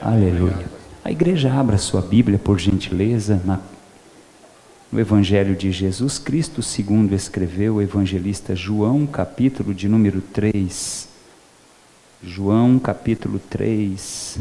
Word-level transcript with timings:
Aleluia. 0.00 0.64
A 1.04 1.10
igreja 1.10 1.52
abra 1.52 1.76
sua 1.76 2.00
Bíblia, 2.00 2.38
por 2.38 2.56
gentileza, 2.56 3.42
na, 3.44 3.60
no 4.92 5.00
Evangelho 5.00 5.56
de 5.56 5.72
Jesus 5.72 6.20
Cristo, 6.20 6.62
segundo 6.62 7.16
escreveu 7.16 7.74
o 7.74 7.82
evangelista 7.82 8.54
João, 8.54 9.04
capítulo 9.08 9.74
de 9.74 9.88
número 9.88 10.20
3. 10.20 11.08
João, 12.22 12.78
capítulo 12.78 13.40
3. 13.50 14.38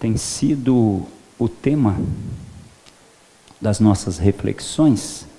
Tem 0.00 0.16
sido 0.16 1.06
o 1.38 1.48
tema 1.48 1.96
das 3.60 3.78
nossas 3.78 4.18
reflexões 4.18 5.29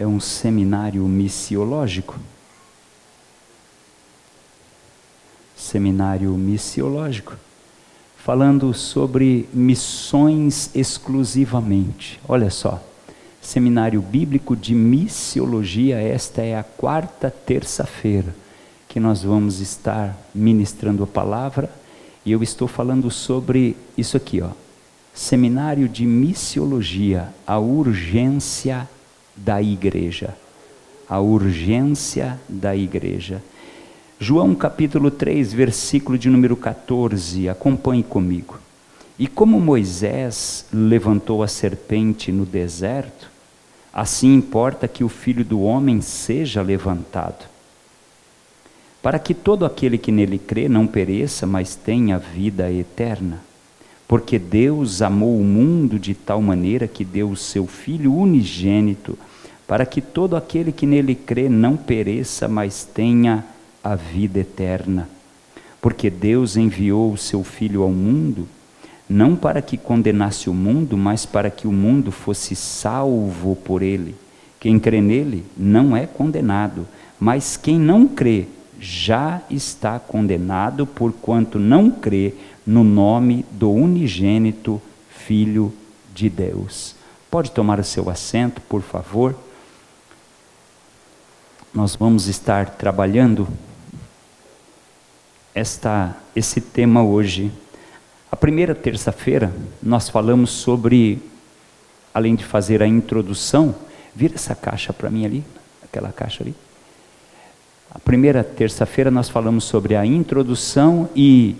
é 0.00 0.06
um 0.06 0.18
seminário 0.18 1.06
missiológico. 1.06 2.18
Seminário 5.54 6.30
missiológico, 6.30 7.36
falando 8.16 8.72
sobre 8.72 9.46
missões 9.52 10.70
exclusivamente. 10.74 12.18
Olha 12.26 12.48
só, 12.48 12.82
Seminário 13.42 14.00
Bíblico 14.00 14.56
de 14.56 14.74
Missiologia, 14.74 16.00
esta 16.00 16.40
é 16.40 16.58
a 16.58 16.62
quarta 16.62 17.30
terça-feira 17.30 18.34
que 18.88 18.98
nós 18.98 19.22
vamos 19.22 19.60
estar 19.60 20.16
ministrando 20.34 21.04
a 21.04 21.06
palavra 21.06 21.70
e 22.24 22.32
eu 22.32 22.42
estou 22.42 22.66
falando 22.66 23.10
sobre 23.10 23.76
isso 23.98 24.16
aqui, 24.16 24.40
ó. 24.40 24.48
Seminário 25.12 25.86
de 25.86 26.06
Missiologia, 26.06 27.28
a 27.46 27.58
urgência 27.58 28.88
da 29.44 29.60
igreja. 29.60 30.36
A 31.08 31.18
urgência 31.18 32.38
da 32.48 32.76
igreja. 32.76 33.42
João 34.18 34.54
capítulo 34.54 35.10
3, 35.10 35.52
versículo 35.52 36.18
de 36.18 36.28
número 36.28 36.56
14, 36.56 37.48
acompanhe 37.48 38.02
comigo. 38.02 38.58
E 39.18 39.26
como 39.26 39.60
Moisés 39.60 40.66
levantou 40.72 41.42
a 41.42 41.48
serpente 41.48 42.30
no 42.30 42.44
deserto, 42.44 43.30
assim 43.92 44.34
importa 44.34 44.86
que 44.86 45.02
o 45.02 45.08
filho 45.08 45.44
do 45.44 45.62
homem 45.62 46.00
seja 46.00 46.62
levantado, 46.62 47.48
para 49.02 49.18
que 49.18 49.34
todo 49.34 49.64
aquele 49.64 49.96
que 49.98 50.12
nele 50.12 50.38
crê 50.38 50.68
não 50.68 50.86
pereça, 50.86 51.46
mas 51.46 51.74
tenha 51.74 52.18
vida 52.18 52.70
eterna. 52.70 53.42
Porque 54.06 54.38
Deus 54.38 55.00
amou 55.02 55.38
o 55.38 55.44
mundo 55.44 55.98
de 55.98 56.14
tal 56.14 56.42
maneira 56.42 56.88
que 56.88 57.04
deu 57.04 57.30
o 57.30 57.36
seu 57.36 57.66
Filho 57.66 58.12
unigênito 58.12 59.16
para 59.70 59.86
que 59.86 60.00
todo 60.00 60.34
aquele 60.34 60.72
que 60.72 60.84
nele 60.84 61.14
crê 61.14 61.48
não 61.48 61.76
pereça, 61.76 62.48
mas 62.48 62.82
tenha 62.82 63.44
a 63.84 63.94
vida 63.94 64.40
eterna. 64.40 65.08
Porque 65.80 66.10
Deus 66.10 66.56
enviou 66.56 67.12
o 67.12 67.16
seu 67.16 67.44
Filho 67.44 67.84
ao 67.84 67.90
mundo, 67.92 68.48
não 69.08 69.36
para 69.36 69.62
que 69.62 69.76
condenasse 69.76 70.50
o 70.50 70.54
mundo, 70.54 70.96
mas 70.96 71.24
para 71.24 71.50
que 71.50 71.68
o 71.68 71.72
mundo 71.72 72.10
fosse 72.10 72.56
salvo 72.56 73.54
por 73.54 73.80
ele. 73.80 74.16
Quem 74.58 74.76
crê 74.76 75.00
nele 75.00 75.44
não 75.56 75.96
é 75.96 76.04
condenado, 76.04 76.84
mas 77.20 77.56
quem 77.56 77.78
não 77.78 78.08
crê 78.08 78.48
já 78.80 79.40
está 79.48 80.00
condenado, 80.00 80.84
porquanto 80.84 81.60
não 81.60 81.92
crê 81.92 82.34
no 82.66 82.82
nome 82.82 83.46
do 83.52 83.70
unigênito 83.70 84.82
Filho 85.10 85.72
de 86.12 86.28
Deus. 86.28 86.96
Pode 87.30 87.52
tomar 87.52 87.78
o 87.78 87.84
seu 87.84 88.10
assento, 88.10 88.60
por 88.62 88.82
favor 88.82 89.36
nós 91.72 91.94
vamos 91.94 92.26
estar 92.26 92.70
trabalhando 92.70 93.46
esta, 95.54 96.16
esse 96.34 96.60
tema 96.60 97.02
hoje. 97.02 97.52
A 98.30 98.34
primeira 98.34 98.74
terça-feira 98.74 99.52
nós 99.80 100.08
falamos 100.08 100.50
sobre, 100.50 101.22
além 102.12 102.34
de 102.34 102.44
fazer 102.44 102.82
a 102.82 102.88
introdução, 102.88 103.74
vira 104.14 104.34
essa 104.34 104.54
caixa 104.54 104.92
para 104.92 105.08
mim 105.10 105.24
ali, 105.24 105.44
aquela 105.82 106.10
caixa 106.10 106.42
ali. 106.42 106.56
A 107.92 108.00
primeira 108.00 108.42
terça-feira 108.42 109.10
nós 109.10 109.28
falamos 109.28 109.62
sobre 109.62 109.94
a 109.94 110.04
introdução 110.04 111.08
e 111.14 111.54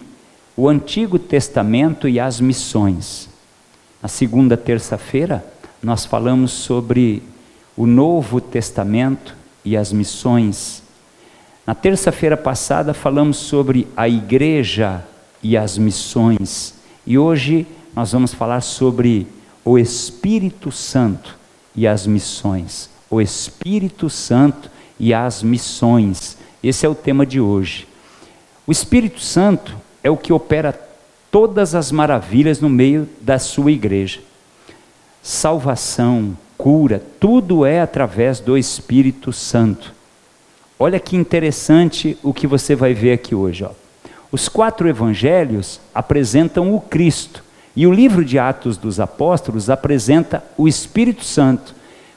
o 0.56 0.68
Antigo 0.68 1.20
Testamento 1.20 2.08
e 2.08 2.18
as 2.18 2.40
missões. 2.40 3.28
Na 4.02 4.08
segunda 4.08 4.56
terça-feira 4.56 5.44
nós 5.80 6.04
falamos 6.04 6.50
sobre 6.50 7.22
o 7.76 7.86
Novo 7.86 8.40
Testamento 8.40 9.39
e 9.64 9.76
as 9.76 9.92
missões. 9.92 10.82
Na 11.66 11.74
terça-feira 11.74 12.36
passada 12.36 12.94
falamos 12.94 13.36
sobre 13.36 13.86
a 13.96 14.08
igreja 14.08 15.04
e 15.42 15.56
as 15.56 15.78
missões. 15.78 16.74
E 17.06 17.18
hoje 17.18 17.66
nós 17.94 18.12
vamos 18.12 18.32
falar 18.34 18.60
sobre 18.60 19.26
o 19.64 19.78
Espírito 19.78 20.72
Santo 20.72 21.38
e 21.74 21.86
as 21.86 22.06
missões. 22.06 22.90
O 23.08 23.20
Espírito 23.20 24.08
Santo 24.08 24.70
e 24.98 25.14
as 25.14 25.42
missões. 25.42 26.36
Esse 26.62 26.84
é 26.84 26.88
o 26.88 26.94
tema 26.94 27.24
de 27.24 27.40
hoje. 27.40 27.86
O 28.66 28.72
Espírito 28.72 29.20
Santo 29.20 29.76
é 30.02 30.10
o 30.10 30.16
que 30.16 30.32
opera 30.32 30.78
todas 31.30 31.74
as 31.74 31.92
maravilhas 31.92 32.60
no 32.60 32.68
meio 32.68 33.08
da 33.20 33.38
sua 33.38 33.70
igreja. 33.70 34.20
Salvação, 35.22 36.36
cura, 36.60 37.02
tudo 37.18 37.64
é 37.64 37.80
através 37.80 38.38
do 38.38 38.58
Espírito 38.58 39.32
Santo. 39.32 39.94
Olha 40.78 41.00
que 41.00 41.16
interessante 41.16 42.18
o 42.22 42.34
que 42.34 42.46
você 42.46 42.74
vai 42.74 42.92
ver 42.92 43.14
aqui 43.14 43.34
hoje. 43.34 43.64
Ó. 43.64 43.70
Os 44.30 44.46
quatro 44.46 44.86
evangelhos 44.86 45.80
apresentam 45.94 46.74
o 46.74 46.78
Cristo 46.78 47.42
e 47.74 47.86
o 47.86 47.92
livro 47.92 48.22
de 48.22 48.38
Atos 48.38 48.76
dos 48.76 49.00
Apóstolos 49.00 49.70
apresenta 49.70 50.44
o 50.58 50.68
Espírito 50.68 51.24
Santo 51.24 51.74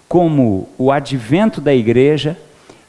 como 0.10 0.68
o 0.78 0.92
advento 0.92 1.62
da 1.62 1.74
igreja 1.74 2.38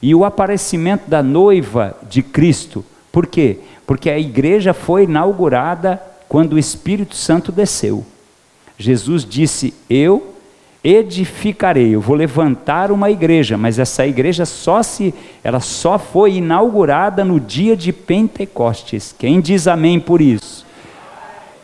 e 0.01 0.13
o 0.13 0.25
aparecimento 0.25 1.09
da 1.09 1.23
noiva 1.23 1.95
de 2.09 2.21
Cristo. 2.21 2.83
Por 3.13 3.27
quê? 3.27 3.59
Porque 3.87 4.09
a 4.09 4.19
igreja 4.19 4.73
foi 4.73 5.05
inaugurada 5.05 6.01
quando 6.27 6.53
o 6.53 6.59
Espírito 6.59 7.15
Santo 7.15 7.49
desceu. 7.49 8.05
Jesus 8.77 9.23
disse: 9.23 9.73
Eu 9.89 10.34
edificarei, 10.85 11.95
eu 11.95 11.99
vou 11.99 12.15
levantar 12.15 12.91
uma 12.91 13.09
igreja, 13.09 13.57
mas 13.57 13.79
essa 13.79 14.05
igreja 14.05 14.45
só 14.45 14.83
se 14.83 15.15
ela 15.43 15.59
só 15.59 15.97
foi 15.97 16.35
inaugurada 16.35 17.25
no 17.25 17.39
dia 17.39 17.75
de 17.75 17.91
Pentecostes. 17.91 19.13
Quem 19.17 19.41
diz 19.41 19.67
amém 19.67 19.99
por 19.99 20.21
isso? 20.21 20.63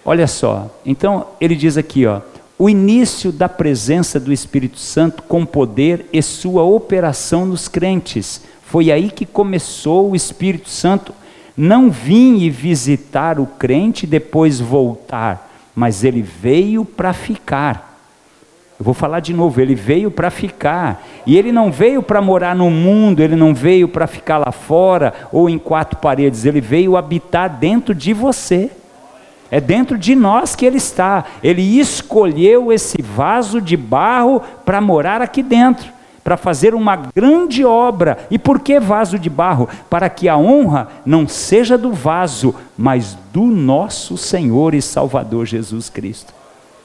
Olha 0.04 0.26
só. 0.26 0.76
Então, 0.84 1.28
ele 1.40 1.56
diz 1.56 1.78
aqui, 1.78 2.08
ó, 2.08 2.22
o 2.58 2.68
início 2.68 3.32
da 3.32 3.48
presença 3.48 4.20
do 4.20 4.34
Espírito 4.34 4.80
Santo 4.80 5.22
com 5.22 5.46
poder 5.46 6.08
e 6.12 6.20
sua 6.24 6.64
operação 6.64 7.46
nos 7.46 7.68
crentes. 7.68 8.42
Foi 8.64 8.92
aí 8.92 9.12
que 9.12 9.28
começou 9.28 10.10
o 10.10 10.16
Espírito 10.16 10.68
Santo 10.68 11.14
não 11.56 11.92
vir 11.92 12.42
e 12.42 12.50
visitar 12.50 13.40
o 13.40 13.46
crente 13.46 14.06
e 14.06 14.10
depois 14.10 14.60
voltar, 14.60 15.52
mas 15.76 16.04
ele 16.04 16.24
veio 16.24 16.84
para 16.84 17.14
ficar. 17.14 17.91
Eu 18.82 18.84
vou 18.84 18.96
falar 18.96 19.20
de 19.20 19.32
novo, 19.32 19.62
ele 19.62 19.76
veio 19.76 20.10
para 20.10 20.32
ficar. 20.32 21.06
E 21.24 21.38
ele 21.38 21.52
não 21.52 21.72
veio 21.72 22.02
para 22.02 22.20
morar 22.20 22.56
no 22.56 22.72
mundo, 22.72 23.20
ele 23.20 23.36
não 23.36 23.54
veio 23.54 23.88
para 23.88 24.08
ficar 24.08 24.40
lá 24.40 24.52
fora 24.52 25.14
ou 25.32 25.48
em 25.48 25.60
quatro 25.60 26.00
paredes, 26.00 26.46
ele 26.46 26.60
veio 26.60 26.98
habitar 26.98 27.48
dentro 27.48 27.94
de 27.94 28.12
você. 28.12 28.72
É 29.52 29.62
dentro 29.62 30.00
de 30.00 30.16
nós 30.16 30.56
que 30.56 30.66
ele 30.66 30.78
está. 30.78 31.26
Ele 31.44 31.62
escolheu 31.80 32.74
esse 32.74 33.00
vaso 33.04 33.62
de 33.62 33.78
barro 33.78 34.42
para 34.66 34.82
morar 34.82 35.22
aqui 35.22 35.44
dentro, 35.44 35.88
para 36.24 36.36
fazer 36.36 36.74
uma 36.74 36.96
grande 36.96 37.64
obra. 37.64 38.18
E 38.32 38.40
por 38.40 38.62
que 38.62 38.80
vaso 38.80 39.20
de 39.20 39.30
barro? 39.30 39.70
Para 39.92 40.10
que 40.10 40.28
a 40.28 40.36
honra 40.36 40.88
não 41.06 41.28
seja 41.28 41.78
do 41.78 41.94
vaso, 41.94 42.56
mas 42.76 43.16
do 43.32 43.44
nosso 43.44 44.18
Senhor 44.18 44.74
e 44.74 44.82
Salvador 44.82 45.46
Jesus 45.46 45.88
Cristo. 45.88 46.41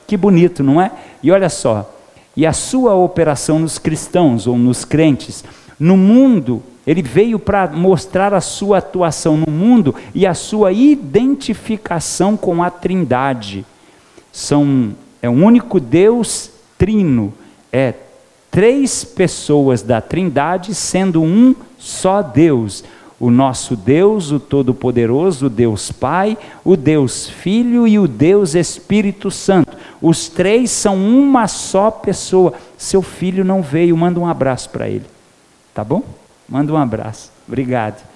Que 0.07 0.17
bonito, 0.17 0.63
não 0.63 0.81
é? 0.81 0.91
E 1.23 1.31
olha 1.31 1.49
só, 1.49 1.93
e 2.37 2.47
a 2.47 2.53
sua 2.53 2.95
operação 2.95 3.59
nos 3.59 3.79
cristãos 3.79 4.47
ou 4.47 4.57
nos 4.57 4.85
crentes, 4.85 5.45
no 5.79 5.97
mundo, 5.97 6.63
ele 6.87 7.03
veio 7.03 7.39
para 7.39 7.67
mostrar 7.69 8.33
a 8.33 8.41
sua 8.41 8.79
atuação 8.79 9.37
no 9.37 9.51
mundo 9.51 9.95
e 10.15 10.27
a 10.27 10.35
sua 10.35 10.71
identificação 10.71 12.37
com 12.37 12.63
a 12.63 12.71
Trindade. 12.71 13.65
São 14.31 14.95
é 15.21 15.29
um 15.29 15.45
único 15.45 15.81
Deus 15.81 16.51
trino, 16.79 17.33
é 17.73 17.95
três 18.51 19.03
pessoas 19.03 19.83
da 19.83 20.01
Trindade 20.01 20.75
sendo 20.75 21.23
um 21.23 21.55
só 21.79 22.23
Deus 22.23 22.85
o 23.19 23.31
nosso 23.31 23.75
Deus, 23.75 24.31
o 24.31 24.39
Todo-Poderoso, 24.39 25.47
o 25.47 25.51
Deus 25.51 25.91
Pai, 25.91 26.37
o 26.63 26.77
Deus 26.77 27.29
Filho 27.29 27.89
e 27.89 27.99
o 27.99 28.07
Deus 28.07 28.55
Espírito 28.55 29.31
Santo. 29.31 29.77
Os 30.03 30.29
três 30.29 30.71
são 30.71 30.97
uma 30.97 31.49
só 31.49 31.91
pessoa. 31.91 32.53
Seu 32.77 33.01
filho 33.01 33.45
não 33.45 33.63
veio, 33.63 33.97
manda 33.97 34.21
um 34.21 34.27
abraço 34.27 34.69
para 34.69 34.89
ele. 34.89 35.07
Tá 35.73 35.83
bom? 35.83 36.03
Manda 36.47 36.73
um 36.73 36.77
abraço. 36.77 37.31
Obrigado. 37.49 38.07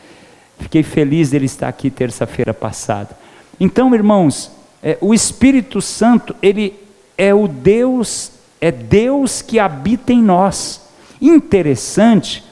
Fiquei 0.59 0.83
feliz 0.83 1.31
dele 1.31 1.47
estar 1.47 1.69
aqui 1.69 1.91
terça-feira 1.91 2.53
passada. 2.53 3.17
Então, 3.59 3.95
irmãos, 3.95 4.51
é, 4.83 4.99
o 5.01 5.15
Espírito 5.15 5.81
Santo, 5.81 6.37
ele 6.43 6.79
é 7.17 7.33
o 7.35 7.49
Deus, 7.49 8.33
é 8.61 8.71
Deus 8.71 9.41
que 9.41 9.59
habita 9.59 10.13
em 10.13 10.23
nós. 10.23 10.83
Interessante 11.21 12.45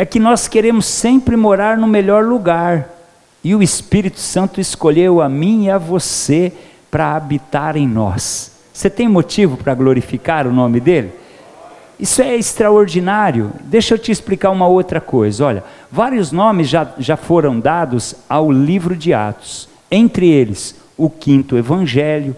é 0.00 0.06
que 0.06 0.18
nós 0.18 0.48
queremos 0.48 0.86
sempre 0.86 1.36
morar 1.36 1.76
no 1.76 1.86
melhor 1.86 2.24
lugar. 2.24 2.88
E 3.44 3.54
o 3.54 3.62
Espírito 3.62 4.18
Santo 4.18 4.58
escolheu 4.58 5.20
a 5.20 5.28
mim 5.28 5.66
e 5.66 5.70
a 5.70 5.76
você 5.76 6.54
para 6.90 7.14
habitar 7.14 7.76
em 7.76 7.86
nós. 7.86 8.50
Você 8.72 8.88
tem 8.88 9.06
motivo 9.06 9.58
para 9.58 9.74
glorificar 9.74 10.46
o 10.46 10.54
nome 10.54 10.80
dele? 10.80 11.12
Isso 11.98 12.22
é 12.22 12.34
extraordinário. 12.34 13.52
Deixa 13.64 13.92
eu 13.92 13.98
te 13.98 14.10
explicar 14.10 14.48
uma 14.48 14.66
outra 14.66 15.02
coisa. 15.02 15.44
Olha, 15.44 15.64
vários 15.92 16.32
nomes 16.32 16.66
já, 16.66 16.94
já 16.96 17.18
foram 17.18 17.60
dados 17.60 18.14
ao 18.26 18.50
livro 18.50 18.96
de 18.96 19.12
Atos. 19.12 19.68
Entre 19.90 20.30
eles, 20.30 20.76
o 20.96 21.10
quinto 21.10 21.58
evangelho, 21.58 22.34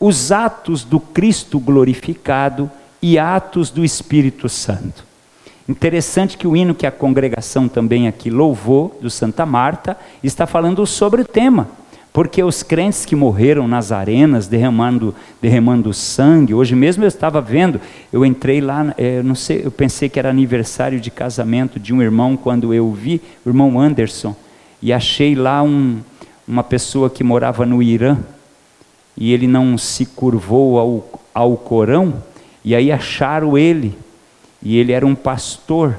os 0.00 0.32
atos 0.32 0.82
do 0.82 0.98
Cristo 0.98 1.60
glorificado 1.60 2.68
e 3.00 3.20
atos 3.20 3.70
do 3.70 3.84
Espírito 3.84 4.48
Santo. 4.48 5.11
Interessante 5.72 6.36
que 6.36 6.46
o 6.46 6.54
hino 6.54 6.74
que 6.74 6.86
a 6.86 6.90
congregação 6.90 7.66
também 7.66 8.06
aqui 8.06 8.28
louvou, 8.28 8.94
do 9.00 9.08
Santa 9.08 9.46
Marta, 9.46 9.96
está 10.22 10.46
falando 10.46 10.86
sobre 10.86 11.22
o 11.22 11.24
tema. 11.24 11.66
Porque 12.12 12.42
os 12.42 12.62
crentes 12.62 13.06
que 13.06 13.16
morreram 13.16 13.66
nas 13.66 13.90
arenas, 13.90 14.46
derramando, 14.46 15.14
derramando 15.40 15.94
sangue, 15.94 16.52
hoje 16.52 16.74
mesmo 16.74 17.04
eu 17.04 17.08
estava 17.08 17.40
vendo, 17.40 17.80
eu 18.12 18.22
entrei 18.22 18.60
lá, 18.60 18.94
é, 18.98 19.22
não 19.22 19.34
sei, 19.34 19.62
eu 19.64 19.70
pensei 19.70 20.10
que 20.10 20.18
era 20.18 20.28
aniversário 20.28 21.00
de 21.00 21.10
casamento 21.10 21.80
de 21.80 21.94
um 21.94 22.02
irmão, 22.02 22.36
quando 22.36 22.74
eu 22.74 22.92
vi, 22.92 23.22
o 23.42 23.48
irmão 23.48 23.80
Anderson, 23.80 24.36
e 24.82 24.92
achei 24.92 25.34
lá 25.34 25.62
um, 25.62 26.00
uma 26.46 26.62
pessoa 26.62 27.08
que 27.08 27.24
morava 27.24 27.64
no 27.64 27.82
Irã, 27.82 28.18
e 29.16 29.32
ele 29.32 29.46
não 29.46 29.78
se 29.78 30.04
curvou 30.04 30.78
ao, 30.78 31.22
ao 31.32 31.56
Corão, 31.56 32.22
e 32.62 32.74
aí 32.74 32.92
acharam 32.92 33.56
ele, 33.56 33.96
e 34.62 34.78
ele 34.78 34.92
era 34.92 35.06
um 35.06 35.14
pastor, 35.14 35.98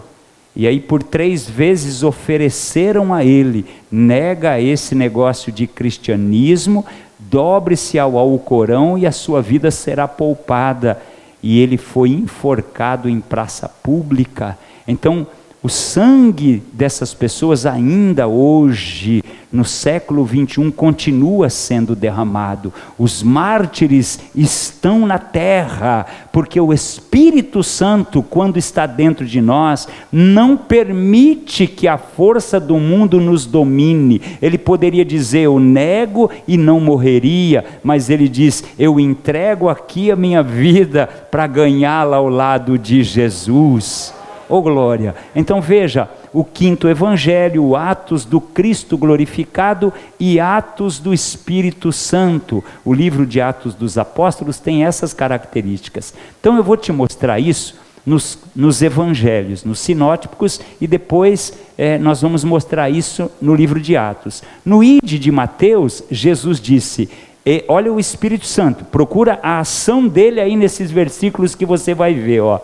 e 0.56 0.68
aí 0.68 0.80
por 0.80 1.02
três 1.02 1.50
vezes 1.50 2.04
ofereceram 2.04 3.14
a 3.14 3.26
ele, 3.26 3.66
nega 3.92 4.60
esse 4.60 4.94
negócio 4.94 5.52
de 5.52 5.68
cristianismo, 5.68 6.86
dobre-se 7.20 7.98
ao 7.98 8.18
Alcorão 8.18 8.98
e 8.98 9.06
a 9.06 9.12
sua 9.12 9.42
vida 9.42 9.72
será 9.72 10.08
poupada. 10.08 11.02
E 11.42 11.60
ele 11.60 11.78
foi 11.78 12.10
enforcado 12.10 13.10
em 13.10 13.20
praça 13.20 13.68
pública. 13.68 14.58
Então, 14.88 15.28
o 15.64 15.70
sangue 15.70 16.62
dessas 16.74 17.14
pessoas 17.14 17.66
ainda 17.66 18.28
hoje, 18.28 19.24
no 19.50 19.64
século 19.64 20.26
21, 20.26 20.70
continua 20.70 21.50
sendo 21.50 21.96
derramado. 21.96 22.74
Os 23.00 23.24
mártires 23.24 24.20
estão 24.36 25.08
na 25.08 25.18
terra, 25.18 26.06
porque 26.34 26.60
o 26.60 26.74
Espírito 26.74 27.64
Santo, 27.64 28.22
quando 28.22 28.58
está 28.58 28.86
dentro 28.86 29.26
de 29.26 29.40
nós, 29.40 29.88
não 30.12 30.58
permite 30.58 31.66
que 31.66 31.88
a 31.88 31.98
força 31.98 32.60
do 32.60 32.78
mundo 32.78 33.22
nos 33.22 33.46
domine. 33.46 34.22
Ele 34.42 34.58
poderia 34.58 35.06
dizer: 35.06 35.44
Eu 35.44 35.62
nego 35.62 36.30
e 36.46 36.58
não 36.58 36.82
morreria, 36.82 37.64
mas 37.82 38.10
ele 38.10 38.28
diz: 38.28 38.66
Eu 38.78 39.00
entrego 39.00 39.70
aqui 39.70 40.12
a 40.12 40.16
minha 40.18 40.44
vida 40.44 41.08
para 41.32 41.48
ganhá-la 41.48 42.18
ao 42.18 42.28
lado 42.28 42.78
de 42.78 43.02
Jesus. 43.02 44.14
Oh 44.50 44.62
glória! 44.62 45.16
Então 45.36 45.62
veja, 45.62 46.10
o 46.34 46.44
quinto 46.44 46.90
evangelho, 46.90 47.76
Atos 47.76 48.26
do 48.26 48.42
Cristo 48.42 48.98
glorificado 48.98 49.94
e 50.20 50.40
Atos 50.40 51.00
do 51.00 51.14
Espírito 51.14 51.92
Santo. 51.92 52.64
O 52.84 52.94
livro 52.94 53.26
de 53.26 53.40
Atos 53.40 53.76
dos 53.76 53.98
Apóstolos 53.98 54.60
tem 54.60 54.84
essas 54.84 55.14
características. 55.14 56.14
Então 56.40 56.58
eu 56.58 56.64
vou 56.64 56.76
te 56.76 56.92
mostrar 56.92 57.40
isso 57.40 57.76
nos, 58.06 58.38
nos 58.56 58.82
evangelhos, 58.82 59.64
nos 59.64 59.80
sinóticos, 59.80 60.60
e 60.80 60.88
depois 60.88 61.54
é, 61.78 61.98
nós 61.98 62.22
vamos 62.22 62.44
mostrar 62.44 62.90
isso 62.90 63.32
no 63.42 63.56
livro 63.56 63.80
de 63.80 63.96
Atos. 63.96 64.44
No 64.66 64.84
ID 64.84 65.20
de 65.20 65.32
Mateus, 65.32 66.04
Jesus 66.12 66.60
disse. 66.60 67.10
E 67.46 67.64
olha 67.68 67.92
o 67.92 68.00
Espírito 68.00 68.46
Santo, 68.46 68.86
procura 68.86 69.40
a 69.44 69.60
ação 69.60 70.08
dele 70.08 70.40
aí 70.40 70.56
nesses 70.56 70.90
versículos 70.90 71.56
que 71.56 71.66
você 71.66 71.94
vai 71.94 72.14
ver, 72.14 72.42
ó. 72.42 72.60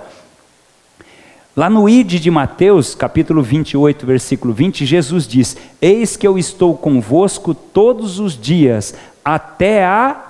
Lá 1.60 1.70
no 1.70 1.90
ID 1.90 2.22
de 2.22 2.32
Mateus, 2.32 2.96
capítulo 2.96 3.44
28, 3.44 4.06
versículo 4.06 4.54
20, 4.54 4.86
Jesus 4.86 5.28
diz: 5.28 5.58
Eis 5.82 6.16
que 6.16 6.26
eu 6.26 6.38
estou 6.38 6.74
convosco 6.74 7.54
todos 7.54 8.18
os 8.18 8.40
dias, 8.40 8.96
até 9.26 9.84
a 9.84 10.24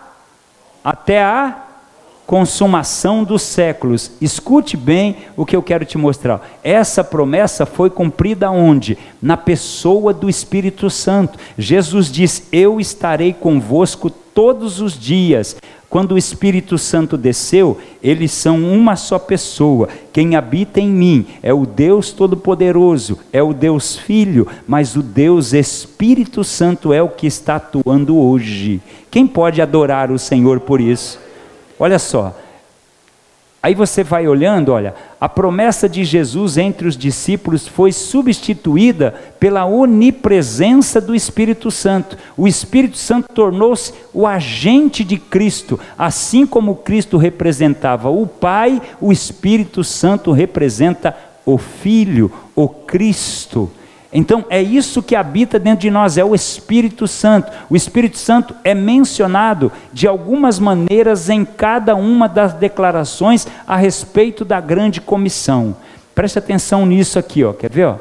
até 0.83 1.21
a 1.21 1.65
consumação 2.25 3.23
dos 3.23 3.43
séculos. 3.43 4.09
Escute 4.19 4.75
bem 4.75 5.17
o 5.37 5.45
que 5.45 5.55
eu 5.55 5.61
quero 5.61 5.85
te 5.85 5.99
mostrar. 5.99 6.49
Essa 6.63 7.03
promessa 7.03 7.63
foi 7.63 7.91
cumprida 7.91 8.49
onde? 8.49 8.97
Na 9.21 9.37
pessoa 9.37 10.11
do 10.11 10.27
Espírito 10.27 10.89
Santo. 10.89 11.37
Jesus 11.55 12.11
diz: 12.11 12.47
Eu 12.51 12.79
estarei 12.79 13.33
convosco 13.33 14.09
todos 14.09 14.81
os 14.81 14.97
dias 14.99 15.57
quando 15.89 16.11
o 16.11 16.17
Espírito 16.17 16.77
Santo 16.77 17.17
desceu, 17.17 17.79
eles 18.01 18.31
são 18.31 18.61
uma 18.63 18.95
só 18.95 19.17
pessoa. 19.17 19.89
Quem 20.13 20.35
habita 20.35 20.79
em 20.79 20.87
mim 20.87 21.25
é 21.41 21.51
o 21.51 21.65
Deus 21.65 22.11
Todo-Poderoso, 22.11 23.17
é 23.33 23.41
o 23.41 23.53
Deus 23.53 23.95
Filho, 23.95 24.47
mas 24.67 24.95
o 24.95 25.01
Deus 25.01 25.51
Espírito 25.51 26.43
Santo 26.43 26.93
é 26.93 27.01
o 27.01 27.09
que 27.09 27.25
está 27.25 27.55
atuando 27.55 28.15
hoje. 28.15 28.79
Quem 29.09 29.25
pode 29.25 29.63
adorar 29.63 30.11
o 30.11 30.19
Senhor 30.19 30.59
por 30.59 30.79
isso? 30.79 31.19
Olha 31.79 31.97
só, 31.97 32.37
Aí 33.61 33.75
você 33.75 34.05
vai 34.05 34.25
olhando, 34.25 34.71
olha, 34.71 34.95
a 35.19 35.27
promessa 35.27 35.89
de 35.89 36.05
Jesus 36.05 36.57
entre 36.57 36.87
os 36.87 36.95
discípulos 36.95 37.67
foi 37.67 37.91
substituída 37.91 39.13
pela 39.37 39.65
onipresença 39.65 41.01
do 41.01 41.13
Espírito 41.13 41.69
Santo. 41.69 42.17
O 42.37 42.47
Espírito 42.47 42.97
Santo 42.97 43.27
tornou-se 43.33 43.93
o 44.13 44.25
agente 44.25 45.03
de 45.03 45.17
Cristo, 45.17 45.77
assim 45.97 46.45
como 46.45 46.75
Cristo 46.75 47.17
representava 47.17 48.09
o 48.09 48.25
Pai, 48.25 48.81
o 49.01 49.11
Espírito 49.11 49.83
Santo 49.83 50.31
representa 50.31 51.13
o 51.45 51.57
Filho, 51.57 52.31
o 52.55 52.69
Cristo. 52.69 53.69
Então 54.11 54.43
é 54.49 54.61
isso 54.61 55.03
que 55.03 55.15
habita 55.15 55.59
dentro 55.59 55.81
de 55.81 55.91
nós, 55.91 56.17
é 56.17 56.25
o 56.25 56.33
Espírito 56.33 57.07
Santo. 57.07 57.51
O 57.69 57.75
Espírito 57.75 58.17
Santo 58.17 58.55
é 58.63 58.73
mencionado 58.73 59.71
de 59.93 60.07
algumas 60.07 60.57
maneiras 60.57 61.29
em 61.29 61.45
cada 61.45 61.95
uma 61.95 62.27
das 62.27 62.53
declarações 62.53 63.47
a 63.67 63.75
respeito 63.75 64.43
da 64.43 64.59
grande 64.59 64.99
comissão. 64.99 65.75
Preste 66.15 66.39
atenção 66.39 66.85
nisso 66.85 67.19
aqui, 67.19 67.43
ó. 67.43 67.53
quer 67.53 67.71
ver? 67.71 67.85
Ó? 67.85 67.95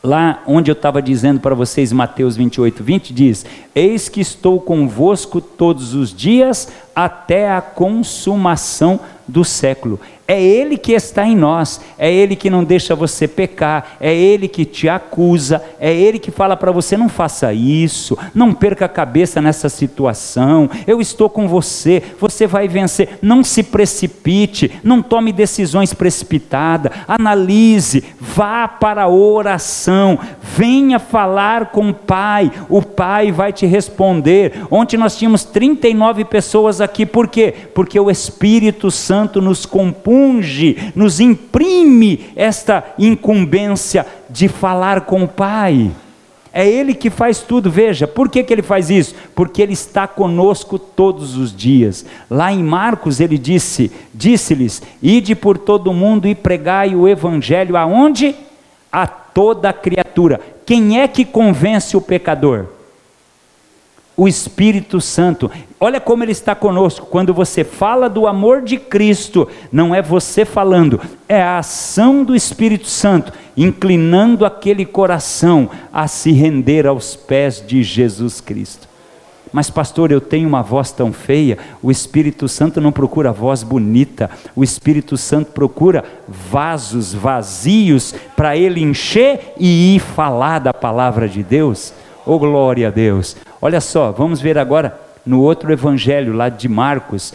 Lá 0.00 0.42
onde 0.46 0.70
eu 0.70 0.74
estava 0.74 1.02
dizendo 1.02 1.40
para 1.40 1.56
vocês, 1.56 1.92
Mateus 1.92 2.36
28, 2.36 2.84
20, 2.84 3.12
diz: 3.12 3.44
Eis 3.74 4.08
que 4.08 4.20
estou 4.20 4.60
convosco 4.60 5.40
todos 5.40 5.92
os 5.92 6.14
dias 6.14 6.68
até 6.94 7.50
a 7.50 7.60
consumação 7.60 9.00
do 9.28 9.44
século. 9.44 10.00
É 10.30 10.38
Ele 10.42 10.76
que 10.76 10.92
está 10.92 11.24
em 11.26 11.34
nós, 11.34 11.80
é 11.98 12.12
Ele 12.12 12.36
que 12.36 12.50
não 12.50 12.62
deixa 12.62 12.94
você 12.94 13.26
pecar, 13.26 13.96
é 13.98 14.14
Ele 14.14 14.46
que 14.46 14.66
te 14.66 14.86
acusa, 14.86 15.62
é 15.80 15.90
Ele 15.90 16.18
que 16.18 16.30
fala 16.30 16.54
para 16.54 16.70
você: 16.70 16.98
não 16.98 17.08
faça 17.08 17.50
isso, 17.54 18.16
não 18.34 18.52
perca 18.52 18.84
a 18.84 18.90
cabeça 18.90 19.40
nessa 19.40 19.70
situação, 19.70 20.68
eu 20.86 21.00
estou 21.00 21.30
com 21.30 21.48
você, 21.48 22.02
você 22.20 22.46
vai 22.46 22.68
vencer. 22.68 23.18
Não 23.22 23.42
se 23.42 23.62
precipite, 23.62 24.70
não 24.84 25.00
tome 25.00 25.32
decisões 25.32 25.94
precipitadas, 25.94 26.92
analise, 27.06 28.04
vá 28.20 28.68
para 28.68 29.04
a 29.04 29.08
oração, 29.08 30.18
venha 30.42 30.98
falar 30.98 31.70
com 31.70 31.88
o 31.88 31.94
Pai, 31.94 32.52
o 32.68 32.82
Pai 32.82 33.32
vai 33.32 33.50
te 33.50 33.64
responder. 33.64 34.60
Ontem 34.70 34.98
nós 34.98 35.16
tínhamos 35.16 35.42
39 35.42 36.26
pessoas 36.26 36.82
aqui, 36.82 37.06
por 37.06 37.28
quê? 37.28 37.54
Porque 37.72 37.98
o 37.98 38.10
Espírito 38.10 38.90
Santo 38.90 39.17
nos 39.40 39.66
compõe 39.66 40.18
unge, 40.18 40.92
nos 40.94 41.20
imprime 41.20 42.20
esta 42.34 42.84
incumbência 42.98 44.06
de 44.28 44.48
falar 44.48 45.02
com 45.02 45.24
o 45.24 45.28
Pai. 45.28 45.90
É 46.52 46.66
Ele 46.66 46.94
que 46.94 47.10
faz 47.10 47.40
tudo, 47.40 47.70
veja, 47.70 48.06
por 48.06 48.28
que, 48.28 48.42
que 48.42 48.52
Ele 48.52 48.62
faz 48.62 48.90
isso? 48.90 49.14
Porque 49.34 49.62
Ele 49.62 49.74
está 49.74 50.06
conosco 50.06 50.78
todos 50.78 51.36
os 51.36 51.54
dias. 51.54 52.06
Lá 52.28 52.52
em 52.52 52.62
Marcos 52.62 53.20
ele 53.20 53.38
disse, 53.38 53.92
disse-lhes, 54.14 54.82
ide 55.02 55.34
por 55.34 55.58
todo 55.58 55.90
o 55.90 55.94
mundo 55.94 56.26
e 56.26 56.34
pregai 56.34 56.94
o 56.96 57.06
Evangelho 57.06 57.76
aonde? 57.76 58.34
A 58.90 59.06
toda 59.06 59.72
criatura. 59.72 60.40
Quem 60.64 61.00
é 61.00 61.06
que 61.06 61.24
convence 61.24 61.96
o 61.96 62.00
pecador? 62.00 62.77
O 64.18 64.26
Espírito 64.26 65.00
Santo. 65.00 65.48
Olha 65.78 66.00
como 66.00 66.24
ele 66.24 66.32
está 66.32 66.52
conosco. 66.52 67.06
Quando 67.06 67.32
você 67.32 67.62
fala 67.62 68.10
do 68.10 68.26
amor 68.26 68.62
de 68.62 68.76
Cristo, 68.76 69.46
não 69.70 69.94
é 69.94 70.02
você 70.02 70.44
falando, 70.44 71.00
é 71.28 71.40
a 71.40 71.58
ação 71.58 72.24
do 72.24 72.34
Espírito 72.34 72.88
Santo, 72.88 73.32
inclinando 73.56 74.44
aquele 74.44 74.84
coração 74.84 75.70
a 75.92 76.08
se 76.08 76.32
render 76.32 76.84
aos 76.84 77.14
pés 77.14 77.62
de 77.64 77.84
Jesus 77.84 78.40
Cristo. 78.40 78.88
Mas, 79.52 79.70
pastor, 79.70 80.10
eu 80.10 80.20
tenho 80.20 80.48
uma 80.48 80.62
voz 80.62 80.90
tão 80.90 81.12
feia. 81.12 81.56
O 81.80 81.90
Espírito 81.90 82.48
Santo 82.48 82.80
não 82.80 82.90
procura 82.90 83.32
voz 83.32 83.62
bonita, 83.62 84.28
o 84.54 84.64
Espírito 84.64 85.16
Santo 85.16 85.52
procura 85.52 86.04
vasos 86.26 87.14
vazios 87.14 88.16
para 88.36 88.56
ele 88.56 88.82
encher 88.82 89.54
e 89.58 89.94
ir 89.94 90.00
falar 90.00 90.58
da 90.58 90.74
palavra 90.74 91.28
de 91.28 91.44
Deus. 91.44 91.94
Oh, 92.30 92.38
glória 92.38 92.88
a 92.88 92.90
Deus! 92.90 93.34
Olha 93.58 93.80
só, 93.80 94.12
vamos 94.12 94.38
ver 94.38 94.58
agora 94.58 95.00
no 95.24 95.40
outro 95.40 95.72
evangelho 95.72 96.34
lá 96.34 96.50
de 96.50 96.68
Marcos. 96.68 97.32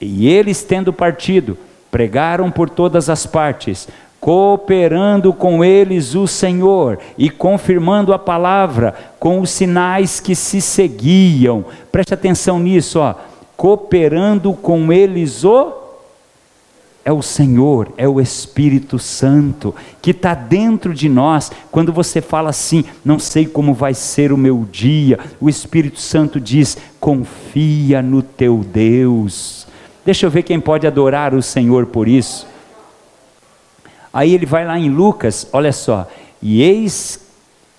E 0.00 0.28
eles, 0.28 0.62
tendo 0.62 0.92
partido, 0.92 1.58
pregaram 1.90 2.48
por 2.48 2.70
todas 2.70 3.10
as 3.10 3.26
partes, 3.26 3.88
cooperando 4.20 5.32
com 5.32 5.64
eles 5.64 6.14
o 6.14 6.28
Senhor 6.28 7.00
e 7.18 7.28
confirmando 7.28 8.12
a 8.12 8.20
palavra 8.20 8.94
com 9.18 9.40
os 9.40 9.50
sinais 9.50 10.20
que 10.20 10.36
se 10.36 10.60
seguiam. 10.60 11.64
Preste 11.90 12.14
atenção 12.14 12.60
nisso, 12.60 13.00
ó. 13.00 13.16
Cooperando 13.56 14.52
com 14.52 14.92
eles 14.92 15.42
o 15.42 15.85
é 17.06 17.12
o 17.12 17.22
Senhor, 17.22 17.92
é 17.96 18.08
o 18.08 18.20
Espírito 18.20 18.98
Santo 18.98 19.72
que 20.02 20.10
está 20.10 20.34
dentro 20.34 20.92
de 20.92 21.08
nós. 21.08 21.52
Quando 21.70 21.92
você 21.92 22.20
fala 22.20 22.50
assim, 22.50 22.84
não 23.04 23.16
sei 23.16 23.46
como 23.46 23.72
vai 23.72 23.94
ser 23.94 24.32
o 24.32 24.36
meu 24.36 24.66
dia, 24.72 25.16
o 25.40 25.48
Espírito 25.48 26.00
Santo 26.00 26.40
diz: 26.40 26.76
confia 26.98 28.02
no 28.02 28.22
teu 28.22 28.58
Deus. 28.58 29.68
Deixa 30.04 30.26
eu 30.26 30.30
ver 30.30 30.42
quem 30.42 30.58
pode 30.58 30.84
adorar 30.84 31.32
o 31.32 31.40
Senhor 31.40 31.86
por 31.86 32.08
isso. 32.08 32.44
Aí 34.12 34.34
ele 34.34 34.44
vai 34.44 34.66
lá 34.66 34.76
em 34.76 34.90
Lucas, 34.90 35.46
olha 35.52 35.72
só, 35.72 36.08
e 36.42 36.60
eis, 36.60 37.20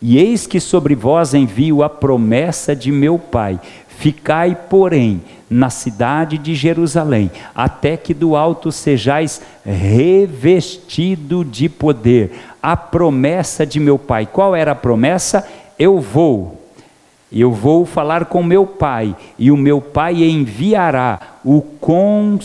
e 0.02 0.18
eis 0.18 0.48
que 0.48 0.62
sobre 0.62 0.96
vós 0.96 1.34
envio 1.34 1.84
a 1.84 1.90
promessa 1.90 2.74
de 2.74 2.94
meu 2.94 3.20
Pai. 3.20 3.60
Ficai, 3.98 4.56
porém, 4.70 5.24
na 5.50 5.72
cidade 5.72 6.38
de 6.38 6.54
Jerusalém, 6.54 7.32
até 7.56 7.98
que 7.98 8.14
do 8.14 8.36
alto 8.36 8.72
sejais 8.72 9.42
revestido 9.66 11.44
de 11.44 11.68
poder. 11.68 12.32
A 12.62 12.78
promessa 12.78 13.66
de 13.66 13.80
meu 13.80 13.98
pai. 13.98 14.28
Qual 14.32 14.56
era 14.56 14.74
a 14.74 14.76
promessa? 14.76 15.48
Eu 15.80 16.00
vou. 16.00 16.70
Eu 17.32 17.52
vou 17.52 17.88
falar 17.88 18.26
com 18.26 18.44
meu 18.44 18.68
pai, 18.68 19.16
e 19.38 19.52
o 19.52 19.58
meu 19.58 19.82
pai 19.82 20.24
enviará 20.24 21.20
o 21.50 21.62
Consolador, 21.80 22.42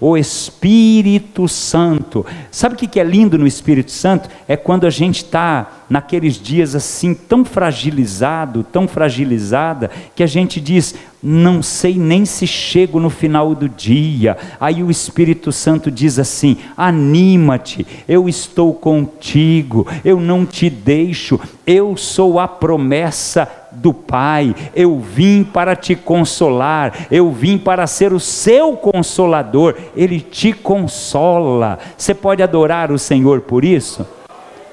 o 0.00 0.16
Espírito 0.16 1.48
Santo. 1.48 2.24
Sabe 2.48 2.76
o 2.76 2.78
que 2.78 3.00
é 3.00 3.02
lindo 3.02 3.36
no 3.36 3.44
Espírito 3.44 3.90
Santo? 3.90 4.28
É 4.46 4.56
quando 4.56 4.86
a 4.86 4.90
gente 4.90 5.16
está 5.16 5.82
naqueles 5.90 6.40
dias 6.40 6.76
assim 6.76 7.12
tão 7.12 7.44
fragilizado, 7.44 8.62
tão 8.62 8.86
fragilizada, 8.86 9.90
que 10.14 10.22
a 10.22 10.28
gente 10.28 10.60
diz: 10.60 10.94
não 11.20 11.60
sei 11.60 11.96
nem 11.96 12.24
se 12.24 12.46
chego 12.46 13.00
no 13.00 13.10
final 13.10 13.52
do 13.52 13.68
dia. 13.68 14.36
Aí 14.60 14.80
o 14.80 14.88
Espírito 14.88 15.50
Santo 15.50 15.90
diz 15.90 16.20
assim: 16.20 16.56
anima-te, 16.76 17.84
eu 18.06 18.28
estou 18.28 18.72
contigo, 18.72 19.88
eu 20.04 20.20
não 20.20 20.46
te 20.46 20.70
deixo, 20.70 21.40
eu 21.66 21.96
sou 21.96 22.38
a 22.38 22.46
promessa 22.46 23.61
do 23.74 23.92
Pai, 23.92 24.54
eu 24.74 24.98
vim 24.98 25.44
para 25.44 25.74
te 25.74 25.94
consolar, 25.94 27.06
eu 27.10 27.30
vim 27.30 27.58
para 27.58 27.86
ser 27.86 28.12
o 28.12 28.20
seu 28.20 28.74
consolador, 28.74 29.74
Ele 29.96 30.20
te 30.20 30.52
consola. 30.52 31.78
Você 31.96 32.14
pode 32.14 32.42
adorar 32.42 32.90
o 32.90 32.98
Senhor 32.98 33.40
por 33.42 33.64
isso? 33.64 34.06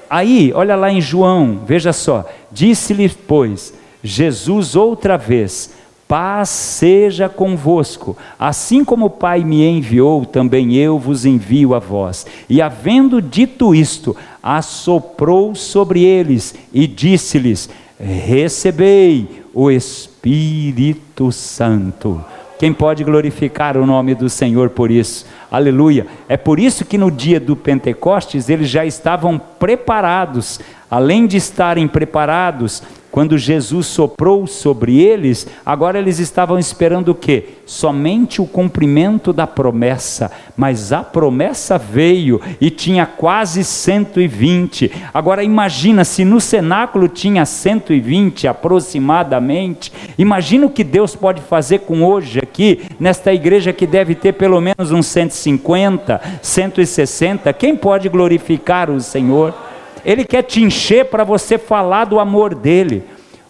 Aí, 0.08 0.52
olha 0.54 0.74
lá 0.74 0.90
em 0.90 1.00
João, 1.00 1.60
veja 1.64 1.92
só, 1.92 2.24
disse-lhe, 2.50 3.08
pois, 3.08 3.72
Jesus 4.02 4.74
outra 4.74 5.16
vez: 5.16 5.70
Paz 6.10 6.48
seja 6.48 7.28
convosco. 7.28 8.16
Assim 8.36 8.84
como 8.84 9.06
o 9.06 9.10
Pai 9.10 9.44
me 9.44 9.64
enviou, 9.64 10.26
também 10.26 10.74
eu 10.74 10.98
vos 10.98 11.24
envio 11.24 11.72
a 11.72 11.78
vós. 11.78 12.26
E 12.48 12.60
havendo 12.60 13.22
dito 13.22 13.72
isto, 13.72 14.16
assoprou 14.42 15.54
sobre 15.54 16.02
eles 16.02 16.52
e 16.72 16.88
disse-lhes: 16.88 17.70
Recebei 18.00 19.42
o 19.52 19.70
Espírito 19.70 21.30
Santo. 21.30 22.24
Quem 22.58 22.72
pode 22.72 23.04
glorificar 23.04 23.76
o 23.76 23.86
nome 23.86 24.14
do 24.14 24.28
Senhor 24.28 24.70
por 24.70 24.90
isso? 24.90 25.26
Aleluia. 25.50 26.06
É 26.28 26.36
por 26.36 26.58
isso 26.58 26.84
que 26.84 26.96
no 26.96 27.10
dia 27.10 27.38
do 27.38 27.54
Pentecostes 27.54 28.48
eles 28.48 28.68
já 28.68 28.84
estavam 28.84 29.38
preparados. 29.38 30.60
Além 30.90 31.26
de 31.26 31.36
estarem 31.36 31.86
preparados, 31.86 32.82
quando 33.10 33.36
Jesus 33.36 33.86
soprou 33.86 34.46
sobre 34.46 35.00
eles, 35.00 35.46
agora 35.66 35.98
eles 35.98 36.20
estavam 36.20 36.58
esperando 36.58 37.08
o 37.08 37.14
quê? 37.14 37.44
Somente 37.66 38.40
o 38.40 38.46
cumprimento 38.46 39.32
da 39.32 39.46
promessa. 39.46 40.30
Mas 40.56 40.92
a 40.92 41.02
promessa 41.02 41.76
veio 41.76 42.40
e 42.60 42.70
tinha 42.70 43.06
quase 43.06 43.64
120. 43.64 44.92
Agora 45.12 45.42
imagina 45.42 46.04
se 46.04 46.24
no 46.24 46.40
cenáculo 46.40 47.08
tinha 47.08 47.44
120 47.44 48.46
aproximadamente. 48.46 49.92
Imagina 50.16 50.66
o 50.66 50.70
que 50.70 50.84
Deus 50.84 51.16
pode 51.16 51.40
fazer 51.42 51.80
com 51.80 52.04
hoje 52.04 52.38
aqui, 52.38 52.82
nesta 52.98 53.32
igreja 53.32 53.72
que 53.72 53.86
deve 53.86 54.14
ter 54.14 54.34
pelo 54.34 54.60
menos 54.60 54.92
uns 54.92 55.06
150, 55.06 56.20
160. 56.40 57.52
Quem 57.54 57.74
pode 57.74 58.08
glorificar 58.08 58.88
o 58.88 59.00
Senhor? 59.00 59.69
Ele 60.04 60.24
quer 60.24 60.42
te 60.42 60.62
encher 60.62 61.06
para 61.06 61.24
você 61.24 61.58
falar 61.58 62.04
do 62.04 62.18
amor 62.18 62.54
dele. 62.54 63.04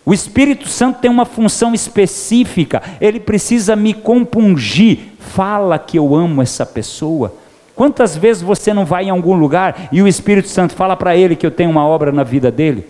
O 0.04 0.14
Espírito 0.14 0.68
Santo 0.68 1.00
tem 1.00 1.10
uma 1.10 1.24
função 1.24 1.74
específica, 1.74 2.82
ele 3.00 3.20
precisa 3.20 3.76
me 3.76 3.94
compungir. 3.94 4.98
Fala 5.18 5.78
que 5.78 5.98
eu 5.98 6.14
amo 6.14 6.42
essa 6.42 6.64
pessoa. 6.66 7.34
Quantas 7.76 8.16
vezes 8.16 8.42
você 8.42 8.74
não 8.74 8.84
vai 8.84 9.04
em 9.04 9.10
algum 9.10 9.34
lugar 9.34 9.88
e 9.92 10.02
o 10.02 10.08
Espírito 10.08 10.48
Santo 10.48 10.74
fala 10.74 10.96
para 10.96 11.16
ele 11.16 11.36
que 11.36 11.46
eu 11.46 11.50
tenho 11.50 11.70
uma 11.70 11.86
obra 11.86 12.10
na 12.10 12.24
vida 12.24 12.50
dele? 12.50 12.86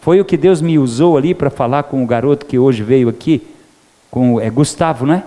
Foi 0.00 0.20
o 0.20 0.24
que 0.24 0.36
Deus 0.36 0.60
me 0.60 0.78
usou 0.78 1.16
ali 1.16 1.34
para 1.34 1.50
falar 1.50 1.84
com 1.84 2.02
o 2.02 2.06
garoto 2.06 2.46
que 2.46 2.58
hoje 2.58 2.82
veio 2.82 3.08
aqui, 3.08 3.46
com 4.10 4.40
é 4.40 4.50
Gustavo, 4.50 5.06
não 5.06 5.14
é? 5.14 5.22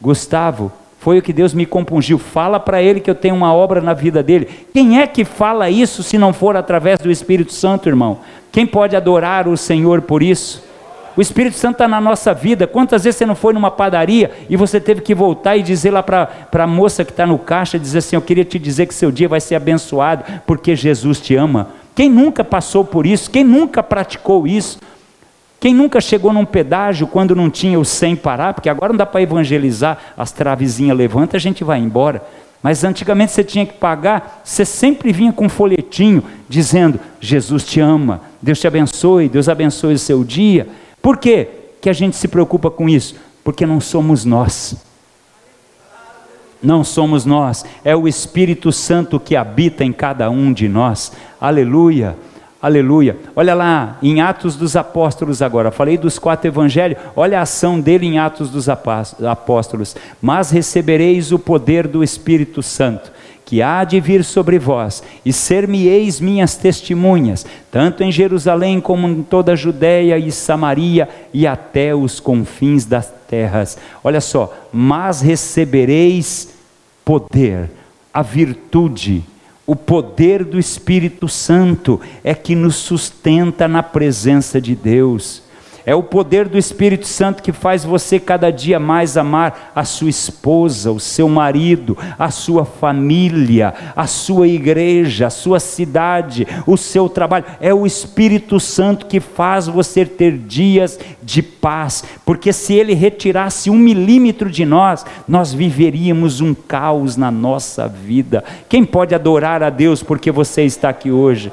Gustavo, 0.00 0.72
foi 1.00 1.18
o 1.18 1.22
que 1.22 1.32
Deus 1.32 1.54
me 1.54 1.64
compungiu. 1.64 2.18
Fala 2.18 2.60
para 2.60 2.82
ele 2.82 3.00
que 3.00 3.10
eu 3.10 3.14
tenho 3.14 3.34
uma 3.34 3.54
obra 3.54 3.80
na 3.80 3.94
vida 3.94 4.22
dele. 4.22 4.46
Quem 4.72 5.00
é 5.00 5.06
que 5.06 5.24
fala 5.24 5.70
isso 5.70 6.02
se 6.02 6.18
não 6.18 6.30
for 6.30 6.56
através 6.56 7.00
do 7.00 7.10
Espírito 7.10 7.54
Santo, 7.54 7.88
irmão? 7.88 8.18
Quem 8.52 8.66
pode 8.66 8.94
adorar 8.94 9.48
o 9.48 9.56
Senhor 9.56 10.02
por 10.02 10.22
isso? 10.22 10.62
O 11.16 11.22
Espírito 11.22 11.56
Santo 11.56 11.76
está 11.76 11.88
na 11.88 12.02
nossa 12.02 12.34
vida. 12.34 12.66
Quantas 12.66 13.04
vezes 13.04 13.16
você 13.16 13.24
não 13.24 13.34
foi 13.34 13.54
numa 13.54 13.70
padaria 13.70 14.30
e 14.50 14.56
você 14.56 14.78
teve 14.78 15.00
que 15.00 15.14
voltar 15.14 15.56
e 15.56 15.62
dizer 15.62 15.90
lá 15.90 16.02
para 16.02 16.28
a 16.52 16.66
moça 16.66 17.02
que 17.02 17.12
está 17.12 17.26
no 17.26 17.38
caixa, 17.38 17.78
dizer 17.78 17.98
assim, 17.98 18.16
eu 18.16 18.22
queria 18.22 18.44
te 18.44 18.58
dizer 18.58 18.84
que 18.84 18.94
seu 18.94 19.10
dia 19.10 19.26
vai 19.26 19.40
ser 19.40 19.54
abençoado, 19.54 20.22
porque 20.46 20.76
Jesus 20.76 21.18
te 21.18 21.34
ama. 21.34 21.68
Quem 21.94 22.10
nunca 22.10 22.44
passou 22.44 22.84
por 22.84 23.06
isso? 23.06 23.30
Quem 23.30 23.42
nunca 23.42 23.82
praticou 23.82 24.46
isso? 24.46 24.78
Quem 25.60 25.74
nunca 25.74 26.00
chegou 26.00 26.32
num 26.32 26.46
pedágio 26.46 27.06
quando 27.06 27.36
não 27.36 27.50
tinha 27.50 27.78
o 27.78 27.84
sem 27.84 28.16
parar, 28.16 28.54
porque 28.54 28.70
agora 28.70 28.94
não 28.94 28.96
dá 28.96 29.04
para 29.04 29.20
evangelizar, 29.20 29.98
as 30.16 30.32
travezinhas 30.32 30.96
levanta, 30.96 31.36
a 31.36 31.40
gente 31.40 31.62
vai 31.62 31.78
embora. 31.78 32.22
Mas 32.62 32.82
antigamente 32.82 33.32
você 33.32 33.44
tinha 33.44 33.66
que 33.66 33.74
pagar, 33.74 34.40
você 34.42 34.64
sempre 34.64 35.12
vinha 35.12 35.32
com 35.32 35.44
um 35.44 35.50
folhetinho 35.50 36.24
dizendo: 36.48 36.98
Jesus 37.20 37.64
te 37.64 37.78
ama, 37.78 38.22
Deus 38.40 38.58
te 38.58 38.66
abençoe, 38.66 39.28
Deus 39.28 39.50
abençoe 39.50 39.94
o 39.94 39.98
seu 39.98 40.24
dia. 40.24 40.66
Por 41.02 41.18
quê 41.18 41.48
que 41.78 41.90
a 41.90 41.94
gente 41.94 42.16
se 42.16 42.26
preocupa 42.26 42.70
com 42.70 42.88
isso? 42.88 43.16
Porque 43.44 43.66
não 43.66 43.80
somos 43.80 44.24
nós. 44.24 44.76
Não 46.62 46.84
somos 46.84 47.24
nós, 47.24 47.64
é 47.82 47.96
o 47.96 48.06
Espírito 48.06 48.70
Santo 48.70 49.18
que 49.18 49.34
habita 49.36 49.82
em 49.82 49.92
cada 49.92 50.30
um 50.30 50.52
de 50.52 50.68
nós. 50.68 51.12
Aleluia. 51.40 52.16
Aleluia. 52.62 53.16
Olha 53.34 53.54
lá 53.54 53.96
em 54.02 54.20
Atos 54.20 54.54
dos 54.54 54.76
Apóstolos 54.76 55.40
agora. 55.40 55.70
Falei 55.70 55.96
dos 55.96 56.18
quatro 56.18 56.46
evangelhos. 56.46 56.98
Olha 57.16 57.38
a 57.38 57.42
ação 57.42 57.80
dele 57.80 58.06
em 58.06 58.18
Atos 58.18 58.50
dos 58.50 58.68
Apóstolos. 58.68 59.96
Mas 60.20 60.50
recebereis 60.50 61.32
o 61.32 61.38
poder 61.38 61.88
do 61.88 62.04
Espírito 62.04 62.62
Santo, 62.62 63.10
que 63.46 63.62
há 63.62 63.82
de 63.82 63.98
vir 63.98 64.22
sobre 64.22 64.58
vós, 64.58 65.02
e 65.24 65.32
ser-me-eis 65.32 66.20
minhas 66.20 66.54
testemunhas, 66.54 67.46
tanto 67.72 68.04
em 68.04 68.12
Jerusalém 68.12 68.78
como 68.78 69.08
em 69.08 69.22
toda 69.22 69.52
a 69.52 69.56
Judéia 69.56 70.18
e 70.18 70.30
Samaria 70.30 71.08
e 71.32 71.46
até 71.46 71.94
os 71.94 72.20
confins 72.20 72.84
das 72.84 73.10
terras. 73.26 73.78
Olha 74.04 74.20
só, 74.20 74.52
mas 74.70 75.22
recebereis 75.22 76.50
poder, 77.06 77.70
a 78.12 78.20
virtude 78.20 79.24
o 79.70 79.76
poder 79.76 80.44
do 80.44 80.58
Espírito 80.58 81.28
Santo 81.28 82.00
é 82.24 82.34
que 82.34 82.56
nos 82.56 82.74
sustenta 82.74 83.68
na 83.68 83.84
presença 83.84 84.60
de 84.60 84.74
Deus. 84.74 85.44
É 85.84 85.94
o 85.94 86.02
poder 86.02 86.48
do 86.48 86.58
Espírito 86.58 87.06
Santo 87.06 87.42
que 87.42 87.52
faz 87.52 87.84
você 87.84 88.20
cada 88.20 88.50
dia 88.50 88.78
mais 88.78 89.16
amar 89.16 89.72
a 89.74 89.84
sua 89.84 90.10
esposa, 90.10 90.92
o 90.92 91.00
seu 91.00 91.28
marido, 91.28 91.96
a 92.18 92.30
sua 92.30 92.64
família, 92.64 93.74
a 93.96 94.06
sua 94.06 94.46
igreja, 94.46 95.26
a 95.26 95.30
sua 95.30 95.58
cidade, 95.58 96.46
o 96.66 96.76
seu 96.76 97.08
trabalho. 97.08 97.44
É 97.60 97.72
o 97.72 97.86
Espírito 97.86 98.60
Santo 98.60 99.06
que 99.06 99.20
faz 99.20 99.66
você 99.66 100.04
ter 100.04 100.36
dias 100.36 100.98
de 101.22 101.42
paz, 101.42 102.04
porque 102.24 102.52
se 102.52 102.74
ele 102.74 102.94
retirasse 102.94 103.70
um 103.70 103.76
milímetro 103.76 104.50
de 104.50 104.64
nós, 104.64 105.04
nós 105.26 105.52
viveríamos 105.52 106.40
um 106.40 106.54
caos 106.54 107.16
na 107.16 107.30
nossa 107.30 107.86
vida. 107.88 108.44
Quem 108.68 108.84
pode 108.84 109.14
adorar 109.14 109.62
a 109.62 109.70
Deus 109.70 110.02
porque 110.02 110.30
você 110.30 110.62
está 110.62 110.88
aqui 110.88 111.10
hoje? 111.10 111.52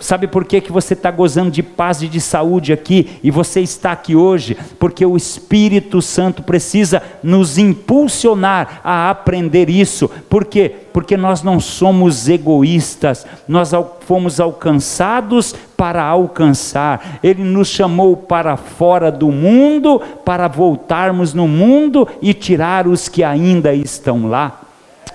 Sabe 0.00 0.28
por 0.28 0.44
que, 0.44 0.60
que 0.60 0.70
você 0.70 0.94
está 0.94 1.10
gozando 1.10 1.50
de 1.50 1.62
paz 1.62 2.02
e 2.02 2.08
de 2.08 2.20
saúde 2.20 2.72
aqui 2.72 3.18
e 3.22 3.30
você 3.30 3.60
está 3.60 3.90
aqui 3.90 4.14
hoje? 4.14 4.56
Porque 4.78 5.04
o 5.04 5.16
Espírito 5.16 6.00
Santo 6.00 6.42
precisa 6.42 7.02
nos 7.22 7.58
impulsionar 7.58 8.80
a 8.84 9.10
aprender 9.10 9.68
isso. 9.68 10.08
Por 10.28 10.44
quê? 10.44 10.72
Porque 10.92 11.16
nós 11.16 11.42
não 11.42 11.58
somos 11.58 12.28
egoístas, 12.28 13.26
nós 13.48 13.72
fomos 14.00 14.38
alcançados 14.38 15.54
para 15.76 16.04
alcançar. 16.04 17.18
Ele 17.22 17.42
nos 17.42 17.68
chamou 17.68 18.16
para 18.16 18.56
fora 18.56 19.10
do 19.10 19.32
mundo, 19.32 20.00
para 20.24 20.46
voltarmos 20.46 21.34
no 21.34 21.48
mundo 21.48 22.06
e 22.22 22.32
tirar 22.32 22.86
os 22.86 23.08
que 23.08 23.24
ainda 23.24 23.74
estão 23.74 24.28
lá. 24.28 24.60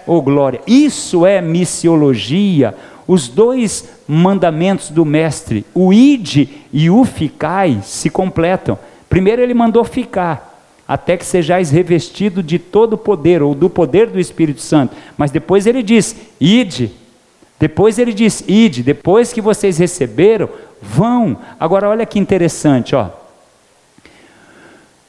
Oh 0.05 0.21
glória! 0.21 0.59
Isso 0.67 1.25
é 1.25 1.41
missiologia 1.41 2.75
os 3.07 3.27
dois 3.27 3.89
mandamentos 4.07 4.89
do 4.89 5.03
Mestre, 5.03 5.65
o 5.73 5.91
ide 5.91 6.49
e 6.71 6.89
o 6.89 7.03
ficai, 7.03 7.79
se 7.83 8.09
completam. 8.09 8.77
Primeiro 9.09 9.41
ele 9.41 9.53
mandou 9.53 9.83
ficar, 9.83 10.53
até 10.87 11.17
que 11.17 11.25
sejais 11.25 11.69
revestido 11.69 12.41
de 12.41 12.57
todo 12.57 12.93
o 12.93 12.97
poder, 12.97 13.41
ou 13.41 13.53
do 13.53 13.69
poder 13.69 14.07
do 14.07 14.19
Espírito 14.19 14.61
Santo. 14.61 14.95
Mas 15.17 15.31
depois 15.31 15.67
ele 15.67 15.83
diz: 15.83 16.15
ide. 16.39 16.91
Depois 17.59 17.99
ele 17.99 18.13
diz: 18.13 18.43
ide. 18.47 18.83
Depois 18.83 19.31
que 19.31 19.41
vocês 19.41 19.77
receberam, 19.77 20.49
vão. 20.81 21.37
Agora 21.59 21.89
olha 21.89 22.05
que 22.05 22.19
interessante, 22.19 22.95
ó. 22.95 23.09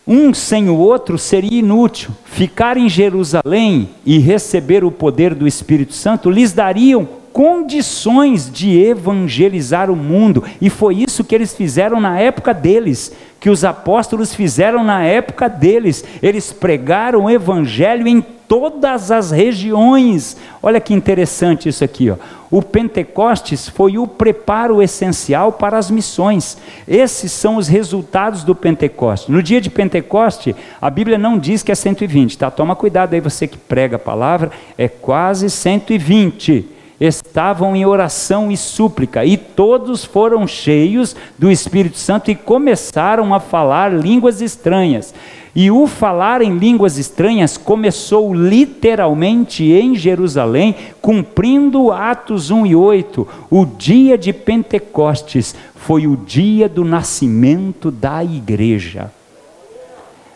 Um 0.06 0.34
sem 0.34 0.68
o 0.68 0.76
outro 0.76 1.16
seria 1.16 1.60
inútil. 1.60 2.10
Ficar 2.24 2.76
em 2.76 2.88
Jerusalém 2.88 3.88
e 4.04 4.18
receber 4.18 4.84
o 4.84 4.90
poder 4.90 5.34
do 5.34 5.46
Espírito 5.46 5.94
Santo 5.94 6.28
lhes 6.28 6.52
dariam 6.52 7.08
condições 7.34 8.48
de 8.48 8.80
evangelizar 8.80 9.90
o 9.90 9.96
mundo, 9.96 10.44
e 10.60 10.70
foi 10.70 11.02
isso 11.02 11.24
que 11.24 11.34
eles 11.34 11.52
fizeram 11.52 12.00
na 12.00 12.16
época 12.16 12.54
deles, 12.54 13.12
que 13.40 13.50
os 13.50 13.64
apóstolos 13.64 14.32
fizeram 14.32 14.84
na 14.84 15.02
época 15.02 15.48
deles. 15.48 16.04
Eles 16.22 16.52
pregaram 16.52 17.24
o 17.24 17.30
evangelho 17.30 18.06
em 18.06 18.20
todas 18.20 19.10
as 19.10 19.32
regiões. 19.32 20.36
Olha 20.62 20.78
que 20.78 20.94
interessante 20.94 21.68
isso 21.68 21.82
aqui, 21.82 22.08
ó. 22.08 22.14
O 22.52 22.62
Pentecostes 22.62 23.68
foi 23.68 23.98
o 23.98 24.06
preparo 24.06 24.80
essencial 24.80 25.50
para 25.50 25.76
as 25.76 25.90
missões. 25.90 26.56
Esses 26.86 27.32
são 27.32 27.56
os 27.56 27.66
resultados 27.66 28.44
do 28.44 28.54
Pentecostes. 28.54 29.28
No 29.28 29.42
dia 29.42 29.60
de 29.60 29.70
Pentecoste, 29.70 30.54
a 30.80 30.88
Bíblia 30.88 31.18
não 31.18 31.36
diz 31.36 31.64
que 31.64 31.72
é 31.72 31.74
120, 31.74 32.38
tá? 32.38 32.48
Toma 32.48 32.76
cuidado 32.76 33.14
aí 33.14 33.20
você 33.20 33.48
que 33.48 33.58
prega 33.58 33.96
a 33.96 33.98
palavra, 33.98 34.52
é 34.78 34.86
quase 34.86 35.50
120 35.50 36.73
estavam 37.00 37.74
em 37.74 37.84
oração 37.84 38.50
e 38.50 38.56
súplica, 38.56 39.24
e 39.24 39.36
todos 39.36 40.04
foram 40.04 40.46
cheios 40.46 41.16
do 41.38 41.50
Espírito 41.50 41.98
Santo 41.98 42.30
e 42.30 42.34
começaram 42.34 43.34
a 43.34 43.40
falar 43.40 43.92
línguas 43.92 44.40
estranhas. 44.40 45.14
E 45.56 45.70
o 45.70 45.86
falar 45.86 46.42
em 46.42 46.58
línguas 46.58 46.98
estranhas 46.98 47.56
começou 47.56 48.34
literalmente 48.34 49.62
em 49.64 49.94
Jerusalém, 49.94 50.74
cumprindo 51.00 51.92
Atos 51.92 52.50
1 52.50 52.66
e 52.66 52.74
8. 52.74 53.28
O 53.48 53.64
dia 53.64 54.18
de 54.18 54.32
Pentecostes 54.32 55.54
foi 55.76 56.08
o 56.08 56.16
dia 56.16 56.68
do 56.68 56.84
nascimento 56.84 57.90
da 57.92 58.24
igreja. 58.24 59.12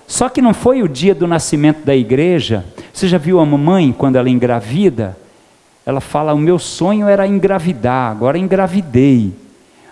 Só 0.06 0.28
que 0.28 0.40
não 0.40 0.54
foi 0.54 0.82
o 0.82 0.88
dia 0.88 1.14
do 1.14 1.26
nascimento 1.26 1.84
da 1.84 1.96
igreja. 1.96 2.64
Você 2.92 3.08
já 3.08 3.18
viu 3.18 3.40
a 3.40 3.44
mamãe 3.44 3.92
quando 3.96 4.16
ela 4.16 4.30
engravida? 4.30 5.16
Ela 5.88 6.02
fala: 6.02 6.34
O 6.34 6.38
meu 6.38 6.58
sonho 6.58 7.08
era 7.08 7.26
engravidar, 7.26 8.10
agora 8.10 8.36
engravidei. 8.36 9.32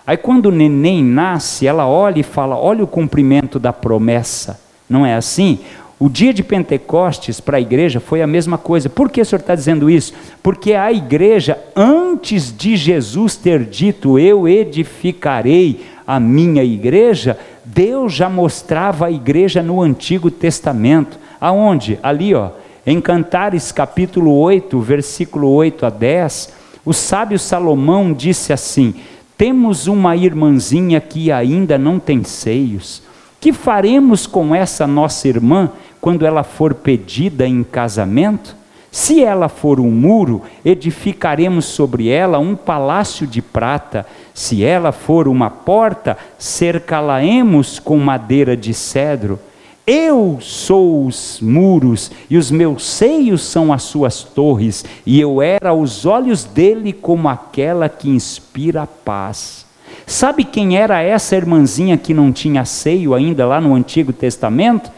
Aí 0.06 0.18
quando 0.18 0.46
o 0.46 0.52
neném 0.52 1.02
nasce, 1.02 1.66
ela 1.66 1.88
olha 1.88 2.20
e 2.20 2.22
fala: 2.22 2.54
Olha 2.54 2.84
o 2.84 2.86
cumprimento 2.86 3.58
da 3.58 3.72
promessa. 3.72 4.60
Não 4.90 5.06
é 5.06 5.14
assim? 5.14 5.60
O 5.98 6.10
dia 6.10 6.34
de 6.34 6.42
Pentecostes 6.42 7.40
para 7.40 7.56
a 7.56 7.60
igreja 7.62 7.98
foi 7.98 8.20
a 8.20 8.26
mesma 8.26 8.58
coisa. 8.58 8.90
Por 8.90 9.10
que 9.10 9.22
o 9.22 9.24
senhor 9.24 9.40
está 9.40 9.54
dizendo 9.54 9.88
isso? 9.88 10.12
Porque 10.42 10.74
a 10.74 10.92
igreja, 10.92 11.58
antes 11.74 12.54
de 12.54 12.76
Jesus 12.76 13.34
ter 13.34 13.64
dito, 13.64 14.18
Eu 14.18 14.46
edificarei 14.46 15.80
a 16.06 16.20
minha 16.20 16.62
igreja, 16.62 17.38
Deus 17.64 18.12
já 18.12 18.28
mostrava 18.28 19.06
a 19.06 19.10
igreja 19.10 19.62
no 19.62 19.80
Antigo 19.80 20.30
Testamento. 20.30 21.18
Aonde? 21.40 21.98
Ali, 22.02 22.34
ó 22.34 22.50
em 22.86 23.00
Cantares 23.00 23.72
capítulo 23.72 24.32
8, 24.38 24.78
versículo 24.80 25.50
8 25.50 25.86
a 25.86 25.90
10, 25.90 26.52
o 26.84 26.92
sábio 26.92 27.36
Salomão 27.36 28.12
disse 28.12 28.52
assim: 28.52 28.94
Temos 29.36 29.88
uma 29.88 30.14
irmãzinha 30.14 31.00
que 31.00 31.32
ainda 31.32 31.76
não 31.76 31.98
tem 31.98 32.22
seios. 32.22 33.02
Que 33.40 33.52
faremos 33.52 34.24
com 34.26 34.54
essa 34.54 34.86
nossa 34.86 35.26
irmã 35.26 35.70
quando 36.00 36.24
ela 36.24 36.44
for 36.44 36.74
pedida 36.74 37.44
em 37.44 37.64
casamento? 37.64 38.54
Se 38.92 39.22
ela 39.22 39.48
for 39.48 39.80
um 39.80 39.90
muro, 39.90 40.42
edificaremos 40.64 41.66
sobre 41.66 42.08
ela 42.08 42.38
um 42.38 42.54
palácio 42.54 43.26
de 43.26 43.42
prata. 43.42 44.06
Se 44.32 44.64
ela 44.64 44.92
for 44.92 45.26
uma 45.26 45.50
porta, 45.50 46.16
cercá-la-emos 46.38 47.80
com 47.80 47.98
madeira 47.98 48.56
de 48.56 48.72
cedro. 48.72 49.40
Eu 49.86 50.38
sou 50.40 51.06
os 51.06 51.38
muros, 51.40 52.10
e 52.28 52.36
os 52.36 52.50
meus 52.50 52.84
seios 52.84 53.44
são 53.44 53.72
as 53.72 53.84
suas 53.84 54.24
torres, 54.24 54.84
e 55.06 55.20
eu 55.20 55.40
era 55.40 55.68
aos 55.68 56.04
olhos 56.04 56.42
dele 56.42 56.92
como 56.92 57.28
aquela 57.28 57.88
que 57.88 58.08
inspira 58.10 58.84
paz. 58.84 59.64
Sabe 60.04 60.42
quem 60.42 60.76
era 60.76 61.00
essa 61.02 61.36
irmãzinha 61.36 61.96
que 61.96 62.12
não 62.12 62.32
tinha 62.32 62.64
seio 62.64 63.14
ainda 63.14 63.46
lá 63.46 63.60
no 63.60 63.74
Antigo 63.74 64.12
Testamento? 64.12 64.90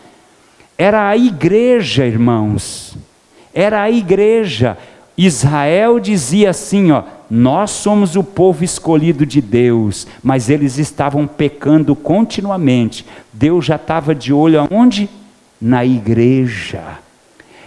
Era 0.76 1.08
a 1.08 1.16
igreja, 1.16 2.06
irmãos. 2.06 2.96
Era 3.52 3.82
a 3.82 3.90
igreja. 3.90 4.78
Israel 5.18 6.00
dizia 6.00 6.50
assim, 6.50 6.92
ó: 6.92 7.02
nós 7.30 7.70
somos 7.70 8.16
o 8.16 8.24
povo 8.24 8.64
escolhido 8.64 9.26
de 9.26 9.40
Deus, 9.42 10.06
mas 10.22 10.48
eles 10.48 10.78
estavam 10.78 11.26
pecando 11.26 11.94
continuamente. 11.94 13.04
Deus 13.32 13.66
já 13.66 13.76
estava 13.76 14.14
de 14.14 14.32
olho 14.32 14.60
aonde? 14.60 15.10
Na 15.60 15.84
igreja. 15.84 16.98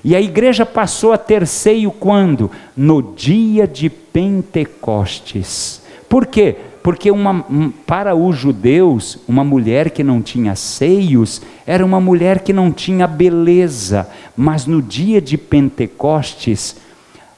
E 0.04 0.16
a 0.16 0.22
igreja 0.22 0.66
passou 0.66 1.14
a 1.14 1.18
ter 1.18 1.46
seio 1.46 1.92
quando? 1.92 2.50
No 2.76 3.02
dia 3.04 3.68
de 3.68 3.88
Pentecostes. 3.88 5.84
Por 6.10 6.26
quê? 6.26 6.56
Porque 6.82 7.12
uma, 7.12 7.46
para 7.86 8.16
os 8.16 8.36
judeus, 8.36 9.20
uma 9.28 9.44
mulher 9.44 9.92
que 9.92 10.04
não 10.04 10.20
tinha 10.20 10.56
seios 10.56 11.40
era 11.68 11.86
uma 11.86 12.02
mulher 12.02 12.40
que 12.40 12.52
não 12.52 12.72
tinha 12.72 13.06
beleza, 13.06 14.10
mas 14.36 14.66
no 14.66 14.82
dia 14.82 15.22
de 15.22 15.38
Pentecostes, 15.38 16.76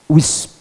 o 0.08 0.18
Espírito 0.18 0.53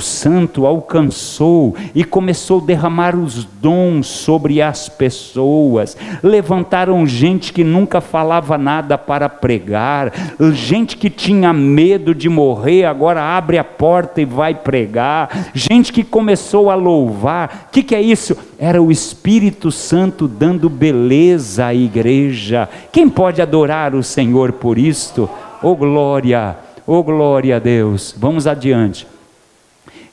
Santo 0.00 0.66
alcançou 0.66 1.74
e 1.94 2.02
começou 2.04 2.60
a 2.60 2.64
derramar 2.64 3.14
os 3.14 3.44
dons 3.44 4.06
sobre 4.06 4.62
as 4.62 4.88
pessoas. 4.88 5.96
Levantaram 6.22 7.06
gente 7.06 7.52
que 7.52 7.62
nunca 7.62 8.00
falava 8.00 8.56
nada 8.56 8.96
para 8.96 9.28
pregar, 9.28 10.12
gente 10.52 10.96
que 10.96 11.10
tinha 11.10 11.52
medo 11.52 12.14
de 12.14 12.28
morrer, 12.28 12.84
agora 12.84 13.22
abre 13.22 13.58
a 13.58 13.64
porta 13.64 14.20
e 14.20 14.24
vai 14.24 14.54
pregar, 14.54 15.50
gente 15.54 15.92
que 15.92 16.02
começou 16.02 16.70
a 16.70 16.74
louvar. 16.74 17.66
O 17.68 17.72
que, 17.72 17.82
que 17.82 17.94
é 17.94 18.00
isso? 18.00 18.36
Era 18.58 18.82
o 18.82 18.90
Espírito 18.90 19.70
Santo 19.70 20.26
dando 20.26 20.70
beleza 20.70 21.66
à 21.66 21.74
igreja. 21.74 22.68
Quem 22.90 23.08
pode 23.08 23.42
adorar 23.42 23.94
o 23.94 24.02
Senhor 24.02 24.52
por 24.52 24.78
isto? 24.78 25.28
Oh 25.62 25.74
glória! 25.74 26.56
Oh, 26.88 27.02
glória 27.02 27.56
a 27.56 27.58
Deus. 27.58 28.14
Vamos 28.16 28.46
adiante. 28.46 29.08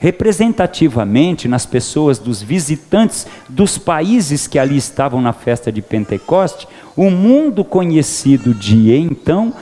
Representativamente, 0.04 1.48
nas 1.48 1.66
pessoas 1.66 2.20
dos 2.20 2.44
visitantes 2.44 3.26
dos 3.48 3.78
países 3.78 4.48
que 4.48 4.60
ali 4.60 4.76
estavam 4.76 5.22
na 5.22 5.32
festa 5.32 5.72
de 5.72 5.82
Pentecoste, 5.82 6.68
o 6.94 7.10
mundo 7.10 7.64
conhecido 7.64 8.54
de 8.54 8.94
então 8.94 9.54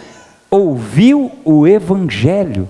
ouviu 0.50 1.32
o 1.46 1.68
Evangelho. 1.68 2.68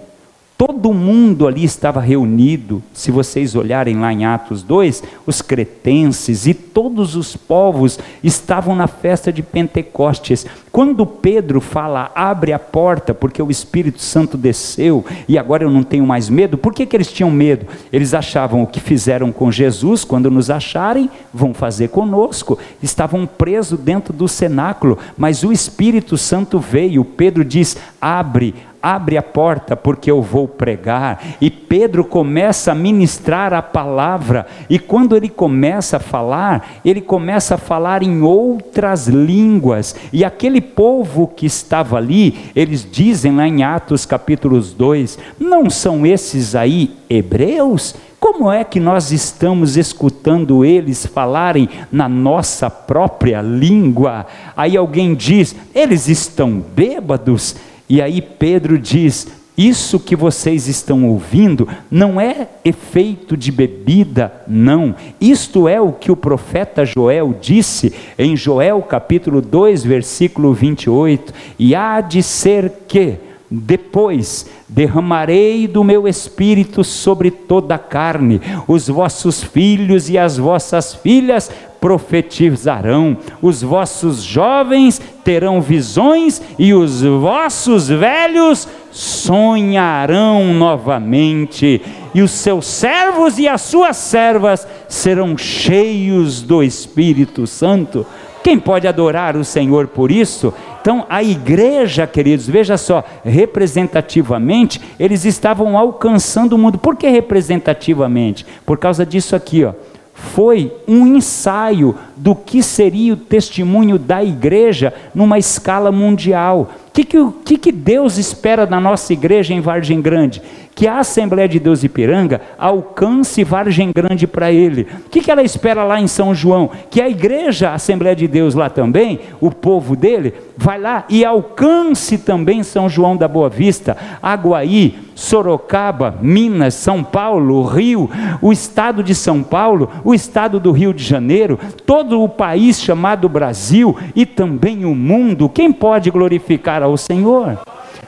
Todo 0.63 0.93
mundo 0.93 1.47
ali 1.47 1.63
estava 1.63 1.99
reunido. 1.99 2.83
Se 2.93 3.09
vocês 3.09 3.55
olharem 3.55 3.99
lá 3.99 4.13
em 4.13 4.25
Atos 4.25 4.61
2, 4.61 5.01
os 5.25 5.41
cretenses 5.41 6.45
e 6.45 6.53
todos 6.53 7.15
os 7.15 7.35
povos 7.35 7.97
estavam 8.23 8.75
na 8.75 8.85
festa 8.85 9.33
de 9.33 9.41
Pentecostes. 9.41 10.45
Quando 10.71 11.03
Pedro 11.03 11.59
fala, 11.59 12.11
abre 12.13 12.53
a 12.53 12.59
porta, 12.59 13.11
porque 13.11 13.41
o 13.41 13.49
Espírito 13.49 13.99
Santo 14.03 14.37
desceu 14.37 15.03
e 15.27 15.35
agora 15.35 15.63
eu 15.63 15.71
não 15.71 15.81
tenho 15.81 16.05
mais 16.05 16.29
medo, 16.29 16.59
por 16.59 16.75
que, 16.75 16.85
que 16.85 16.95
eles 16.95 17.11
tinham 17.11 17.31
medo? 17.31 17.65
Eles 17.91 18.13
achavam 18.13 18.61
o 18.61 18.67
que 18.67 18.79
fizeram 18.79 19.31
com 19.31 19.51
Jesus, 19.51 20.03
quando 20.03 20.29
nos 20.29 20.51
acharem, 20.51 21.09
vão 21.33 21.55
fazer 21.55 21.87
conosco. 21.87 22.59
Estavam 22.83 23.25
presos 23.25 23.79
dentro 23.79 24.13
do 24.13 24.27
cenáculo, 24.27 24.99
mas 25.17 25.43
o 25.43 25.51
Espírito 25.51 26.19
Santo 26.19 26.59
veio. 26.59 27.03
Pedro 27.03 27.43
diz: 27.43 27.75
abre, 27.99 28.53
abre 28.81 29.17
a 29.17 29.23
porta 29.23 29.75
porque 29.75 30.09
eu 30.09 30.21
vou 30.21 30.47
pregar. 30.47 31.21
E 31.39 31.49
Pedro 31.49 32.03
começa 32.03 32.71
a 32.71 32.75
ministrar 32.75 33.53
a 33.53 33.61
palavra, 33.61 34.45
e 34.69 34.79
quando 34.79 35.15
ele 35.15 35.29
começa 35.29 35.97
a 35.97 35.99
falar, 35.99 36.79
ele 36.83 37.01
começa 37.01 37.55
a 37.55 37.57
falar 37.57 38.03
em 38.03 38.21
outras 38.21 39.07
línguas, 39.07 39.95
e 40.11 40.25
aquele 40.25 40.59
povo 40.59 41.27
que 41.27 41.45
estava 41.45 41.97
ali, 41.97 42.51
eles 42.55 42.87
dizem 42.89 43.35
lá 43.35 43.47
em 43.47 43.63
Atos 43.63 44.05
capítulos 44.05 44.73
2, 44.73 45.17
não 45.39 45.69
são 45.69 46.05
esses 46.05 46.55
aí 46.55 46.95
hebreus? 47.09 47.95
Como 48.19 48.51
é 48.51 48.63
que 48.63 48.79
nós 48.79 49.11
estamos 49.11 49.77
escutando 49.77 50.63
eles 50.63 51.07
falarem 51.07 51.67
na 51.91 52.07
nossa 52.07 52.69
própria 52.69 53.41
língua? 53.41 54.27
Aí 54.55 54.77
alguém 54.77 55.15
diz, 55.15 55.55
eles 55.73 56.07
estão 56.07 56.63
bêbados. 56.75 57.55
E 57.91 58.01
aí 58.01 58.21
Pedro 58.21 58.79
diz: 58.79 59.27
Isso 59.57 59.99
que 59.99 60.15
vocês 60.15 60.69
estão 60.69 61.09
ouvindo 61.09 61.67
não 61.91 62.21
é 62.21 62.47
efeito 62.63 63.35
de 63.35 63.51
bebida, 63.51 64.31
não. 64.47 64.95
Isto 65.19 65.67
é 65.67 65.81
o 65.81 65.91
que 65.91 66.09
o 66.09 66.15
profeta 66.15 66.85
Joel 66.85 67.35
disse 67.41 67.91
em 68.17 68.37
Joel 68.37 68.81
capítulo 68.81 69.41
2, 69.41 69.83
versículo 69.83 70.53
28. 70.53 71.33
E 71.59 71.75
há 71.75 71.99
de 71.99 72.23
ser 72.23 72.71
que 72.87 73.17
depois 73.53 74.45
derramarei 74.69 75.67
do 75.67 75.83
meu 75.83 76.07
espírito 76.07 76.85
sobre 76.85 77.29
toda 77.29 77.75
a 77.75 77.77
carne, 77.77 78.39
os 78.65 78.87
vossos 78.87 79.43
filhos 79.43 80.09
e 80.09 80.17
as 80.17 80.37
vossas 80.37 80.93
filhas 80.93 81.51
profetizarão, 81.81 83.17
os 83.41 83.63
vossos 83.63 84.21
jovens 84.21 85.01
terão 85.25 85.59
visões 85.59 86.39
e 86.59 86.75
os 86.75 87.01
vossos 87.01 87.89
velhos 87.89 88.67
sonharão 88.91 90.53
novamente, 90.53 91.81
e 92.13 92.21
os 92.21 92.31
seus 92.31 92.67
servos 92.67 93.39
e 93.39 93.47
as 93.47 93.61
suas 93.61 93.97
servas 93.97 94.67
serão 94.87 95.35
cheios 95.35 96.43
do 96.43 96.61
Espírito 96.61 97.47
Santo. 97.47 98.05
Quem 98.43 98.59
pode 98.59 98.87
adorar 98.87 99.35
o 99.35 99.43
Senhor 99.43 99.87
por 99.87 100.11
isso? 100.11 100.53
Então, 100.81 101.05
a 101.09 101.23
igreja, 101.23 102.05
queridos, 102.05 102.47
veja 102.47 102.77
só, 102.77 103.03
representativamente, 103.23 104.81
eles 104.99 105.25
estavam 105.25 105.77
alcançando 105.77 106.53
o 106.53 106.57
mundo. 106.57 106.77
Por 106.77 106.95
que 106.95 107.07
representativamente? 107.07 108.45
Por 108.65 108.77
causa 108.77 109.05
disso 109.05 109.35
aqui, 109.35 109.63
ó. 109.63 109.73
Foi 110.21 110.71
um 110.87 111.07
ensaio 111.07 111.95
do 112.15 112.35
que 112.35 112.61
seria 112.61 113.13
o 113.13 113.17
testemunho 113.17 113.97
da 113.97 114.23
igreja 114.23 114.93
numa 115.13 115.39
escala 115.39 115.91
mundial. 115.91 116.71
O 116.87 116.91
que, 116.93 117.03
que, 117.03 117.57
que 117.57 117.71
Deus 117.71 118.17
espera 118.17 118.65
da 118.65 118.79
nossa 118.79 119.11
igreja 119.11 119.53
em 119.53 119.59
Vargem 119.59 119.99
Grande? 119.99 120.41
Que 120.81 120.87
a 120.87 120.97
Assembleia 120.97 121.47
de 121.47 121.59
Deus 121.59 121.83
Ipiranga 121.83 122.41
alcance 122.57 123.43
Vargem 123.43 123.91
Grande 123.95 124.25
para 124.25 124.51
ele. 124.51 124.87
O 125.05 125.09
que, 125.11 125.21
que 125.21 125.29
ela 125.29 125.43
espera 125.43 125.83
lá 125.83 126.01
em 126.01 126.07
São 126.07 126.33
João? 126.33 126.71
Que 126.89 126.99
a 126.99 127.07
igreja, 127.07 127.69
a 127.69 127.75
Assembleia 127.75 128.15
de 128.15 128.27
Deus 128.27 128.55
lá 128.55 128.67
também, 128.67 129.19
o 129.39 129.51
povo 129.51 129.95
dele, 129.95 130.33
vai 130.57 130.79
lá 130.79 131.05
e 131.07 131.23
alcance 131.23 132.17
também 132.17 132.63
São 132.63 132.89
João 132.89 133.15
da 133.15 133.27
Boa 133.27 133.47
Vista, 133.47 133.95
Aguaí, 134.23 134.97
Sorocaba, 135.13 136.17
Minas, 136.19 136.73
São 136.73 137.03
Paulo, 137.03 137.63
Rio, 137.63 138.09
o 138.41 138.51
estado 138.51 139.03
de 139.03 139.13
São 139.13 139.43
Paulo, 139.43 139.87
o 140.03 140.15
estado 140.15 140.59
do 140.59 140.71
Rio 140.71 140.95
de 140.95 141.03
Janeiro, 141.03 141.59
todo 141.85 142.23
o 142.23 142.27
país 142.27 142.81
chamado 142.81 143.29
Brasil 143.29 143.95
e 144.15 144.25
também 144.25 144.83
o 144.83 144.95
mundo. 144.95 145.47
Quem 145.47 145.71
pode 145.71 146.09
glorificar 146.09 146.81
ao 146.81 146.97
Senhor? 146.97 147.59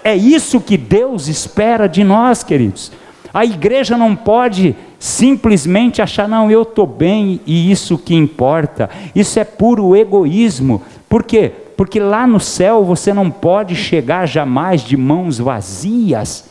É 0.04 0.16
isso 0.16 0.60
que 0.60 0.78
Deus 0.78 1.28
espera 1.28 1.88
de 1.88 2.04
nós, 2.04 2.44
queridos. 2.44 2.92
A 3.34 3.46
igreja 3.46 3.98
não 3.98 4.16
pode 4.16 4.76
simplesmente 5.00 6.02
achar, 6.02 6.28
não, 6.28 6.52
eu 6.52 6.62
estou 6.62 6.86
bem 6.86 7.42
e 7.46 7.72
isso 7.72 7.98
que 7.98 8.14
importa. 8.14 8.90
Isso 9.16 9.40
é 9.40 9.44
puro 9.44 9.96
egoísmo. 9.96 10.84
Por 11.10 11.24
quê? 11.24 11.52
Porque 11.76 12.00
lá 12.00 12.28
no 12.28 12.40
céu 12.40 12.84
você 12.84 13.14
não 13.14 13.32
pode 13.32 13.76
chegar 13.76 14.28
jamais 14.28 14.82
de 14.82 14.96
mãos 14.96 15.40
vazias. 15.40 16.46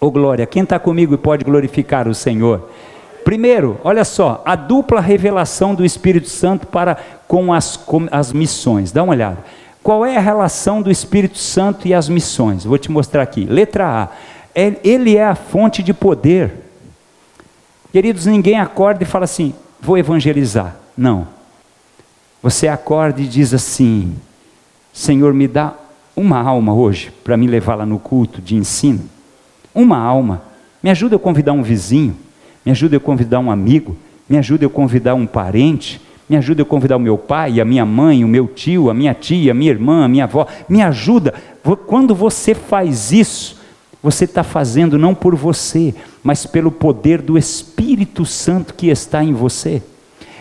Ô 0.00 0.06
oh, 0.06 0.10
glória, 0.10 0.46
quem 0.46 0.62
está 0.62 0.78
comigo 0.78 1.12
e 1.12 1.18
pode 1.18 1.44
glorificar 1.44 2.08
o 2.08 2.14
Senhor? 2.14 2.70
Primeiro, 3.22 3.78
olha 3.84 4.04
só, 4.04 4.42
a 4.46 4.56
dupla 4.56 5.00
revelação 5.00 5.74
do 5.74 5.84
Espírito 5.84 6.28
Santo 6.28 6.66
para 6.66 6.96
com 7.28 7.52
as, 7.52 7.76
com 7.76 8.08
as 8.10 8.32
missões. 8.32 8.92
Dá 8.92 9.02
uma 9.02 9.12
olhada. 9.12 9.44
Qual 9.82 10.04
é 10.04 10.16
a 10.16 10.20
relação 10.20 10.82
do 10.82 10.90
Espírito 10.90 11.38
Santo 11.38 11.88
e 11.88 11.94
as 11.94 12.08
missões? 12.08 12.64
Vou 12.64 12.76
te 12.76 12.90
mostrar 12.90 13.22
aqui. 13.22 13.44
Letra 13.44 14.04
A. 14.04 14.08
É, 14.54 14.76
ele 14.84 15.16
é 15.16 15.24
a 15.24 15.34
fonte 15.34 15.82
de 15.82 15.94
poder. 15.94 16.52
Queridos, 17.90 18.26
ninguém 18.26 18.58
acorda 18.58 19.02
e 19.02 19.06
fala 19.06 19.24
assim: 19.24 19.54
vou 19.80 19.96
evangelizar. 19.96 20.76
Não. 20.96 21.26
Você 22.42 22.68
acorda 22.68 23.22
e 23.22 23.26
diz 23.26 23.54
assim: 23.54 24.14
Senhor, 24.92 25.32
me 25.32 25.48
dá 25.48 25.74
uma 26.14 26.40
alma 26.40 26.74
hoje 26.74 27.10
para 27.24 27.36
me 27.36 27.46
levar 27.46 27.74
lá 27.74 27.86
no 27.86 27.98
culto 27.98 28.42
de 28.42 28.56
ensino. 28.56 29.08
Uma 29.74 29.98
alma. 29.98 30.42
Me 30.82 30.90
ajuda 30.90 31.16
a 31.16 31.18
convidar 31.18 31.52
um 31.52 31.62
vizinho. 31.62 32.16
Me 32.64 32.72
ajuda 32.72 32.98
a 32.98 33.00
convidar 33.00 33.40
um 33.40 33.50
amigo. 33.50 33.96
Me 34.28 34.36
ajuda 34.36 34.66
a 34.66 34.68
convidar 34.68 35.14
um 35.14 35.26
parente 35.26 36.00
me 36.30 36.36
ajuda 36.36 36.62
a 36.62 36.64
convidar 36.64 36.96
o 36.96 37.00
meu 37.00 37.18
pai, 37.18 37.60
a 37.60 37.64
minha 37.64 37.84
mãe, 37.84 38.24
o 38.24 38.28
meu 38.28 38.46
tio, 38.46 38.88
a 38.88 38.94
minha 38.94 39.12
tia, 39.12 39.50
a 39.50 39.54
minha 39.54 39.72
irmã, 39.72 40.04
a 40.04 40.08
minha 40.08 40.22
avó. 40.22 40.46
Me 40.68 40.80
ajuda. 40.80 41.34
Quando 41.88 42.14
você 42.14 42.54
faz 42.54 43.10
isso, 43.10 43.60
você 44.00 44.26
está 44.26 44.44
fazendo 44.44 44.96
não 44.96 45.12
por 45.12 45.34
você, 45.34 45.92
mas 46.22 46.46
pelo 46.46 46.70
poder 46.70 47.20
do 47.20 47.36
Espírito 47.36 48.24
Santo 48.24 48.74
que 48.74 48.86
está 48.86 49.24
em 49.24 49.32
você. 49.32 49.82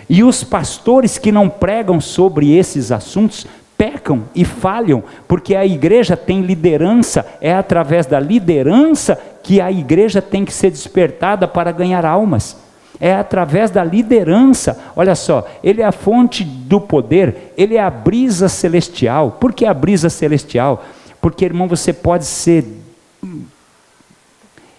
E 0.08 0.23
os 0.23 0.43
pastores 0.43 1.17
que 1.17 1.32
não 1.32 1.49
pregam 1.49 1.99
sobre 1.99 2.56
esses 2.56 2.91
assuntos 2.91 3.47
pecam 3.75 4.25
e 4.36 4.45
falham, 4.45 5.04
porque 5.28 5.56
a 5.56 5.65
igreja 5.65 6.15
tem 6.15 6.41
liderança, 6.41 7.25
é 7.41 7.52
através 7.52 8.06
da 8.06 8.19
liderança 8.19 9.19
que 9.41 9.60
a 9.60 9.71
igreja 9.71 10.21
tem 10.21 10.45
que 10.45 10.54
ser 10.54 10.69
despertada 10.69 11.47
para 11.47 11.71
ganhar 11.71 12.06
almas 12.06 12.68
é 13.00 13.14
através 13.14 13.72
da 13.72 13.84
liderança. 13.84 14.78
Olha 14.96 15.16
só, 15.16 15.48
ele 15.64 15.82
é 15.82 15.86
a 15.86 15.92
fonte 15.92 16.44
do 16.44 16.82
poder, 16.82 17.54
ele 17.58 17.76
é 17.76 17.82
a 17.82 17.90
brisa 17.90 18.50
celestial. 18.50 19.38
Por 19.40 19.54
que 19.54 19.66
a 19.66 19.74
brisa 19.74 20.10
celestial? 20.10 20.84
Porque, 21.22 21.46
irmão, 21.46 21.68
você 21.68 21.94
pode 21.94 22.26
ser. 22.26 22.66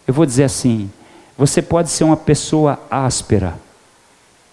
Eu 0.06 0.14
vou 0.14 0.26
dizer 0.26 0.44
assim: 0.44 0.90
você 1.36 1.62
pode 1.62 1.90
ser 1.90 2.04
uma 2.04 2.16
pessoa 2.16 2.78
áspera. 2.90 3.54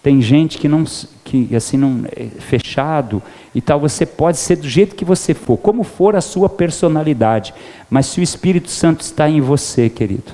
Tem 0.02 0.22
gente 0.22 0.58
que 0.58 0.70
não, 0.70 0.86
que 1.26 1.54
assim 1.54 1.76
não 1.76 2.06
é 2.16 2.28
fechado 2.40 3.22
e 3.54 3.60
tal. 3.60 3.80
Você 3.80 4.06
pode 4.06 4.38
ser 4.38 4.56
do 4.56 4.70
jeito 4.70 4.96
que 4.96 5.04
você 5.04 5.34
for, 5.34 5.58
como 5.58 5.84
for 5.84 6.16
a 6.16 6.22
sua 6.22 6.48
personalidade. 6.48 7.54
Mas 7.90 8.06
se 8.06 8.22
o 8.22 8.24
Espírito 8.24 8.70
Santo 8.70 9.02
está 9.02 9.30
em 9.30 9.42
você, 9.42 9.90
querido, 9.90 10.32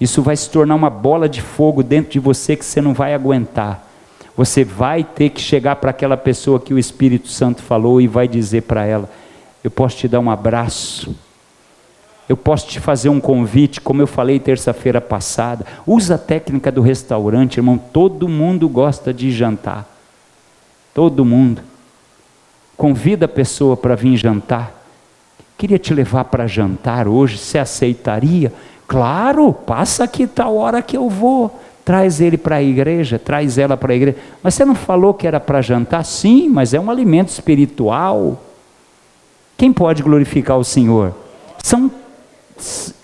isso 0.00 0.22
vai 0.22 0.36
se 0.36 0.50
tornar 0.50 0.74
uma 0.74 0.90
bola 0.90 1.28
de 1.28 1.40
fogo 1.40 1.82
dentro 1.82 2.12
de 2.12 2.18
você 2.18 2.54
que 2.54 2.64
você 2.64 2.80
não 2.80 2.92
vai 2.92 3.14
aguentar. 3.14 3.86
Você 4.36 4.62
vai 4.62 5.02
ter 5.02 5.30
que 5.30 5.40
chegar 5.40 5.76
para 5.76 5.90
aquela 5.90 6.16
pessoa 6.16 6.60
que 6.60 6.74
o 6.74 6.78
Espírito 6.78 7.28
Santo 7.28 7.62
falou 7.62 8.00
e 8.00 8.06
vai 8.06 8.28
dizer 8.28 8.62
para 8.62 8.84
ela: 8.84 9.08
Eu 9.64 9.70
posso 9.70 9.96
te 9.96 10.06
dar 10.06 10.20
um 10.20 10.30
abraço. 10.30 11.16
Eu 12.28 12.36
posso 12.36 12.66
te 12.66 12.80
fazer 12.80 13.08
um 13.08 13.20
convite, 13.20 13.80
como 13.80 14.02
eu 14.02 14.06
falei 14.06 14.40
terça-feira 14.40 15.00
passada. 15.00 15.64
Usa 15.86 16.16
a 16.16 16.18
técnica 16.18 16.72
do 16.72 16.82
restaurante, 16.82 17.58
irmão. 17.58 17.78
Todo 17.78 18.28
mundo 18.28 18.68
gosta 18.68 19.14
de 19.14 19.30
jantar. 19.30 19.88
Todo 20.92 21.24
mundo. 21.24 21.62
Convida 22.76 23.26
a 23.26 23.28
pessoa 23.28 23.76
para 23.76 23.94
vir 23.94 24.16
jantar. 24.16 24.74
Queria 25.56 25.78
te 25.78 25.94
levar 25.94 26.24
para 26.24 26.46
jantar 26.46 27.08
hoje, 27.08 27.38
você 27.38 27.58
aceitaria? 27.58 28.52
Claro, 28.86 29.52
passa 29.52 30.04
aqui 30.04 30.26
tal 30.26 30.56
hora 30.56 30.80
que 30.82 30.96
eu 30.96 31.08
vou. 31.08 31.60
Traz 31.84 32.20
ele 32.20 32.36
para 32.36 32.56
a 32.56 32.62
igreja, 32.62 33.18
traz 33.18 33.58
ela 33.58 33.76
para 33.76 33.92
a 33.92 33.96
igreja. 33.96 34.16
Mas 34.42 34.54
você 34.54 34.64
não 34.64 34.74
falou 34.74 35.14
que 35.14 35.26
era 35.26 35.38
para 35.38 35.62
jantar? 35.62 36.04
Sim, 36.04 36.48
mas 36.48 36.74
é 36.74 36.80
um 36.80 36.90
alimento 36.90 37.28
espiritual. 37.28 38.40
Quem 39.56 39.72
pode 39.72 40.02
glorificar 40.02 40.58
o 40.58 40.64
Senhor? 40.64 41.14
São 41.62 41.90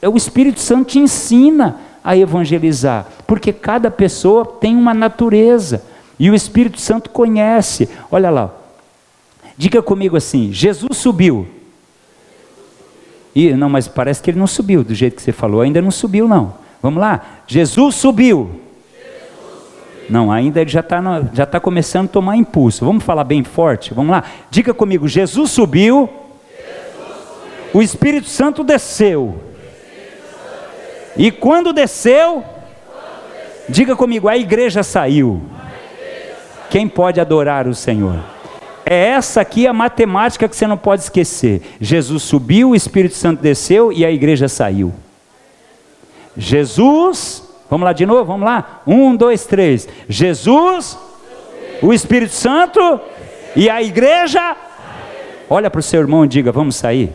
o 0.02 0.16
Espírito 0.16 0.60
Santo 0.60 0.92
te 0.92 0.98
ensina 0.98 1.76
a 2.02 2.16
evangelizar, 2.16 3.06
porque 3.26 3.52
cada 3.52 3.90
pessoa 3.90 4.44
tem 4.44 4.74
uma 4.74 4.94
natureza 4.94 5.84
e 6.18 6.30
o 6.30 6.34
Espírito 6.34 6.80
Santo 6.80 7.10
conhece. 7.10 7.88
Olha 8.10 8.30
lá, 8.30 8.50
diga 9.56 9.82
comigo 9.82 10.16
assim: 10.16 10.52
Jesus 10.52 10.96
subiu. 10.98 11.46
E, 13.34 13.52
não, 13.54 13.68
mas 13.68 13.88
parece 13.88 14.22
que 14.22 14.30
ele 14.30 14.38
não 14.38 14.46
subiu 14.46 14.84
do 14.84 14.94
jeito 14.94 15.16
que 15.16 15.22
você 15.22 15.32
falou, 15.32 15.60
ainda 15.60 15.80
não 15.80 15.90
subiu, 15.90 16.28
não. 16.28 16.54
Vamos 16.82 17.00
lá? 17.00 17.22
Jesus 17.46 17.94
subiu. 17.94 18.60
Não, 20.10 20.30
ainda 20.30 20.60
ele 20.60 20.68
já 20.68 20.80
está 20.80 21.00
já 21.32 21.46
tá 21.46 21.60
começando 21.60 22.06
a 22.06 22.12
tomar 22.12 22.36
impulso. 22.36 22.84
Vamos 22.84 23.04
falar 23.04 23.24
bem 23.24 23.44
forte? 23.44 23.94
Vamos 23.94 24.10
lá? 24.10 24.24
Diga 24.50 24.74
comigo: 24.74 25.08
Jesus 25.08 25.50
subiu, 25.50 26.10
Jesus 26.54 27.16
subiu. 27.16 27.70
o 27.72 27.80
Espírito 27.80 28.28
Santo 28.28 28.64
desceu. 28.64 29.40
E 31.16 31.30
quando 31.30 31.72
desceu, 31.72 32.44
diga 33.68 33.94
comigo: 33.94 34.28
a 34.28 34.36
igreja 34.36 34.82
saiu. 34.82 35.40
Quem 36.68 36.88
pode 36.88 37.20
adorar 37.20 37.68
o 37.68 37.74
Senhor? 37.74 38.18
É 38.84 39.08
essa 39.08 39.40
aqui 39.40 39.66
a 39.66 39.72
matemática 39.72 40.48
que 40.48 40.56
você 40.56 40.66
não 40.66 40.76
pode 40.76 41.02
esquecer. 41.02 41.62
Jesus 41.80 42.22
subiu, 42.22 42.70
o 42.70 42.76
Espírito 42.76 43.14
Santo 43.14 43.42
desceu 43.42 43.92
e 43.92 44.04
a 44.04 44.10
igreja 44.10 44.48
saiu. 44.48 44.92
Jesus, 46.36 47.42
vamos 47.70 47.84
lá 47.84 47.92
de 47.92 48.06
novo, 48.06 48.24
vamos 48.24 48.44
lá. 48.44 48.82
Um, 48.86 49.14
dois, 49.14 49.44
três. 49.46 49.88
Jesus, 50.08 50.98
o 51.80 51.92
Espírito 51.92 52.32
Santo 52.32 53.00
e 53.54 53.68
a 53.68 53.82
igreja. 53.82 54.56
Olha 55.48 55.70
para 55.70 55.80
o 55.80 55.82
seu 55.82 56.00
irmão 56.00 56.24
e 56.24 56.28
diga: 56.28 56.50
Vamos 56.50 56.76
sair. 56.76 57.12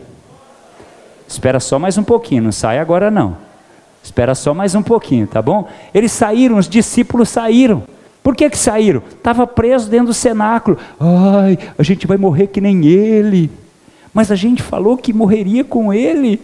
Espera 1.26 1.60
só 1.60 1.78
mais 1.78 1.98
um 1.98 2.04
pouquinho, 2.04 2.44
não 2.44 2.52
sai 2.52 2.78
agora 2.78 3.10
não. 3.10 3.36
Espera 4.02 4.34
só 4.34 4.54
mais 4.54 4.74
um 4.74 4.82
pouquinho, 4.82 5.26
tá 5.26 5.42
bom? 5.42 5.68
Eles 5.92 6.12
saíram, 6.12 6.56
os 6.56 6.68
discípulos 6.68 7.28
saíram. 7.28 7.82
Por 8.28 8.36
que, 8.36 8.50
que 8.50 8.58
saíram? 8.58 9.02
Estava 9.10 9.46
preso 9.46 9.88
dentro 9.88 10.08
do 10.08 10.12
cenáculo. 10.12 10.76
Ai, 11.00 11.58
a 11.78 11.82
gente 11.82 12.06
vai 12.06 12.18
morrer 12.18 12.48
que 12.48 12.60
nem 12.60 12.84
ele. 12.84 13.50
Mas 14.12 14.30
a 14.30 14.34
gente 14.34 14.62
falou 14.62 14.98
que 14.98 15.14
morreria 15.14 15.64
com 15.64 15.94
ele. 15.94 16.38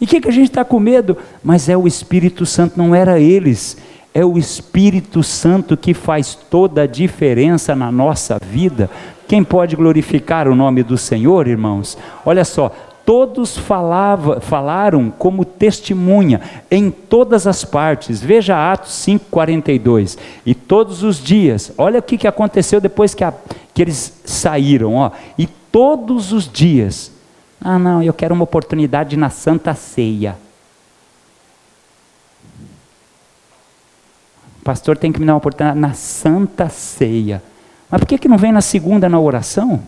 E 0.00 0.04
o 0.04 0.06
que, 0.06 0.20
que 0.20 0.28
a 0.28 0.32
gente 0.32 0.50
está 0.50 0.64
com 0.64 0.78
medo? 0.78 1.18
Mas 1.42 1.68
é 1.68 1.76
o 1.76 1.88
Espírito 1.88 2.46
Santo, 2.46 2.78
não 2.78 2.94
era 2.94 3.18
eles. 3.18 3.76
É 4.14 4.24
o 4.24 4.38
Espírito 4.38 5.20
Santo 5.24 5.76
que 5.76 5.94
faz 5.94 6.36
toda 6.48 6.82
a 6.82 6.86
diferença 6.86 7.74
na 7.74 7.90
nossa 7.90 8.38
vida. 8.40 8.88
Quem 9.26 9.42
pode 9.42 9.74
glorificar 9.74 10.46
o 10.46 10.54
nome 10.54 10.84
do 10.84 10.96
Senhor, 10.96 11.48
irmãos? 11.48 11.98
Olha 12.24 12.44
só, 12.44 12.72
todos 13.10 13.58
falava, 13.58 14.40
falaram 14.40 15.10
como 15.10 15.44
testemunha 15.44 16.40
em 16.70 16.92
todas 16.92 17.44
as 17.44 17.64
partes. 17.64 18.22
Veja 18.22 18.72
Atos 18.72 18.92
5,42. 19.04 20.16
E 20.46 20.54
todos 20.54 21.02
os 21.02 21.20
dias, 21.20 21.72
olha 21.76 21.98
o 21.98 22.02
que, 22.02 22.16
que 22.16 22.28
aconteceu 22.28 22.80
depois 22.80 23.12
que, 23.12 23.24
a, 23.24 23.34
que 23.74 23.82
eles 23.82 24.20
saíram. 24.24 24.94
Ó, 24.94 25.10
e 25.36 25.48
todos 25.48 26.32
os 26.32 26.48
dias 26.48 27.10
ah, 27.60 27.80
não, 27.80 28.00
eu 28.00 28.14
quero 28.14 28.32
uma 28.32 28.44
oportunidade 28.44 29.16
na 29.16 29.28
Santa 29.28 29.74
Ceia. 29.74 30.36
O 34.60 34.62
pastor 34.62 34.96
tem 34.96 35.10
que 35.10 35.18
me 35.18 35.26
dar 35.26 35.32
uma 35.32 35.38
oportunidade 35.38 35.80
na 35.80 35.94
Santa 35.94 36.68
Ceia. 36.68 37.42
Mas 37.90 38.02
por 38.02 38.06
que, 38.06 38.18
que 38.18 38.28
não 38.28 38.38
vem 38.38 38.52
na 38.52 38.60
segunda 38.60 39.08
na 39.08 39.18
oração? 39.18 39.82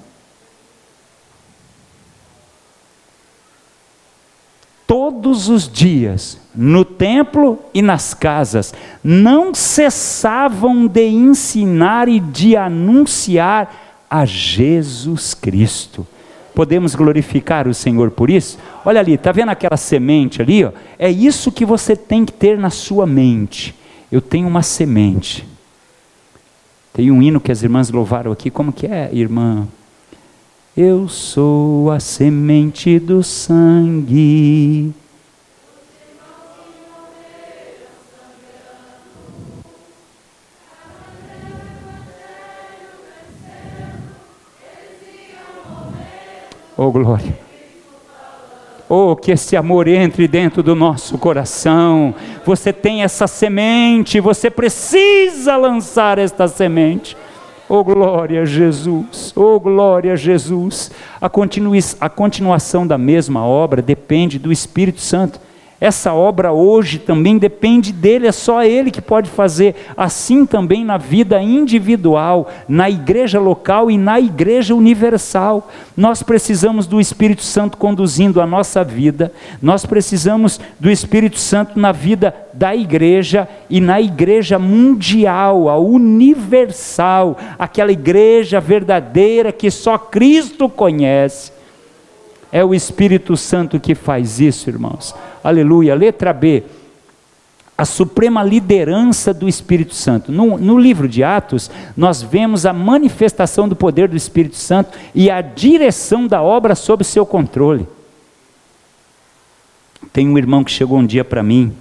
Todos 4.93 5.49
os 5.49 5.73
dias, 5.73 6.39
no 6.55 6.85
templo 6.85 7.59
e 7.73 7.81
nas 7.81 8.13
casas, 8.13 8.75
não 9.03 9.55
cessavam 9.55 10.87
de 10.87 11.09
ensinar 11.09 12.11
e 12.11 12.21
de 12.21 12.59
anunciar 12.59 14.05
a 14.11 14.27
Jesus 14.27 15.33
Cristo. 15.33 16.07
Podemos 16.55 16.95
glorificar 16.95 17.67
o 17.67 17.73
Senhor 17.73 18.11
por 18.11 18.29
isso? 18.29 18.59
Olha 18.85 19.01
ali, 19.01 19.15
está 19.15 19.33
vendo 19.33 19.49
aquela 19.49 19.79
semente 19.79 20.43
ali? 20.43 20.63
Ó? 20.63 20.73
É 20.99 21.11
isso 21.11 21.51
que 21.51 21.65
você 21.65 21.97
tem 21.97 22.27
que 22.27 22.33
ter 22.35 22.59
na 22.59 22.69
sua 22.69 23.07
mente. 23.07 23.75
Eu 24.13 24.21
tenho 24.21 24.47
uma 24.47 24.63
semente. 24.63 25.49
Tem 26.93 27.11
um 27.11 27.23
hino 27.23 27.41
que 27.41 27.51
as 27.51 27.63
irmãs 27.63 27.89
louvaram 27.89 28.31
aqui, 28.31 28.51
como 28.51 28.71
que 28.71 28.87
é, 28.87 29.09
irmã? 29.11 29.67
Eu 30.77 31.07
sou 31.07 31.91
a 31.91 32.01
semente 32.01 32.99
do 32.99 33.23
sangue 33.23 34.95
Oh, 46.85 46.91
glória. 46.91 47.39
Oh, 48.89 49.15
que 49.15 49.31
esse 49.31 49.57
amor 49.57 49.87
entre 49.87 50.27
dentro 50.27 50.65
do 50.65 50.75
nosso 50.75 51.17
coração. 51.17 52.13
Você 52.45 52.73
tem 52.73 53.05
essa 53.05 53.29
semente, 53.29 54.19
você 54.19 54.51
precisa 54.51 55.57
lançar 55.57 56.19
esta 56.19 56.49
semente. 56.49 57.17
Oh, 57.75 57.83
glória 57.83 58.43
a 58.43 58.45
Jesus. 58.45 59.33
Oh, 59.35 59.59
glória 59.59 60.13
a 60.13 60.17
Jesus. 60.17 60.91
A, 61.19 61.31
continua, 61.31 61.75
a 62.03 62.09
continuação 62.11 62.87
da 62.87 62.99
mesma 62.99 63.47
obra 63.47 63.81
depende 63.81 64.39
do 64.39 64.53
Espírito 64.53 65.01
Santo. 65.01 65.41
Essa 65.83 66.15
obra 66.15 66.53
hoje 66.53 66.97
também 66.97 67.37
depende 67.37 67.93
dele, 67.93 68.29
é 68.29 68.31
só 68.31 68.63
ele 68.63 68.89
que 68.89 69.01
pode 69.01 69.29
fazer. 69.29 69.75
Assim 69.97 70.47
também 70.47 70.85
na 70.85 70.97
vida 70.97 71.43
individual, 71.43 72.49
na 72.69 72.89
igreja 72.89 73.41
local 73.41 73.91
e 73.91 73.99
na 73.99 74.21
igreja 74.21 74.77
universal. 74.77 75.69
Nós 75.97 76.23
precisamos 76.23 76.87
do 76.87 77.01
Espírito 77.01 77.43
Santo 77.43 77.77
conduzindo 77.77 78.41
a 78.41 78.47
nossa 78.47 78.85
vida, 78.85 79.33
nós 79.61 79.85
precisamos 79.85 80.61
do 80.79 80.89
Espírito 80.89 81.41
Santo 81.41 81.77
na 81.77 81.91
vida 81.91 82.33
da 82.53 82.77
igreja 82.77 83.49
e 83.69 83.81
na 83.81 84.01
igreja 84.01 84.61
mundial, 84.61 85.69
a 85.69 85.77
universal, 85.79 87.37
aquela 87.59 87.91
igreja 87.91 88.61
verdadeira 88.61 89.51
que 89.51 89.69
só 89.69 89.99
Cristo 89.99 90.69
conhece. 90.69 91.51
É 92.53 92.65
o 92.65 92.73
Espírito 92.73 93.37
Santo 93.37 93.81
que 93.81 93.97
faz 93.97 94.39
isso, 94.39 94.71
irmãos. 94.71 95.13
Aleluia. 95.43 95.95
Letra 95.95 96.33
B. 96.33 96.65
A 97.77 97.85
suprema 97.85 98.43
liderança 98.43 99.33
do 99.33 99.49
Espírito 99.49 99.95
Santo. 99.95 100.31
No, 100.31 100.59
no, 100.59 100.79
livro 100.79 101.09
de 101.09 101.25
Atos, 101.25 101.71
nós 101.97 102.23
vemos 102.23 102.65
a 102.67 102.73
manifestação 102.73 103.69
do 103.69 103.75
poder 103.75 104.09
do 104.09 104.17
Espírito 104.17 104.57
Santo 104.57 104.97
e 105.15 105.31
a 105.31 105.41
direção 105.41 106.27
da 106.27 106.43
obra 106.43 106.75
sob 106.75 107.03
seu 107.03 107.27
controle. 107.27 107.89
Tem 110.13 110.29
um 110.29 110.37
irmão 110.37 110.63
que 110.63 110.71
chegou 110.71 110.99
um 110.99 111.07
dia 111.07 111.25
para 111.25 111.43
mim 111.43 111.73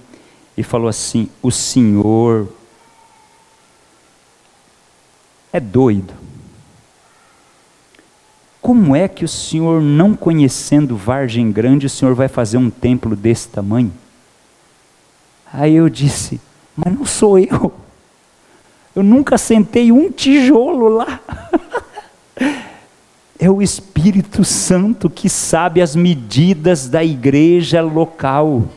e 0.56 0.62
falou 0.62 0.88
assim: 0.88 1.28
O 1.42 1.50
Senhor 1.50 2.48
é 5.52 5.60
doido. 5.60 6.21
Como 8.62 8.94
é 8.94 9.08
que 9.08 9.24
o 9.24 9.28
senhor, 9.28 9.82
não 9.82 10.14
conhecendo 10.14 10.96
Vargem 10.96 11.50
Grande, 11.50 11.86
o 11.86 11.90
senhor 11.90 12.14
vai 12.14 12.28
fazer 12.28 12.58
um 12.58 12.70
templo 12.70 13.16
desse 13.16 13.48
tamanho? 13.48 13.92
Aí 15.52 15.74
eu 15.74 15.88
disse: 15.88 16.40
Mas 16.76 16.94
não 16.94 17.04
sou 17.04 17.40
eu. 17.40 17.74
Eu 18.94 19.02
nunca 19.02 19.36
sentei 19.36 19.90
um 19.90 20.12
tijolo 20.12 20.88
lá. 20.90 21.18
é 23.36 23.50
o 23.50 23.60
Espírito 23.60 24.44
Santo 24.44 25.10
que 25.10 25.28
sabe 25.28 25.82
as 25.82 25.96
medidas 25.96 26.88
da 26.88 27.02
igreja 27.02 27.82
local 27.82 28.68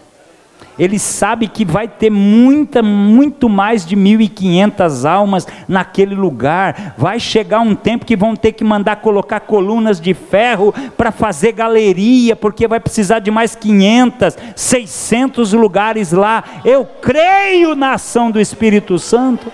ele 0.78 1.00
sabe 1.00 1.48
que 1.48 1.64
vai 1.64 1.88
ter 1.88 2.10
muita, 2.10 2.84
muito 2.84 3.48
mais 3.48 3.86
de 3.86 3.96
1.500 3.96 5.10
almas 5.10 5.48
naquele 5.68 6.16
lugar. 6.16 6.94
Vai 6.98 7.20
chegar 7.20 7.62
um 7.62 7.74
tempo 7.74 8.06
que 8.06 8.16
vão 8.16 8.36
ter 8.36 8.52
que 8.52 8.64
mandar 8.64 8.98
colocar 8.98 9.40
colunas 9.40 10.00
de 10.00 10.14
ferro 10.14 10.74
para 10.98 11.12
fazer 11.12 11.54
galeria, 11.54 12.36
porque 12.36 12.68
vai 12.68 12.80
precisar 12.80 13.20
de 13.20 13.32
mais 13.32 13.56
500, 13.56 14.38
600 14.56 15.54
lugares 15.54 16.12
lá. 16.12 16.44
Eu 16.66 16.86
creio 16.86 17.76
na 17.76 17.94
ação 17.94 18.30
do 18.30 18.40
Espírito 18.40 19.00
Santo. 19.00 19.52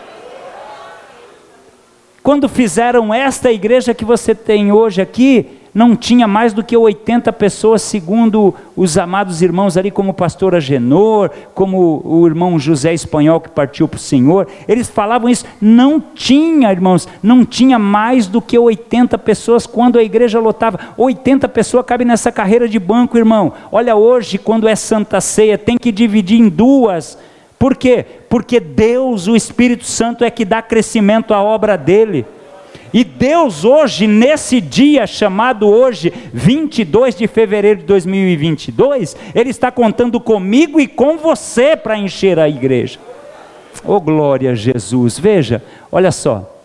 Quando 2.23 2.47
fizeram 2.47 3.13
esta 3.13 3.51
igreja 3.51 3.93
que 3.93 4.05
você 4.05 4.35
tem 4.35 4.71
hoje 4.71 5.01
aqui, 5.01 5.60
não 5.73 5.95
tinha 5.95 6.27
mais 6.27 6.53
do 6.53 6.63
que 6.63 6.75
80 6.75 7.31
pessoas, 7.33 7.81
segundo 7.81 8.53
os 8.75 8.97
amados 8.97 9.41
irmãos 9.41 9.77
ali, 9.77 9.89
como 9.89 10.11
o 10.11 10.13
pastor 10.13 10.53
Agenor, 10.53 11.29
como 11.53 12.01
o 12.03 12.27
irmão 12.27 12.59
José 12.59 12.93
Espanhol 12.93 13.39
que 13.39 13.49
partiu 13.49 13.87
para 13.87 13.97
o 13.97 13.99
Senhor. 13.99 14.47
Eles 14.67 14.89
falavam 14.89 15.29
isso. 15.29 15.45
Não 15.61 15.99
tinha, 15.99 16.71
irmãos, 16.71 17.07
não 17.23 17.45
tinha 17.45 17.79
mais 17.79 18.27
do 18.27 18.41
que 18.41 18.57
80 18.57 19.17
pessoas 19.19 19.65
quando 19.65 19.97
a 19.97 20.03
igreja 20.03 20.39
lotava. 20.39 20.79
80 20.97 21.47
pessoas 21.47 21.85
cabem 21.85 22.05
nessa 22.05 22.31
carreira 22.31 22.67
de 22.67 22.79
banco, 22.79 23.17
irmão. 23.17 23.53
Olha, 23.71 23.95
hoje, 23.95 24.37
quando 24.37 24.67
é 24.67 24.75
Santa 24.75 25.21
Ceia, 25.21 25.57
tem 25.57 25.77
que 25.77 25.91
dividir 25.91 26.39
em 26.39 26.49
duas. 26.49 27.17
Por 27.57 27.75
quê? 27.75 28.05
Porque 28.27 28.59
Deus, 28.59 29.27
o 29.27 29.35
Espírito 29.35 29.85
Santo, 29.85 30.23
é 30.25 30.31
que 30.31 30.43
dá 30.43 30.61
crescimento 30.61 31.33
à 31.33 31.41
obra 31.41 31.77
dele. 31.77 32.25
E 32.93 33.03
Deus 33.03 33.63
hoje, 33.63 34.05
nesse 34.05 34.59
dia 34.59 35.07
chamado 35.07 35.67
hoje, 35.67 36.11
22 36.33 37.15
de 37.15 37.27
fevereiro 37.27 37.79
de 37.79 37.85
2022, 37.85 39.15
Ele 39.33 39.49
está 39.49 39.71
contando 39.71 40.19
comigo 40.19 40.79
e 40.79 40.87
com 40.87 41.17
você 41.17 41.77
para 41.77 41.97
encher 41.97 42.37
a 42.37 42.49
igreja. 42.49 42.99
Oh 43.85 44.01
glória 44.01 44.51
a 44.51 44.55
Jesus! 44.55 45.17
Veja, 45.17 45.63
olha 45.91 46.11
só. 46.11 46.57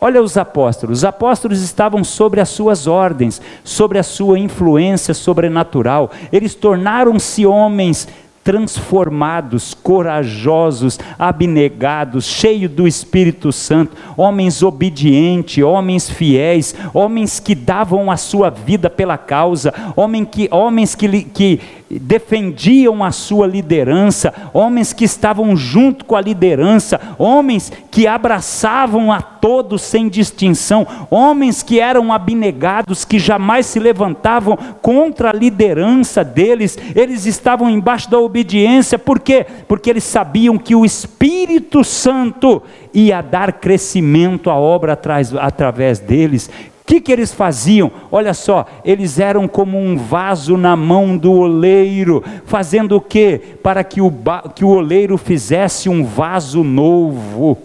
Olha 0.00 0.22
os 0.22 0.36
apóstolos. 0.36 0.98
Os 0.98 1.04
apóstolos 1.04 1.62
estavam 1.62 2.04
sobre 2.04 2.40
as 2.40 2.50
suas 2.50 2.86
ordens, 2.86 3.40
sobre 3.62 3.98
a 3.98 4.02
sua 4.02 4.38
influência 4.38 5.14
sobrenatural. 5.14 6.10
Eles 6.30 6.54
tornaram-se 6.54 7.46
homens 7.46 8.06
transformados, 8.44 9.72
corajosos, 9.72 11.00
abnegados, 11.18 12.26
cheios 12.26 12.70
do 12.70 12.86
Espírito 12.86 13.50
Santo, 13.50 13.96
homens 14.18 14.62
obedientes, 14.62 15.64
homens 15.64 16.10
fiéis, 16.10 16.74
homens 16.92 17.40
que 17.40 17.54
davam 17.54 18.10
a 18.10 18.18
sua 18.18 18.50
vida 18.50 18.90
pela 18.90 19.16
causa, 19.16 19.72
homens 19.96 20.28
que, 20.30 20.48
homens 20.52 20.94
que, 20.94 21.22
que 21.22 21.60
defendiam 21.98 23.02
a 23.04 23.10
sua 23.10 23.46
liderança, 23.46 24.32
homens 24.52 24.92
que 24.92 25.04
estavam 25.04 25.56
junto 25.56 26.04
com 26.04 26.16
a 26.16 26.20
liderança, 26.20 27.00
homens 27.18 27.72
que 27.90 28.06
abraçavam 28.06 29.12
a 29.12 29.20
todos 29.20 29.82
sem 29.82 30.08
distinção, 30.08 30.86
homens 31.10 31.62
que 31.62 31.80
eram 31.80 32.12
abnegados, 32.12 33.04
que 33.04 33.18
jamais 33.18 33.66
se 33.66 33.78
levantavam 33.78 34.56
contra 34.80 35.30
a 35.30 35.32
liderança 35.32 36.24
deles, 36.24 36.78
eles 36.94 37.26
estavam 37.26 37.70
embaixo 37.70 38.10
da 38.10 38.18
obediência, 38.18 38.98
por 38.98 39.20
quê? 39.20 39.46
Porque 39.68 39.90
eles 39.90 40.04
sabiam 40.04 40.58
que 40.58 40.74
o 40.74 40.84
Espírito 40.84 41.84
Santo 41.84 42.62
ia 42.92 43.20
dar 43.20 43.52
crescimento 43.54 44.50
à 44.50 44.56
obra 44.56 44.98
através 45.40 45.98
deles, 45.98 46.50
o 46.84 46.86
que, 46.86 47.00
que 47.00 47.10
eles 47.10 47.32
faziam? 47.32 47.90
Olha 48.12 48.34
só, 48.34 48.66
eles 48.84 49.18
eram 49.18 49.48
como 49.48 49.78
um 49.78 49.96
vaso 49.96 50.58
na 50.58 50.76
mão 50.76 51.16
do 51.16 51.32
oleiro, 51.32 52.22
fazendo 52.44 52.96
o 52.96 53.00
que? 53.00 53.38
Para 53.62 53.82
que 53.82 54.02
o, 54.02 54.12
que 54.54 54.66
o 54.66 54.68
oleiro 54.68 55.16
fizesse 55.16 55.88
um 55.88 56.04
vaso 56.04 56.62
novo. 56.62 57.56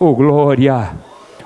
Oh 0.00 0.12
glória! 0.16 0.90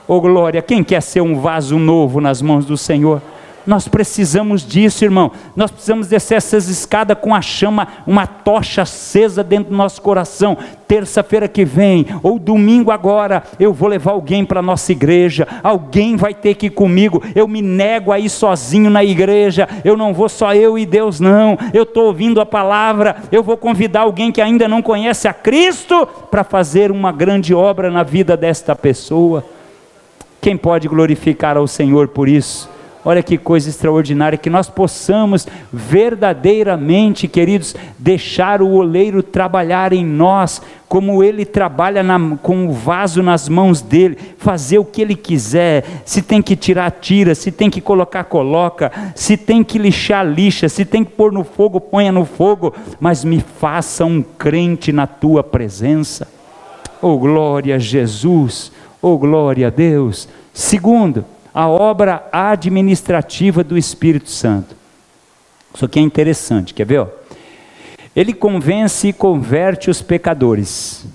Oh 0.07 0.18
glória! 0.18 0.62
Quem 0.62 0.83
quer 0.83 1.03
ser 1.03 1.20
um 1.20 1.38
vaso 1.38 1.79
novo 1.79 2.22
nas 2.22 2.40
mãos 2.40 2.64
do 2.64 2.79
Senhor? 2.79 3.20
Nós 3.69 3.87
precisamos 3.87 4.67
disso, 4.67 5.05
irmão. 5.05 5.31
Nós 5.55 5.71
precisamos 5.71 6.09
descer 6.09 6.37
essas 6.37 6.71
escadas 6.71 7.19
com 7.21 7.35
a 7.35 7.43
chama, 7.43 7.87
uma 8.07 8.27
tocha 8.27 8.81
acesa 8.81 9.45
dentro 9.45 9.69
do 9.69 9.77
nosso 9.77 10.01
coração. 10.01 10.57
Terça-feira 10.87 11.47
que 11.47 11.67
vem, 11.67 12.07
ou 12.23 12.39
domingo 12.39 12.91
agora, 12.91 13.43
eu 13.61 13.75
vou 13.75 13.91
levar 13.91 14.13
alguém 14.13 14.43
para 14.43 14.61
a 14.61 14.63
nossa 14.63 14.91
igreja. 14.91 15.47
Alguém 15.63 16.17
vai 16.17 16.33
ter 16.33 16.55
que 16.55 16.69
ir 16.69 16.71
comigo. 16.71 17.23
Eu 17.35 17.47
me 17.47 17.61
nego 17.61 18.11
a 18.11 18.19
ir 18.19 18.31
sozinho 18.31 18.89
na 18.89 19.05
igreja. 19.05 19.69
Eu 19.85 19.99
não 19.99 20.15
vou 20.15 20.31
só 20.31 20.55
eu 20.55 20.79
e 20.79 20.87
Deus, 20.87 21.21
não. 21.21 21.59
Eu 21.75 21.83
estou 21.83 22.07
ouvindo 22.07 22.41
a 22.41 22.47
palavra. 22.47 23.17
Eu 23.31 23.43
vou 23.43 23.59
convidar 23.59 24.01
alguém 24.01 24.33
que 24.33 24.41
ainda 24.41 24.67
não 24.67 24.81
conhece 24.81 25.29
a 25.29 25.35
Cristo 25.35 26.09
para 26.31 26.43
fazer 26.43 26.91
uma 26.91 27.13
grande 27.13 27.53
obra 27.53 27.91
na 27.91 28.03
vida 28.03 28.35
desta 28.35 28.75
pessoa. 28.75 29.45
Quem 30.41 30.57
pode 30.57 30.89
glorificar 30.89 31.59
ao 31.59 31.67
Senhor 31.67 32.09
por 32.09 32.31
isso? 32.31 32.78
Olha 33.05 33.23
que 33.23 33.39
coisa 33.39 33.69
extraordinária, 33.69 34.37
que 34.37 34.51
nós 34.51 34.69
possamos 34.69 35.47
verdadeiramente, 35.73 37.29
queridos, 37.29 37.75
deixar 37.99 38.61
o 38.61 38.73
oleiro 38.73 39.23
trabalhar 39.23 39.93
em 39.93 40.05
nós, 40.05 40.61
como 40.89 41.23
ele 41.23 41.45
trabalha 41.45 42.03
na, 42.03 42.19
com 42.43 42.67
o 42.67 42.73
vaso 42.73 43.23
nas 43.23 43.49
mãos 43.49 43.81
dele, 43.81 44.19
fazer 44.39 44.79
o 44.79 44.85
que 44.85 45.03
ele 45.03 45.15
quiser. 45.15 45.85
Se 46.05 46.23
tem 46.23 46.43
que 46.43 46.57
tirar, 46.57 46.91
tira. 46.91 47.35
Se 47.35 47.53
tem 47.53 47.71
que 47.71 47.81
colocar, 47.81 48.25
coloca. 48.25 48.91
Se 49.15 49.37
tem 49.37 49.63
que 49.63 49.79
lixar, 49.79 50.27
lixa. 50.27 50.69
Se 50.69 50.85
tem 50.85 51.05
que 51.05 51.13
pôr 51.13 51.31
no 51.31 51.45
fogo, 51.45 51.81
ponha 51.81 52.11
no 52.11 52.25
fogo. 52.25 52.75
Mas 52.99 53.23
me 53.23 53.41
faça 53.61 54.05
um 54.05 54.23
crente 54.23 54.93
na 54.93 55.07
tua 55.07 55.45
presença. 55.45 56.27
Oh, 57.01 57.17
glória 57.17 57.77
a 57.77 57.79
Jesus. 57.79 58.73
Oh, 59.01 59.17
glória 59.17 59.69
a 59.69 59.71
Deus. 59.71 60.29
Segundo, 60.53 61.25
a 61.53 61.67
obra 61.69 62.29
administrativa 62.33 63.65
do 63.65 63.77
Espírito 63.77 64.31
Santo. 64.31 64.77
Isso 65.75 65.85
aqui 65.85 65.99
é 65.99 66.03
interessante, 66.03 66.75
quer 66.75 66.85
ver? 66.85 67.07
Ele 68.15 68.33
convence 68.33 69.09
e 69.09 69.13
converte 69.13 69.91
os 69.91 70.03
pecadores. 70.03 71.07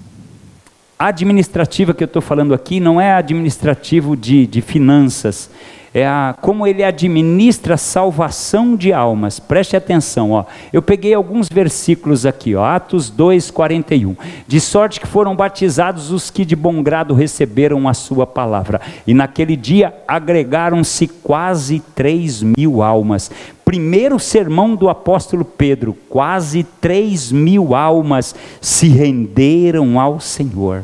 A 0.97 1.07
administrativa 1.07 1.93
que 1.93 2.03
eu 2.03 2.05
estou 2.05 2.21
falando 2.21 2.53
aqui 2.53 2.79
não 2.79 3.01
é 3.01 3.13
administrativo 3.13 4.15
de, 4.15 4.47
de 4.47 4.61
finanças, 4.61 5.49
é 5.93 6.07
a, 6.07 6.35
como 6.41 6.65
ele 6.65 6.83
administra 6.83 7.75
a 7.75 7.77
salvação 7.77 8.75
de 8.75 8.91
almas. 8.91 9.39
Preste 9.39 9.75
atenção, 9.75 10.31
ó. 10.31 10.45
Eu 10.71 10.81
peguei 10.81 11.13
alguns 11.13 11.47
versículos 11.47 12.25
aqui, 12.25 12.55
ó, 12.55 12.65
Atos 12.65 13.09
2, 13.09 13.51
41. 13.51 14.15
De 14.47 14.59
sorte 14.59 14.99
que 14.99 15.07
foram 15.07 15.35
batizados 15.35 16.11
os 16.11 16.31
que 16.31 16.43
de 16.43 16.55
bom 16.55 16.81
grado 16.81 17.13
receberam 17.13 17.87
a 17.87 17.93
sua 17.93 18.25
palavra. 18.25 18.81
E 19.05 19.13
naquele 19.13 19.55
dia 19.55 19.93
agregaram-se 20.07 21.07
quase 21.07 21.79
3 21.93 22.41
mil 22.57 22.81
almas. 22.81 23.29
Primeiro 23.63 24.19
sermão 24.19 24.75
do 24.75 24.89
apóstolo 24.89 25.45
Pedro, 25.45 25.95
quase 26.09 26.63
3 26.63 27.31
mil 27.31 27.75
almas 27.75 28.35
se 28.59 28.87
renderam 28.87 29.99
ao 29.99 30.19
Senhor. 30.19 30.83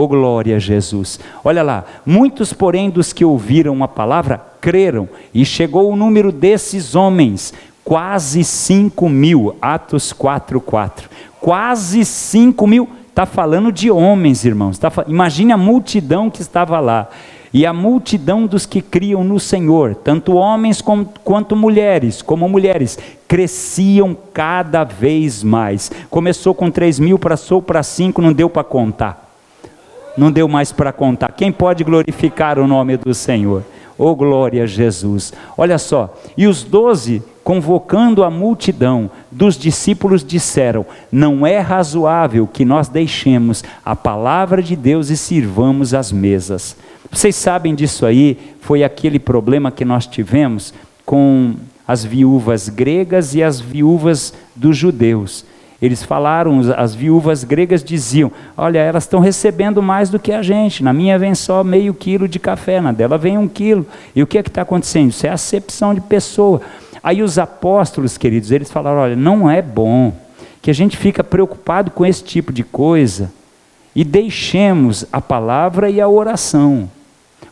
Oh 0.00 0.06
glória 0.06 0.54
a 0.54 0.58
Jesus. 0.60 1.18
Olha 1.44 1.60
lá, 1.60 1.84
muitos, 2.06 2.52
porém, 2.52 2.88
dos 2.88 3.12
que 3.12 3.24
ouviram 3.24 3.82
a 3.82 3.88
palavra 3.88 4.40
creram, 4.60 5.08
e 5.34 5.44
chegou 5.44 5.90
o 5.90 5.96
número 5.96 6.30
desses 6.30 6.94
homens, 6.94 7.52
quase 7.82 8.44
5 8.44 9.08
mil. 9.08 9.56
Atos 9.60 10.12
4, 10.12 10.60
4. 10.60 11.10
Quase 11.40 12.04
5 12.04 12.64
mil. 12.64 12.88
Está 13.08 13.26
falando 13.26 13.72
de 13.72 13.90
homens, 13.90 14.44
irmãos. 14.44 14.78
Tá, 14.78 14.92
imagine 15.08 15.50
a 15.50 15.56
multidão 15.56 16.30
que 16.30 16.42
estava 16.42 16.78
lá. 16.78 17.08
E 17.52 17.66
a 17.66 17.72
multidão 17.72 18.46
dos 18.46 18.66
que 18.66 18.80
criam 18.80 19.24
no 19.24 19.40
Senhor, 19.40 19.96
tanto 19.96 20.34
homens 20.34 20.80
como, 20.80 21.06
quanto 21.24 21.56
mulheres, 21.56 22.22
como 22.22 22.48
mulheres, 22.48 22.96
cresciam 23.26 24.16
cada 24.32 24.84
vez 24.84 25.42
mais. 25.42 25.90
Começou 26.08 26.54
com 26.54 26.70
3 26.70 27.00
mil, 27.00 27.18
passou 27.18 27.60
para 27.60 27.82
5, 27.82 28.22
não 28.22 28.32
deu 28.32 28.48
para 28.48 28.62
contar 28.62 29.27
não 30.18 30.32
deu 30.32 30.48
mais 30.48 30.72
para 30.72 30.92
contar. 30.92 31.32
Quem 31.32 31.52
pode 31.52 31.84
glorificar 31.84 32.58
o 32.58 32.66
nome 32.66 32.96
do 32.96 33.14
Senhor? 33.14 33.62
Oh, 33.96 34.14
glória 34.14 34.62
a 34.62 34.66
Jesus. 34.66 35.32
Olha 35.56 35.78
só, 35.78 36.16
e 36.36 36.46
os 36.46 36.62
doze, 36.62 37.22
convocando 37.42 38.22
a 38.22 38.30
multidão 38.30 39.10
dos 39.30 39.56
discípulos, 39.56 40.24
disseram: 40.24 40.84
Não 41.10 41.46
é 41.46 41.58
razoável 41.58 42.46
que 42.46 42.64
nós 42.64 42.88
deixemos 42.88 43.64
a 43.84 43.96
palavra 43.96 44.62
de 44.62 44.76
Deus 44.76 45.08
e 45.08 45.16
sirvamos 45.16 45.94
as 45.94 46.12
mesas. 46.12 46.76
Vocês 47.10 47.34
sabem 47.34 47.74
disso 47.74 48.04
aí? 48.04 48.36
Foi 48.60 48.84
aquele 48.84 49.18
problema 49.18 49.70
que 49.70 49.84
nós 49.84 50.06
tivemos 50.06 50.74
com 51.06 51.54
as 51.86 52.04
viúvas 52.04 52.68
gregas 52.68 53.34
e 53.34 53.42
as 53.42 53.60
viúvas 53.60 54.34
dos 54.54 54.76
judeus. 54.76 55.44
Eles 55.80 56.02
falaram, 56.02 56.60
as 56.76 56.92
viúvas 56.92 57.44
gregas 57.44 57.84
diziam: 57.84 58.32
Olha, 58.56 58.80
elas 58.80 59.04
estão 59.04 59.20
recebendo 59.20 59.80
mais 59.80 60.10
do 60.10 60.18
que 60.18 60.32
a 60.32 60.42
gente. 60.42 60.82
Na 60.82 60.92
minha 60.92 61.18
vem 61.18 61.34
só 61.34 61.62
meio 61.62 61.94
quilo 61.94 62.26
de 62.26 62.40
café, 62.40 62.80
na 62.80 62.90
dela 62.90 63.16
vem 63.16 63.38
um 63.38 63.46
quilo. 63.46 63.86
E 64.14 64.22
o 64.22 64.26
que 64.26 64.38
é 64.38 64.42
que 64.42 64.48
está 64.48 64.62
acontecendo? 64.62 65.10
Isso 65.10 65.26
é 65.26 65.30
acepção 65.30 65.94
de 65.94 66.00
pessoa. 66.00 66.60
Aí 67.00 67.22
os 67.22 67.38
apóstolos, 67.38 68.18
queridos, 68.18 68.50
eles 68.50 68.70
falaram: 68.70 68.98
Olha, 68.98 69.14
não 69.14 69.48
é 69.48 69.62
bom 69.62 70.12
que 70.60 70.70
a 70.70 70.74
gente 70.74 70.96
fica 70.96 71.22
preocupado 71.22 71.92
com 71.92 72.04
esse 72.04 72.24
tipo 72.24 72.52
de 72.52 72.64
coisa 72.64 73.30
e 73.94 74.02
deixemos 74.02 75.06
a 75.12 75.20
palavra 75.20 75.88
e 75.88 76.00
a 76.00 76.08
oração. 76.08 76.90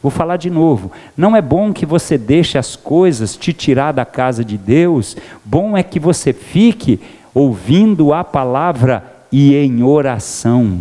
Vou 0.03 0.11
falar 0.11 0.37
de 0.37 0.51
novo. 0.51 0.91
Não 1.17 1.35
é 1.35 1.41
bom 1.41 1.73
que 1.73 1.87
você 1.87 2.19
deixe 2.19 2.59
as 2.59 2.77
coisas 2.77 3.37
te 3.37 3.53
tirar 3.53 3.93
da 3.93 4.05
casa 4.05 4.45
de 4.45 4.59
Deus. 4.59 5.17
Bom 5.45 5.77
é 5.77 5.83
que 5.83 5.99
você 5.99 6.33
fique 6.33 7.01
ouvindo 7.37 8.15
a 8.15 8.25
palavra 8.25 9.05
e 9.31 9.55
em 9.55 9.83
oração. 9.83 10.81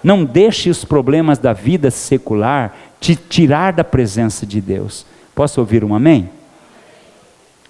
Não 0.00 0.24
deixe 0.24 0.70
os 0.70 0.84
problemas 0.84 1.38
da 1.38 1.52
vida 1.52 1.90
secular 1.90 2.76
te 3.00 3.16
tirar 3.16 3.72
da 3.72 3.82
presença 3.82 4.46
de 4.46 4.60
Deus. 4.60 5.04
Posso 5.34 5.58
ouvir 5.58 5.82
um 5.82 5.92
amém? 5.92 6.30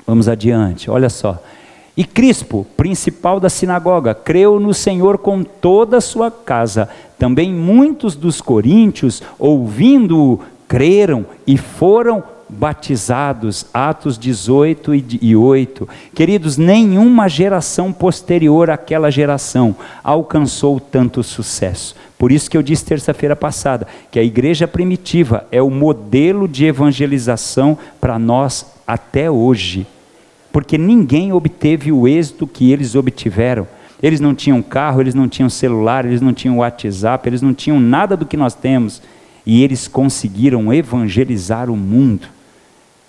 Vamos 0.07 0.29
adiante, 0.29 0.91
olha 0.91 1.09
só. 1.09 1.43
E 1.97 2.05
Crispo, 2.05 2.67
principal 2.77 3.41
da 3.41 3.49
sinagoga, 3.49 4.15
creu 4.15 4.61
no 4.61 4.75
Senhor 4.75 5.17
com 5.17 5.43
toda 5.43 5.97
a 5.97 6.03
sua 6.03 6.31
casa. 6.31 6.87
Também 7.19 7.51
muitos 7.51 8.15
dos 8.15 8.43
coríntios, 8.43 9.23
ouvindo-o, 9.39 10.39
creram 10.69 11.25
e 11.47 11.57
foram 11.57 12.23
batizados, 12.51 13.67
Atos 13.73 14.19
18 14.19 14.93
e 15.23 15.37
8. 15.37 15.89
Queridos, 16.15 16.57
nenhuma 16.57 17.29
geração 17.29 17.93
posterior 17.93 18.71
àquela 18.71 19.11
geração 19.11 19.75
alcançou 20.03 20.81
tanto 20.81 21.23
sucesso. 21.23 21.95
Por 22.19 22.31
isso 22.31 22.51
que 22.51 22.57
eu 22.57 22.63
disse 22.63 22.85
terça-feira 22.85 23.35
passada 23.35 23.87
que 24.11 24.19
a 24.19 24.23
igreja 24.23 24.69
primitiva 24.69 25.47
é 25.51 25.63
o 25.63 25.71
modelo 25.71 26.47
de 26.47 26.67
evangelização 26.67 27.79
para 28.01 28.19
nós 28.19 28.67
até 28.87 29.31
hoje. 29.31 29.87
Porque 30.53 30.77
ninguém 30.77 31.33
obteve 31.33 31.93
o 31.93 32.07
êxito 32.07 32.47
que 32.47 32.73
eles 32.73 32.95
obtiveram. 32.95 33.67
Eles 34.03 34.21
não 34.21 34.35
tinham 34.35 34.63
carro, 34.63 35.01
eles 35.01 35.15
não 35.15 35.29
tinham 35.29 35.49
celular, 35.49 36.05
eles 36.05 36.21
não 36.21 36.33
tinham 36.33 36.59
WhatsApp, 36.59 37.29
eles 37.29 37.43
não 37.43 37.55
tinham 37.55 37.79
nada 37.79 38.17
do 38.17 38.27
que 38.27 38.37
nós 38.37 38.55
temos. 38.55 39.01
E 39.47 39.63
eles 39.63 39.87
conseguiram 39.87 40.73
evangelizar 40.73 41.71
o 41.71 41.77
mundo. 41.77 42.27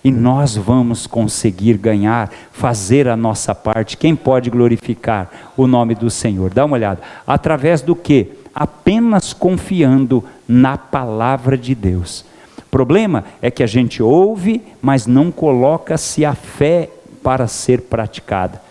E 0.04 0.12
nós 0.12 0.56
vamos 0.56 1.06
conseguir 1.06 1.78
ganhar, 1.78 2.32
fazer 2.52 3.08
a 3.08 3.16
nossa 3.16 3.54
parte. 3.54 3.98
Quem 3.98 4.16
pode 4.16 4.50
glorificar 4.50 5.30
o 5.56 5.68
nome 5.68 5.94
do 5.94 6.10
Senhor? 6.10 6.52
Dá 6.52 6.66
uma 6.66 6.76
olhada. 6.76 7.02
Através 7.26 7.82
do 7.82 7.96
que? 7.96 8.32
Apenas 8.54 9.32
confiando 9.32 10.24
na 10.48 10.78
palavra 10.78 11.56
de 11.56 11.76
Deus. 11.76 12.26
O 12.58 12.64
problema 12.72 13.26
é 13.42 13.52
que 13.52 13.62
a 13.62 13.68
gente 13.68 14.02
ouve, 14.02 14.62
mas 14.82 15.06
não 15.06 15.32
coloca-se 15.32 16.26
a 16.26 16.34
fé 16.34 16.90
para 17.22 17.46
ser 17.48 17.82
praticada. 17.82 18.62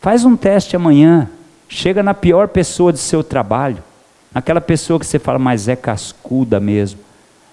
Faz 0.00 0.24
um 0.24 0.36
teste 0.36 0.74
amanhã. 0.74 1.30
Chega 1.68 2.02
na 2.02 2.14
pior 2.14 2.48
pessoa 2.48 2.92
do 2.92 2.98
seu 2.98 3.22
trabalho. 3.22 3.82
Aquela 4.34 4.60
pessoa 4.60 4.98
que 4.98 5.06
você 5.06 5.18
fala, 5.18 5.38
mas 5.38 5.68
é 5.68 5.76
cascuda 5.76 6.58
mesmo. 6.58 7.00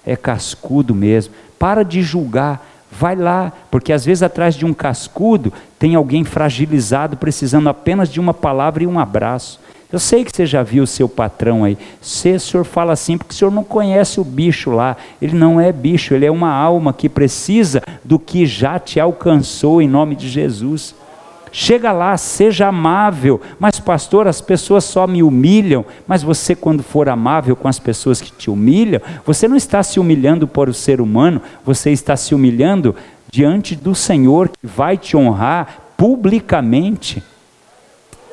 É 0.06 0.16
cascudo 0.16 0.96
mesmo. 0.96 1.34
Para 1.58 1.84
de 1.84 2.02
julgar 2.02 2.73
Vai 3.00 3.16
lá, 3.16 3.52
porque 3.72 3.92
às 3.92 4.06
vezes 4.06 4.22
atrás 4.22 4.56
de 4.56 4.66
um 4.66 4.74
cascudo 4.74 5.52
tem 5.80 5.96
alguém 5.96 6.24
fragilizado, 6.24 7.18
precisando 7.18 7.68
apenas 7.68 8.10
de 8.10 8.20
uma 8.20 8.34
palavra 8.34 8.84
e 8.84 8.88
um 8.88 9.00
abraço. 9.00 9.60
Eu 9.92 10.00
sei 10.00 10.24
que 10.24 10.36
você 10.36 10.46
já 10.46 10.64
viu 10.64 10.84
o 10.84 10.88
seu 10.88 11.08
patrão 11.08 11.64
aí. 11.64 11.78
Se 12.02 12.32
o 12.32 12.40
senhor 12.40 12.64
fala 12.64 12.94
assim, 12.94 13.18
porque 13.18 13.32
o 13.34 13.36
senhor 13.36 13.52
não 13.52 13.64
conhece 13.64 14.20
o 14.20 14.24
bicho 14.24 14.72
lá. 14.72 14.98
Ele 15.22 15.36
não 15.36 15.62
é 15.62 15.72
bicho, 15.72 16.16
ele 16.16 16.26
é 16.26 16.32
uma 16.32 16.52
alma 16.52 16.92
que 16.92 17.08
precisa 17.08 17.82
do 18.04 18.18
que 18.18 18.46
já 18.46 18.80
te 18.80 19.00
alcançou 19.00 19.82
em 19.82 19.88
nome 19.88 20.16
de 20.16 20.28
Jesus. 20.28 20.96
Chega 21.56 21.92
lá, 21.92 22.18
seja 22.18 22.70
amável. 22.70 23.40
Mas, 23.60 23.80
pastor, 23.80 24.28
as 24.28 24.42
pessoas 24.42 24.84
só 24.86 25.06
me 25.06 25.22
humilham. 25.22 25.86
Mas 26.08 26.24
você, 26.24 26.56
quando 26.56 26.82
for 26.82 27.08
amável 27.08 27.56
com 27.56 27.68
as 27.68 27.78
pessoas 27.78 28.20
que 28.20 28.32
te 28.32 28.50
humilham, 28.50 29.00
você 29.24 29.48
não 29.48 29.56
está 29.56 29.84
se 29.84 30.00
humilhando 30.00 30.48
por 30.48 30.68
o 30.68 30.74
ser 30.74 31.00
humano, 31.00 31.40
você 31.64 31.92
está 31.92 32.18
se 32.18 32.34
humilhando 32.34 32.96
diante 33.32 33.76
do 33.76 33.94
Senhor 33.94 34.50
que 34.50 34.66
vai 34.66 34.98
te 34.98 35.16
honrar 35.16 35.94
publicamente. 35.96 37.22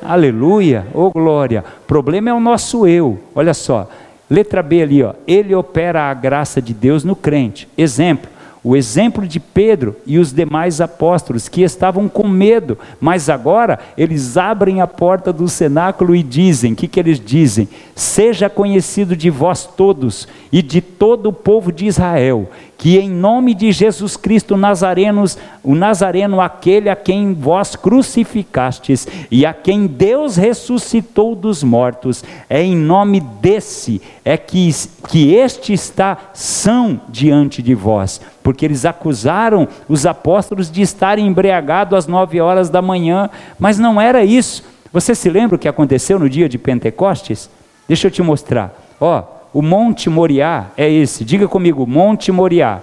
Aleluia, 0.01 0.87
oh 0.91 1.11
glória. 1.11 1.63
O 1.83 1.85
problema 1.85 2.31
é 2.31 2.33
o 2.33 2.39
nosso 2.39 2.87
eu. 2.87 3.19
Olha 3.35 3.53
só, 3.53 3.87
letra 4.27 4.63
B 4.63 4.81
ali, 4.81 5.03
ó. 5.03 5.13
Ele 5.27 5.53
opera 5.53 6.09
a 6.09 6.13
graça 6.15 6.59
de 6.59 6.73
Deus 6.73 7.03
no 7.03 7.15
crente. 7.15 7.67
Exemplo 7.77 8.40
o 8.63 8.75
exemplo 8.75 9.27
de 9.27 9.39
Pedro 9.39 9.95
e 10.05 10.19
os 10.19 10.31
demais 10.31 10.79
apóstolos 10.79 11.49
que 11.49 11.63
estavam 11.63 12.07
com 12.07 12.27
medo, 12.27 12.77
mas 12.99 13.27
agora 13.27 13.79
eles 13.97 14.37
abrem 14.37 14.81
a 14.81 14.87
porta 14.87 15.33
do 15.33 15.47
cenáculo 15.47 16.15
e 16.15 16.21
dizem: 16.21 16.73
o 16.73 16.75
que, 16.75 16.87
que 16.87 16.99
eles 16.99 17.19
dizem? 17.19 17.67
Seja 17.95 18.49
conhecido 18.49 19.15
de 19.15 19.31
vós 19.31 19.65
todos 19.65 20.27
e 20.51 20.61
de 20.61 20.79
todo 20.79 21.29
o 21.29 21.33
povo 21.33 21.71
de 21.71 21.87
Israel, 21.87 22.49
que 22.77 22.97
em 22.97 23.09
nome 23.09 23.55
de 23.55 23.71
Jesus 23.71 24.15
Cristo 24.15 24.55
Nazarenos, 24.55 25.37
o 25.63 25.73
Nazareno, 25.73 26.39
aquele 26.39 26.89
a 26.89 26.95
quem 26.95 27.33
vós 27.33 27.75
crucificastes 27.75 29.07
e 29.29 29.45
a 29.45 29.53
quem 29.53 29.87
Deus 29.87 30.35
ressuscitou 30.35 31.35
dos 31.35 31.63
mortos, 31.63 32.23
é 32.49 32.61
em 32.61 32.75
nome 32.75 33.19
desse 33.19 34.01
é 34.23 34.37
que, 34.37 34.69
que 35.09 35.33
este 35.33 35.73
está 35.73 36.17
são 36.33 37.01
diante 37.09 37.61
de 37.61 37.73
vós, 37.73 38.21
porque 38.43 38.65
eles 38.65 38.85
acusaram 38.85 39.67
os 39.87 40.05
apóstolos 40.05 40.71
de 40.71 40.81
estarem 40.81 41.27
embriagados 41.27 41.97
às 41.97 42.07
nove 42.07 42.41
horas 42.41 42.69
da 42.69 42.81
manhã, 42.81 43.29
mas 43.59 43.77
não 43.77 43.99
era 43.99 44.23
isso. 44.23 44.63
Você 44.91 45.15
se 45.15 45.29
lembra 45.29 45.55
o 45.55 45.59
que 45.59 45.67
aconteceu 45.67 46.19
no 46.19 46.29
dia 46.29 46.49
de 46.49 46.57
Pentecostes? 46.57 47.49
Deixa 47.87 48.07
eu 48.07 48.11
te 48.11 48.21
mostrar. 48.21 48.73
Ó, 48.99 49.23
o 49.53 49.61
Monte 49.61 50.09
Moriá 50.09 50.67
é 50.77 50.89
esse. 50.89 51.23
Diga 51.23 51.47
comigo, 51.47 51.85
Monte 51.85 52.31
Moriá. 52.31 52.79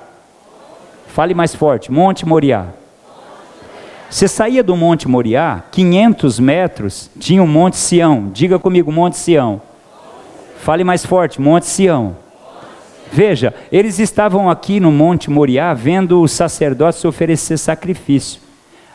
Fale 1.08 1.34
mais 1.34 1.54
forte, 1.54 1.90
Monte 1.90 2.26
Moriá. 2.26 2.66
Você 4.10 4.26
saía 4.26 4.62
do 4.62 4.74
Monte 4.74 5.06
Moriá, 5.06 5.64
500 5.70 6.40
metros, 6.40 7.10
tinha 7.18 7.42
o 7.42 7.46
Monte 7.46 7.76
Sião. 7.76 8.30
Diga 8.32 8.58
comigo, 8.58 8.90
Monte 8.90 9.18
Sião. 9.18 9.60
Fale 10.60 10.82
mais 10.82 11.04
forte, 11.04 11.40
Monte 11.40 11.66
Sião. 11.66 12.16
Veja, 13.12 13.54
eles 13.72 13.98
estavam 13.98 14.50
aqui 14.50 14.80
no 14.80 14.92
Monte 14.92 15.30
Moriá 15.30 15.72
vendo 15.74 16.20
os 16.20 16.32
sacerdotes 16.32 17.04
oferecer 17.04 17.58
sacrifício. 17.58 18.40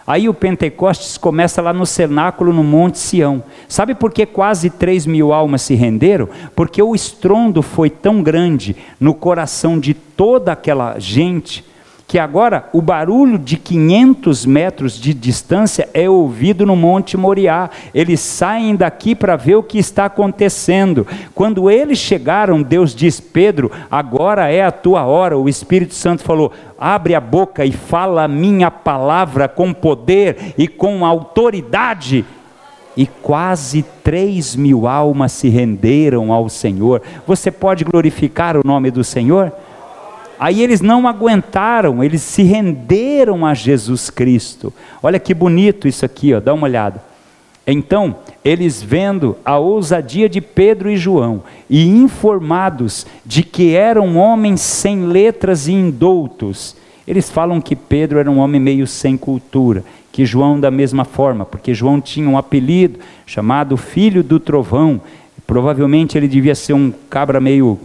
Aí 0.06 0.28
o 0.28 0.34
Pentecostes 0.34 1.18
começa 1.18 1.62
lá 1.62 1.72
no 1.72 1.86
cenáculo 1.86 2.52
no 2.52 2.64
Monte 2.64 3.00
Sião. 3.00 3.42
Sabe 3.70 3.96
por 3.96 4.12
que 4.12 4.26
quase 4.26 4.70
3 4.70 5.06
mil 5.06 5.32
almas 5.32 5.62
se 5.62 5.76
renderam? 5.76 6.28
Porque 6.56 6.82
o 6.84 6.94
estrondo 6.94 7.62
foi 7.62 7.90
tão 7.90 8.22
grande 8.22 8.76
no 9.00 9.14
coração 9.14 9.80
de 9.80 9.94
toda 9.94 10.52
aquela 10.52 11.00
gente 11.00 11.64
que 12.08 12.20
agora 12.20 12.70
o 12.74 12.82
barulho 12.82 13.40
de 13.40 13.58
500 13.58 14.46
metros 14.46 15.00
de 15.00 15.14
distância 15.14 15.90
é 15.94 16.10
ouvido 16.10 16.66
no 16.66 16.76
Monte 16.76 17.18
Moriá. 17.18 17.70
Eles 17.94 18.20
saem 18.20 18.76
daqui 18.76 19.16
para 19.16 19.36
ver 19.36 19.56
o 19.56 19.64
que 19.64 19.80
está 19.80 20.06
acontecendo. 20.06 21.08
Quando 21.34 21.72
eles 21.72 21.98
chegaram, 21.98 22.62
Deus 22.62 22.94
diz: 22.94 23.20
Pedro, 23.20 23.72
agora 23.90 24.52
é 24.52 24.64
a 24.64 24.72
tua 24.72 25.06
hora. 25.06 25.38
O 25.38 25.50
Espírito 25.50 25.96
Santo 25.96 26.24
falou: 26.24 26.52
abre 26.78 27.16
a 27.16 27.22
boca 27.22 27.66
e 27.66 27.72
fala 27.72 28.26
a 28.26 28.28
minha 28.28 28.70
palavra 28.70 29.48
com 29.48 29.74
poder 29.74 30.54
e 30.58 30.68
com 30.68 31.06
autoridade. 31.06 32.26
E 32.96 33.08
quase 33.08 33.84
três 34.04 34.56
mil 34.56 34.88
almas 34.88 35.32
se 35.32 35.50
renderam 35.50 36.32
ao 36.32 36.48
Senhor. 36.48 37.02
Você 37.26 37.50
pode 37.50 37.84
glorificar 37.84 38.56
o 38.56 38.62
nome 38.64 38.92
do 38.92 39.04
Senhor? 39.04 39.52
Aí 40.44 40.62
eles 40.62 40.82
não 40.82 41.08
aguentaram, 41.08 42.04
eles 42.04 42.22
se 42.22 42.44
renderam 42.44 43.46
a 43.46 43.54
Jesus 43.54 44.10
Cristo. 44.10 44.74
Olha 45.02 45.18
que 45.18 45.34
bonito 45.34 45.88
isso 45.88 46.04
aqui, 46.04 46.34
ó, 46.34 46.42
dá 46.42 46.54
uma 46.54 46.68
olhada. 46.68 47.02
Então, 47.66 48.18
eles 48.44 48.84
vendo 48.84 49.38
a 49.46 49.58
ousadia 49.58 50.28
de 50.28 50.42
Pedro 50.42 50.92
e 50.92 50.98
João 50.98 51.44
e 51.70 51.88
informados 51.88 53.06
de 53.26 53.42
que 53.42 53.74
eram 53.74 54.18
homens 54.18 54.60
sem 54.60 55.06
letras 55.06 55.70
e 55.70 55.72
indoutos, 55.72 56.76
eles 57.08 57.30
falam 57.30 57.62
que 57.62 57.74
Pedro 57.74 58.20
era 58.20 58.30
um 58.30 58.40
homem 58.40 58.60
meio 58.60 58.86
sem 58.86 59.16
cultura, 59.16 59.82
que 60.12 60.26
João 60.26 60.60
da 60.60 60.70
mesma 60.70 61.06
forma, 61.06 61.46
porque 61.46 61.74
João 61.74 62.02
tinha 62.02 62.28
um 62.28 62.38
apelido 62.38 63.00
chamado 63.26 63.78
Filho 63.78 64.22
do 64.22 64.42
Trovão. 64.42 65.00
Provavelmente 65.48 66.18
ele 66.18 66.28
devia 66.28 66.54
ser 66.54 66.74
um 66.74 66.92
cabra 67.10 67.40
meio 67.40 67.80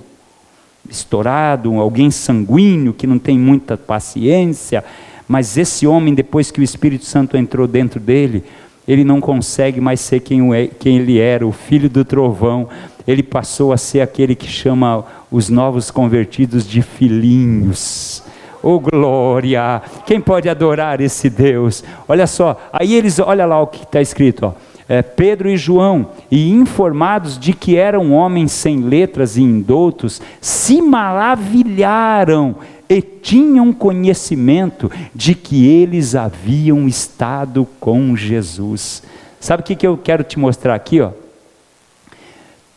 estourado, 0.89 1.74
alguém 1.74 2.11
sanguíneo, 2.11 2.93
que 2.93 3.07
não 3.07 3.18
tem 3.18 3.39
muita 3.39 3.76
paciência, 3.76 4.84
mas 5.26 5.57
esse 5.57 5.86
homem, 5.86 6.14
depois 6.14 6.51
que 6.51 6.61
o 6.61 6.62
Espírito 6.64 7.05
Santo 7.05 7.36
entrou 7.36 7.66
dentro 7.66 8.01
dele, 8.01 8.45
ele 8.86 9.05
não 9.05 9.20
consegue 9.20 9.80
mais 9.80 10.01
ser 10.01 10.20
quem, 10.20 10.55
é, 10.55 10.66
quem 10.66 10.97
ele 10.97 11.18
era, 11.18 11.47
o 11.47 11.53
filho 11.53 11.91
do 11.91 12.05
trovão. 12.05 12.68
Ele 13.07 13.22
passou 13.22 13.72
a 13.72 13.76
ser 13.76 14.01
aquele 14.01 14.34
que 14.34 14.49
chama 14.49 15.05
os 15.30 15.51
novos 15.51 15.91
convertidos 15.91 16.66
de 16.66 16.80
filhinhos. 16.80 18.22
Oh 18.62 18.80
glória! 18.80 19.82
Quem 20.07 20.20
pode 20.20 20.49
adorar 20.49 21.01
esse 21.03 21.28
Deus? 21.28 21.84
Olha 22.09 22.26
só, 22.26 22.59
aí 22.72 22.95
eles, 22.95 23.18
olha 23.18 23.45
lá 23.45 23.61
o 23.61 23.66
que 23.66 23.82
está 23.82 24.01
escrito, 24.01 24.47
ó 24.47 24.67
é, 24.89 25.03
Pedro 25.03 25.51
e 25.51 25.57
João, 25.57 26.11
e 26.30 26.51
informados 26.51 27.39
de 27.39 27.53
que 27.53 27.76
eram 27.76 28.12
homens 28.12 28.53
sem 28.53 28.80
letras 28.80 29.36
e 29.36 29.43
indoutos, 29.43 30.22
se 30.41 30.80
maravilharam 30.80 32.57
e 32.89 33.03
tinham 33.03 33.70
conhecimento 33.70 34.91
de 35.14 35.34
que 35.34 35.66
eles 35.66 36.14
haviam 36.14 36.89
estado 36.89 37.68
com 37.78 38.16
Jesus. 38.16 39.03
Sabe 39.39 39.62
o 39.62 39.66
que, 39.66 39.76
que 39.76 39.86
eu 39.86 39.99
quero 39.99 40.24
te 40.24 40.39
mostrar 40.39 40.74
aqui? 40.74 41.01
Ó? 41.03 41.11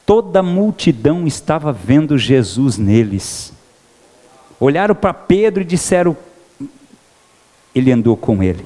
Toda 0.05 0.39
a 0.39 0.43
multidão 0.43 1.26
estava 1.26 1.72
vendo 1.72 2.18
Jesus 2.18 2.78
neles. 2.78 3.53
Olharam 4.59 4.93
para 4.93 5.14
Pedro 5.14 5.62
e 5.62 5.66
disseram: 5.66 6.18
Ele 7.74 7.91
andou 7.91 8.18
com 8.18 8.43
ele. 8.43 8.66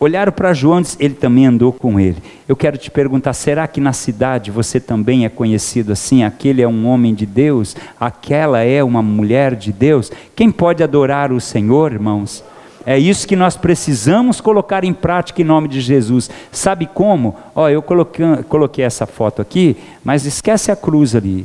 Olharam 0.00 0.30
para 0.30 0.54
João 0.54 0.78
e 0.78 0.82
disse, 0.82 0.96
ele 1.00 1.14
também 1.14 1.46
andou 1.46 1.72
com 1.72 1.98
ele. 1.98 2.22
Eu 2.46 2.54
quero 2.54 2.78
te 2.78 2.88
perguntar, 2.88 3.32
será 3.32 3.66
que 3.66 3.80
na 3.80 3.92
cidade 3.92 4.50
você 4.50 4.78
também 4.78 5.24
é 5.24 5.28
conhecido 5.28 5.92
assim? 5.92 6.22
Aquele 6.22 6.62
é 6.62 6.68
um 6.68 6.86
homem 6.86 7.12
de 7.12 7.26
Deus? 7.26 7.74
Aquela 7.98 8.62
é 8.62 8.82
uma 8.84 9.02
mulher 9.02 9.56
de 9.56 9.72
Deus? 9.72 10.12
Quem 10.36 10.52
pode 10.52 10.84
adorar 10.84 11.32
o 11.32 11.40
Senhor, 11.40 11.92
irmãos? 11.92 12.44
É 12.86 12.96
isso 12.96 13.26
que 13.26 13.34
nós 13.34 13.56
precisamos 13.56 14.40
colocar 14.40 14.84
em 14.84 14.94
prática 14.94 15.42
em 15.42 15.44
nome 15.44 15.66
de 15.66 15.80
Jesus. 15.80 16.30
Sabe 16.52 16.86
como? 16.86 17.34
Ó, 17.54 17.68
eu 17.68 17.82
coloquei, 17.82 18.24
coloquei 18.48 18.84
essa 18.84 19.04
foto 19.04 19.42
aqui, 19.42 19.76
mas 20.04 20.24
esquece 20.24 20.70
a 20.70 20.76
cruz 20.76 21.16
ali. 21.16 21.44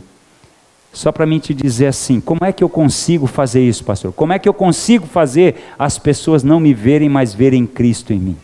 Só 0.93 1.11
para 1.11 1.25
mim 1.25 1.39
te 1.39 1.55
dizer 1.55 1.87
assim, 1.87 2.21
como 2.21 2.45
é 2.45 2.53
que 2.53 2.63
eu 2.63 2.69
consigo 2.69 3.25
fazer 3.25 3.67
isso, 3.67 3.83
pastor? 3.83 4.13
Como 4.13 4.31
é 4.31 4.37
que 4.37 4.47
eu 4.47 4.53
consigo 4.53 5.07
fazer 5.07 5.55
as 5.77 5.97
pessoas 5.97 6.43
não 6.43 6.59
me 6.59 6.71
verem, 6.71 7.09
mas 7.09 7.33
verem 7.33 7.65
Cristo 7.65 8.13
em 8.13 8.19
mim? 8.19 8.37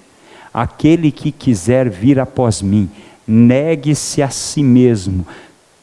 Aquele 0.51 1.11
que 1.11 1.31
quiser 1.31 1.87
vir 1.87 2.19
após 2.19 2.63
mim, 2.63 2.89
negue-se 3.27 4.23
a 4.23 4.31
si 4.31 4.63
mesmo, 4.63 5.27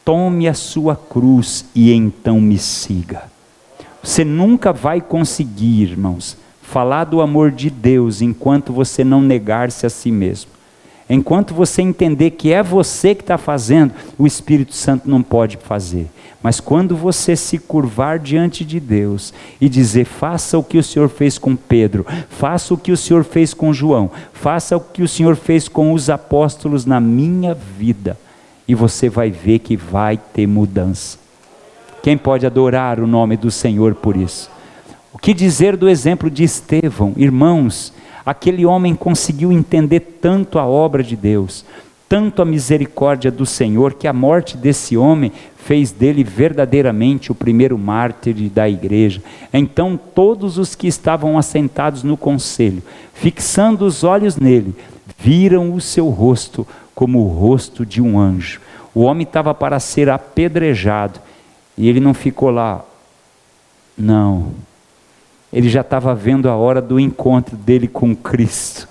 tome 0.05 0.49
a 0.49 0.55
sua 0.55 0.97
cruz 0.97 1.65
e 1.73 1.93
então 1.93 2.41
me 2.41 2.59
siga. 2.59 3.23
Você 4.03 4.25
nunca 4.25 4.73
vai 4.73 5.01
conseguir, 5.01 5.83
irmãos, 5.83 6.37
falar 6.61 7.05
do 7.05 7.21
amor 7.21 7.53
de 7.53 7.71
Deus 7.71 8.21
enquanto 8.21 8.73
você 8.73 9.05
não 9.05 9.21
negar-se 9.21 9.87
a 9.87 9.91
si 9.91 10.11
mesmo. 10.11 10.51
Enquanto 11.09 11.55
você 11.55 11.83
entender 11.83 12.33
que 12.33 12.53
é 12.53 12.63
você 12.63 13.15
que 13.15 13.23
está 13.23 13.39
fazendo, 13.39 13.93
o 14.19 14.27
Espírito 14.27 14.75
Santo 14.75 15.09
não 15.09 15.23
pode 15.23 15.57
fazer. 15.57 16.09
Mas 16.43 16.61
quando 16.61 16.97
você 16.97 17.37
se 17.37 17.59
curvar 17.59 18.19
diante 18.19 18.65
de 18.65 18.81
Deus 18.81 19.33
e 19.61 19.69
dizer: 19.69 20.05
faça 20.05 20.59
o 20.59 20.65
que 20.65 20.79
o 20.79 20.83
Senhor 20.83 21.09
fez 21.09 21.39
com 21.39 21.55
Pedro, 21.55 22.05
faça 22.29 22.75
o 22.75 22.79
que 22.79 22.93
o 22.93 22.97
Senhor 22.97 23.25
fez 23.25 23.55
com 23.55 23.73
João, 23.73 24.11
faça 24.33 24.77
o 24.77 24.81
que 24.81 25.03
o 25.03 25.09
Senhor 25.09 25.37
fez 25.37 25.69
com 25.69 25.93
os 25.93 26.11
apóstolos 26.11 26.85
na 26.85 27.01
minha 27.01 27.55
vida, 27.55 28.19
e 28.67 28.75
você 28.75 29.09
vai 29.09 29.31
ver 29.31 29.61
que 29.61 29.77
vai 29.77 30.17
ter 30.17 30.47
mudança. 30.47 31.19
Quem 32.03 32.17
pode 32.17 32.47
adorar 32.47 33.01
o 33.01 33.07
nome 33.07 33.37
do 33.37 33.51
Senhor 33.51 33.95
por 33.95 34.17
isso? 34.17 34.56
O 35.17 35.19
que 35.19 35.33
dizer 35.33 35.79
do 35.79 35.89
exemplo 35.89 36.31
de 36.31 36.45
Estevão? 36.45 37.15
Irmãos, 37.17 37.91
aquele 38.25 38.67
homem 38.67 38.95
conseguiu 38.95 39.51
entender 39.51 40.19
tanto 40.21 40.59
a 40.59 40.67
obra 40.67 41.03
de 41.03 41.17
Deus, 41.17 41.65
tanto 42.07 42.43
a 42.43 42.45
misericórdia 42.45 43.31
do 43.31 43.47
Senhor, 43.47 43.95
que 43.95 44.07
a 44.07 44.13
morte 44.13 44.59
desse 44.59 44.95
homem 44.95 45.33
fez 45.57 45.91
dele 45.91 46.23
verdadeiramente 46.23 47.33
o 47.33 47.35
primeiro 47.35 47.79
mártir 47.79 48.35
da 48.51 48.69
igreja. 48.69 49.23
Então 49.55 49.99
todos 50.15 50.59
os 50.59 50.75
que 50.75 50.87
estavam 50.87 51.39
assentados 51.39 52.03
no 52.03 52.19
conselho, 52.19 52.83
fixando 53.15 53.87
os 53.87 54.05
olhos 54.05 54.37
nele, 54.37 54.77
viram 55.19 55.73
o 55.73 55.81
seu 55.81 56.11
rosto 56.11 56.67
como 56.95 57.21
o 57.21 57.29
rosto 57.29 57.87
de 57.87 58.03
um 58.03 58.19
anjo. 58.19 58.61
O 58.95 59.01
homem 59.01 59.23
estava 59.23 59.55
para 59.55 59.81
ser 59.81 60.11
apedrejado 60.11 61.19
e 61.77 61.89
ele 61.89 62.01
não 62.01 62.13
ficou 62.13 62.51
lá. 62.51 62.85
Não, 63.97 64.53
ele 65.53 65.69
já 65.69 65.81
estava 65.81 66.15
vendo 66.15 66.49
a 66.49 66.57
hora 66.57 66.81
do 66.81 66.99
encontro 66.99 67.57
dele 67.57 67.89
com 67.89 68.15
Cristo. 68.15 68.89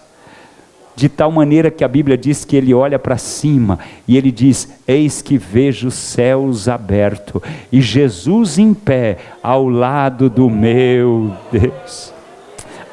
De 0.96 1.10
tal 1.10 1.30
maneira 1.30 1.70
que 1.70 1.84
a 1.84 1.88
Bíblia 1.90 2.18
diz 2.18 2.46
que 2.46 2.56
ele 2.56 2.74
olha 2.74 2.98
para 2.98 3.18
cima 3.18 3.80
e 4.08 4.16
ele 4.16 4.32
diz: 4.32 4.70
Eis 4.88 5.22
que 5.22 5.38
vejo 5.38 5.90
os 5.90 5.96
céus 5.96 6.70
abertos 6.70 7.42
e 7.70 7.82
Jesus 7.82 8.58
em 8.58 8.74
pé 8.74 9.18
ao 9.44 9.68
lado 9.68 10.30
do 10.30 10.50
meu 10.50 11.34
Deus. 11.52 12.14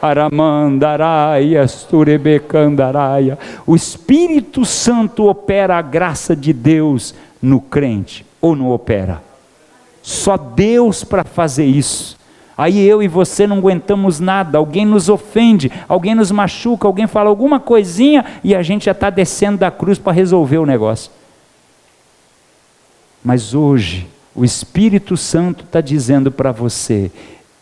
Aramandaraia, 0.02 1.66
Sturebecandaraia. 1.68 3.38
O 3.64 3.76
Espírito 3.76 4.64
Santo 4.64 5.28
opera 5.28 5.78
a 5.78 5.82
graça 5.82 6.34
de 6.34 6.52
Deus 6.52 7.14
no 7.40 7.60
crente, 7.60 8.26
ou 8.40 8.56
não 8.56 8.72
opera? 8.72 9.22
Só 10.02 10.36
Deus 10.36 11.04
para 11.04 11.22
fazer 11.22 11.66
isso. 11.66 12.18
Aí 12.57 12.86
eu 12.86 13.03
e 13.03 13.09
você 13.09 13.46
não 13.46 13.59
aguentamos 13.59 14.20
nada, 14.20 14.59
alguém 14.59 14.84
nos 14.84 15.09
ofende, 15.09 15.72
alguém 15.88 16.14
nos 16.14 16.30
machuca, 16.30 16.86
alguém 16.86 17.07
fala 17.07 17.30
alguma 17.30 17.59
coisinha 17.59 18.24
e 18.44 18.55
a 18.55 18.62
gente 18.62 18.84
já 18.84 18.92
está 18.92 19.09
descendo 19.09 19.59
da 19.59 19.70
cruz 19.70 19.98
para 19.98 20.12
resolver 20.12 20.59
o 20.59 20.66
negócio. 20.66 21.11
Mas 23.24 23.55
hoje, 23.55 24.09
o 24.34 24.44
Espírito 24.44 25.16
Santo 25.16 25.64
está 25.64 25.80
dizendo 25.80 26.30
para 26.30 26.53
você: 26.53 27.11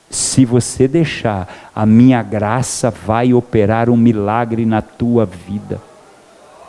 se 0.08 0.44
você 0.44 0.88
deixar, 0.88 1.70
a 1.74 1.86
minha 1.86 2.22
graça 2.22 2.90
vai 2.90 3.32
operar 3.32 3.88
um 3.88 3.96
milagre 3.96 4.66
na 4.66 4.82
tua 4.82 5.24
vida. 5.24 5.80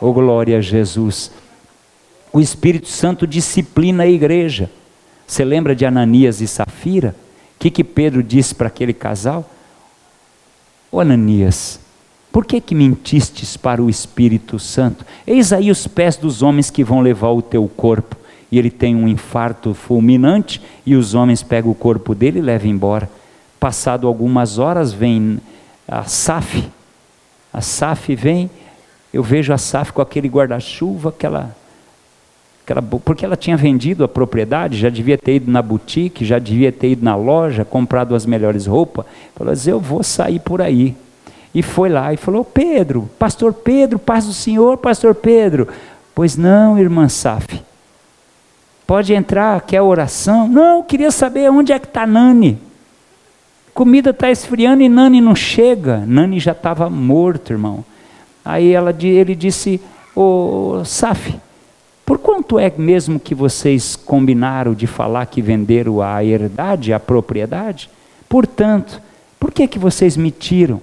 Oh 0.00 0.12
glória 0.12 0.58
a 0.58 0.60
Jesus. 0.60 1.32
O 2.32 2.40
Espírito 2.40 2.88
Santo 2.88 3.26
disciplina 3.26 4.04
a 4.04 4.06
igreja. 4.06 4.70
Você 5.26 5.44
lembra 5.44 5.74
de 5.74 5.84
Ananias 5.84 6.40
e 6.40 6.46
Safira? 6.46 7.14
Que, 7.62 7.70
que 7.70 7.84
Pedro 7.84 8.24
disse 8.24 8.52
para 8.52 8.66
aquele 8.66 8.92
casal? 8.92 9.48
Ô 10.90 10.98
Ananias, 10.98 11.78
por 12.32 12.44
que 12.44 12.60
que 12.60 12.74
mentistes 12.74 13.56
para 13.56 13.80
o 13.80 13.88
Espírito 13.88 14.58
Santo? 14.58 15.06
Eis 15.24 15.52
aí 15.52 15.70
os 15.70 15.86
pés 15.86 16.16
dos 16.16 16.42
homens 16.42 16.70
que 16.70 16.82
vão 16.82 17.00
levar 17.00 17.30
o 17.30 17.40
teu 17.40 17.68
corpo. 17.68 18.16
E 18.50 18.58
ele 18.58 18.68
tem 18.68 18.96
um 18.96 19.06
infarto 19.06 19.74
fulminante 19.74 20.60
e 20.84 20.96
os 20.96 21.14
homens 21.14 21.44
pegam 21.44 21.70
o 21.70 21.74
corpo 21.74 22.16
dele 22.16 22.40
e 22.40 22.42
levam 22.42 22.68
embora. 22.68 23.08
Passado 23.60 24.08
algumas 24.08 24.58
horas 24.58 24.92
vem 24.92 25.38
a 25.86 26.02
Saf. 26.02 26.68
A 27.52 27.60
Saf 27.60 28.12
vem, 28.16 28.50
eu 29.12 29.22
vejo 29.22 29.52
a 29.52 29.58
Saf 29.58 29.92
com 29.92 30.02
aquele 30.02 30.28
guarda-chuva, 30.28 31.10
aquela 31.10 31.54
porque 33.04 33.24
ela 33.24 33.36
tinha 33.36 33.56
vendido 33.56 34.04
a 34.04 34.08
propriedade, 34.08 34.78
já 34.78 34.88
devia 34.88 35.18
ter 35.18 35.36
ido 35.36 35.50
na 35.50 35.60
boutique, 35.60 36.24
já 36.24 36.38
devia 36.38 36.70
ter 36.70 36.92
ido 36.92 37.04
na 37.04 37.16
loja, 37.16 37.64
comprado 37.64 38.14
as 38.14 38.24
melhores 38.24 38.66
roupas. 38.66 39.04
Falou 39.34 39.52
assim: 39.52 39.70
Eu 39.70 39.80
vou 39.80 40.02
sair 40.02 40.38
por 40.38 40.62
aí. 40.62 40.96
E 41.54 41.62
foi 41.62 41.88
lá 41.88 42.12
e 42.12 42.16
falou: 42.16 42.44
Pedro, 42.44 43.10
Pastor 43.18 43.52
Pedro, 43.52 43.98
paz 43.98 44.26
do 44.26 44.32
Senhor, 44.32 44.76
Pastor 44.78 45.14
Pedro. 45.14 45.68
Pois 46.14 46.36
não, 46.36 46.78
irmã 46.78 47.08
Saf. 47.08 47.60
Pode 48.86 49.14
entrar, 49.14 49.60
quer 49.62 49.80
oração? 49.80 50.48
Não, 50.48 50.82
queria 50.82 51.10
saber 51.10 51.50
onde 51.50 51.72
é 51.72 51.78
que 51.78 51.86
está 51.86 52.06
Nani. 52.06 52.58
Comida 53.72 54.10
está 54.10 54.30
esfriando 54.30 54.82
e 54.82 54.88
Nani 54.88 55.20
não 55.20 55.34
chega. 55.34 56.04
Nani 56.06 56.38
já 56.38 56.52
estava 56.52 56.90
morto, 56.90 57.52
irmão. 57.52 57.84
Aí 58.44 58.72
ela, 58.72 58.94
ele 59.00 59.34
disse: 59.34 59.80
Ô 60.14 60.82
Saf, 60.84 61.34
por 62.04 62.18
quanto 62.18 62.58
é 62.58 62.72
mesmo 62.76 63.20
que 63.20 63.34
vocês 63.34 63.96
combinaram 63.96 64.74
de 64.74 64.86
falar 64.86 65.26
que 65.26 65.40
venderam 65.40 66.02
a 66.02 66.24
herdade, 66.24 66.92
a 66.92 67.00
propriedade? 67.00 67.88
Portanto, 68.28 69.00
por 69.38 69.52
que 69.52 69.68
que 69.68 69.78
vocês 69.78 70.16
mentiram 70.16 70.80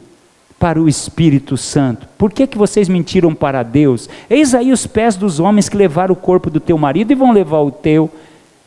para 0.58 0.82
o 0.82 0.88
Espírito 0.88 1.58
Santo? 1.58 2.08
Por 2.18 2.32
que 2.32 2.46
que 2.46 2.58
vocês 2.58 2.90
mentiram 2.90 3.34
para 3.34 3.64
Deus? 3.64 4.10
Eis 4.30 4.54
aí 4.54 4.72
os 4.72 4.86
pés 4.86 5.16
dos 5.16 5.40
homens 5.40 5.70
que 5.70 5.78
levaram 5.78 6.14
o 6.14 6.18
corpo 6.18 6.50
do 6.50 6.60
teu 6.60 6.78
marido 6.78 7.12
e 7.12 7.16
vão 7.16 7.32
levar 7.32 7.62
o 7.62 7.72
teu. 7.72 8.10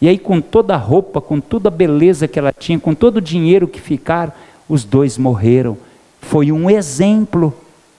E 0.00 0.08
aí 0.08 0.18
com 0.18 0.40
toda 0.40 0.74
a 0.74 0.78
roupa, 0.78 1.20
com 1.20 1.40
toda 1.40 1.68
a 1.68 1.70
beleza 1.70 2.26
que 2.26 2.38
ela 2.38 2.52
tinha, 2.52 2.78
com 2.78 2.94
todo 2.94 3.18
o 3.18 3.20
dinheiro 3.20 3.68
que 3.68 3.80
ficaram, 3.80 4.32
os 4.68 4.84
dois 4.84 5.16
morreram. 5.16 5.76
Foi 6.20 6.50
um 6.50 6.68
exemplo 6.68 7.54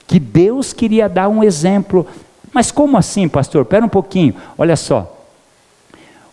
que 0.06 0.20
Deus 0.20 0.72
queria 0.72 1.08
dar 1.08 1.28
um 1.28 1.42
exemplo 1.42 2.06
mas 2.54 2.70
como 2.70 2.96
assim, 2.96 3.28
pastor? 3.28 3.62
Espera 3.62 3.84
um 3.84 3.88
pouquinho, 3.88 4.34
olha 4.56 4.76
só. 4.76 5.10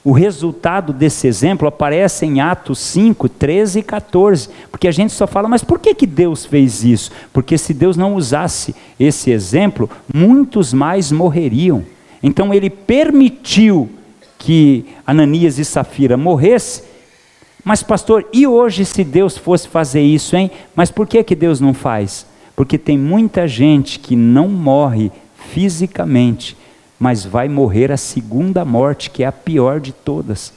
O 0.04 0.12
resultado 0.12 0.94
desse 0.94 1.28
exemplo 1.28 1.68
aparece 1.68 2.26
em 2.26 2.40
Atos 2.42 2.80
5, 2.80 3.30
13 3.30 3.80
e 3.80 3.84
14, 3.84 4.50
porque 4.72 4.88
a 4.88 4.92
gente 4.92 5.14
só 5.14 5.28
fala, 5.28 5.48
mas 5.48 5.64
por 5.64 5.80
que, 5.80 5.94
que 5.94 6.08
Deus 6.08 6.46
fez 6.46 6.84
isso? 6.84 7.12
Porque 7.34 7.58
se 7.58 7.74
Deus 7.74 7.98
não 7.98 8.16
usasse 8.16 8.76
esse 9.00 9.30
exemplo, 9.30 9.90
muitos 10.12 10.74
mais 10.74 11.12
morreriam. 11.12 11.84
Então 12.24 12.54
ele 12.54 12.70
permitiu 12.70 13.90
que 14.40 14.86
Ananias 15.06 15.60
e 15.60 15.66
Safira 15.66 16.18
morressem, 16.18 16.84
mas 17.64 17.84
pastor, 17.84 18.28
e 18.34 18.48
hoje 18.48 18.86
se 18.86 19.04
Deus 19.04 19.38
fosse 19.38 19.68
fazer 19.68 20.02
isso, 20.02 20.36
hein? 20.36 20.50
Mas 20.76 20.90
por 20.90 21.08
que, 21.08 21.24
que 21.24 21.36
Deus 21.36 21.60
não 21.60 21.76
faz? 21.76 22.26
Porque 22.56 22.78
tem 22.78 22.98
muita 22.98 23.48
gente 23.48 24.00
que 24.00 24.16
não 24.16 24.48
morre 24.48 25.12
fisicamente, 25.50 26.56
mas 27.00 27.26
vai 27.26 27.50
morrer 27.50 27.92
a 27.92 27.98
segunda 27.98 28.64
morte, 28.64 29.10
que 29.10 29.24
é 29.24 29.26
a 29.26 29.32
pior 29.32 29.80
de 29.80 29.92
todas, 29.92 30.54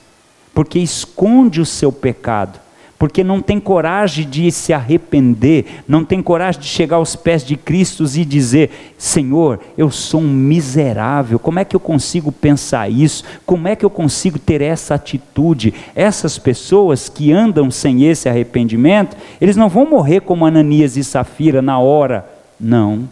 porque 0.53 0.79
esconde 0.79 1.61
o 1.61 1.65
seu 1.67 1.91
pecado, 1.91 2.61
porque 2.99 3.25
não 3.25 3.41
tem 3.41 3.59
coragem 3.59 4.29
de 4.29 4.51
se 4.53 4.73
arrepender, 4.73 5.83
não 5.89 6.05
tem 6.05 6.23
coragem 6.23 6.61
de 6.61 6.67
chegar 6.67 6.97
aos 6.97 7.17
pés 7.17 7.45
de 7.45 7.57
Cristo 7.57 8.05
e 8.15 8.25
dizer: 8.25 8.95
Senhor, 8.99 9.59
eu 9.77 9.91
sou 9.91 10.21
um 10.21 10.29
miserável, 10.29 11.39
como 11.39 11.59
é 11.59 11.65
que 11.65 11.75
eu 11.75 11.81
consigo 11.81 12.31
pensar 12.31 12.91
isso? 12.91 13.25
Como 13.45 13.67
é 13.67 13.75
que 13.75 13.85
eu 13.85 13.91
consigo 13.91 14.39
ter 14.39 14.61
essa 14.61 14.95
atitude? 14.95 15.75
Essas 15.95 16.39
pessoas 16.39 17.09
que 17.09 17.33
andam 17.33 17.71
sem 17.71 18.05
esse 18.05 18.29
arrependimento, 18.29 19.17
eles 19.41 19.57
não 19.57 19.69
vão 19.69 19.89
morrer 19.89 20.21
como 20.21 20.47
Ananias 20.47 20.97
e 20.97 21.03
Safira 21.03 21.61
na 21.61 21.79
hora, 21.79 22.29
não 22.61 23.09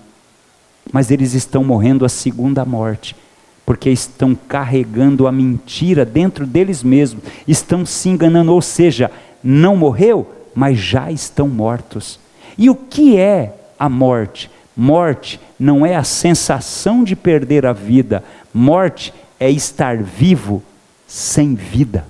mas 0.90 1.10
eles 1.10 1.34
estão 1.34 1.62
morrendo 1.62 2.04
a 2.04 2.08
segunda 2.08 2.64
morte, 2.64 3.14
porque 3.64 3.90
estão 3.90 4.34
carregando 4.34 5.26
a 5.26 5.32
mentira 5.32 6.04
dentro 6.04 6.46
deles 6.46 6.82
mesmos, 6.82 7.22
estão 7.46 7.86
se 7.86 8.08
enganando, 8.08 8.52
ou 8.52 8.62
seja, 8.62 9.10
não 9.42 9.76
morreu, 9.76 10.30
mas 10.54 10.78
já 10.78 11.10
estão 11.10 11.48
mortos. 11.48 12.18
E 12.56 12.68
o 12.68 12.74
que 12.74 13.16
é 13.16 13.54
a 13.78 13.88
morte? 13.88 14.50
Morte 14.76 15.38
não 15.58 15.84
é 15.84 15.94
a 15.94 16.04
sensação 16.04 17.04
de 17.04 17.14
perder 17.14 17.66
a 17.66 17.72
vida, 17.72 18.24
morte 18.52 19.12
é 19.38 19.50
estar 19.50 19.96
vivo 19.98 20.62
sem 21.06 21.54
vida. 21.54 22.06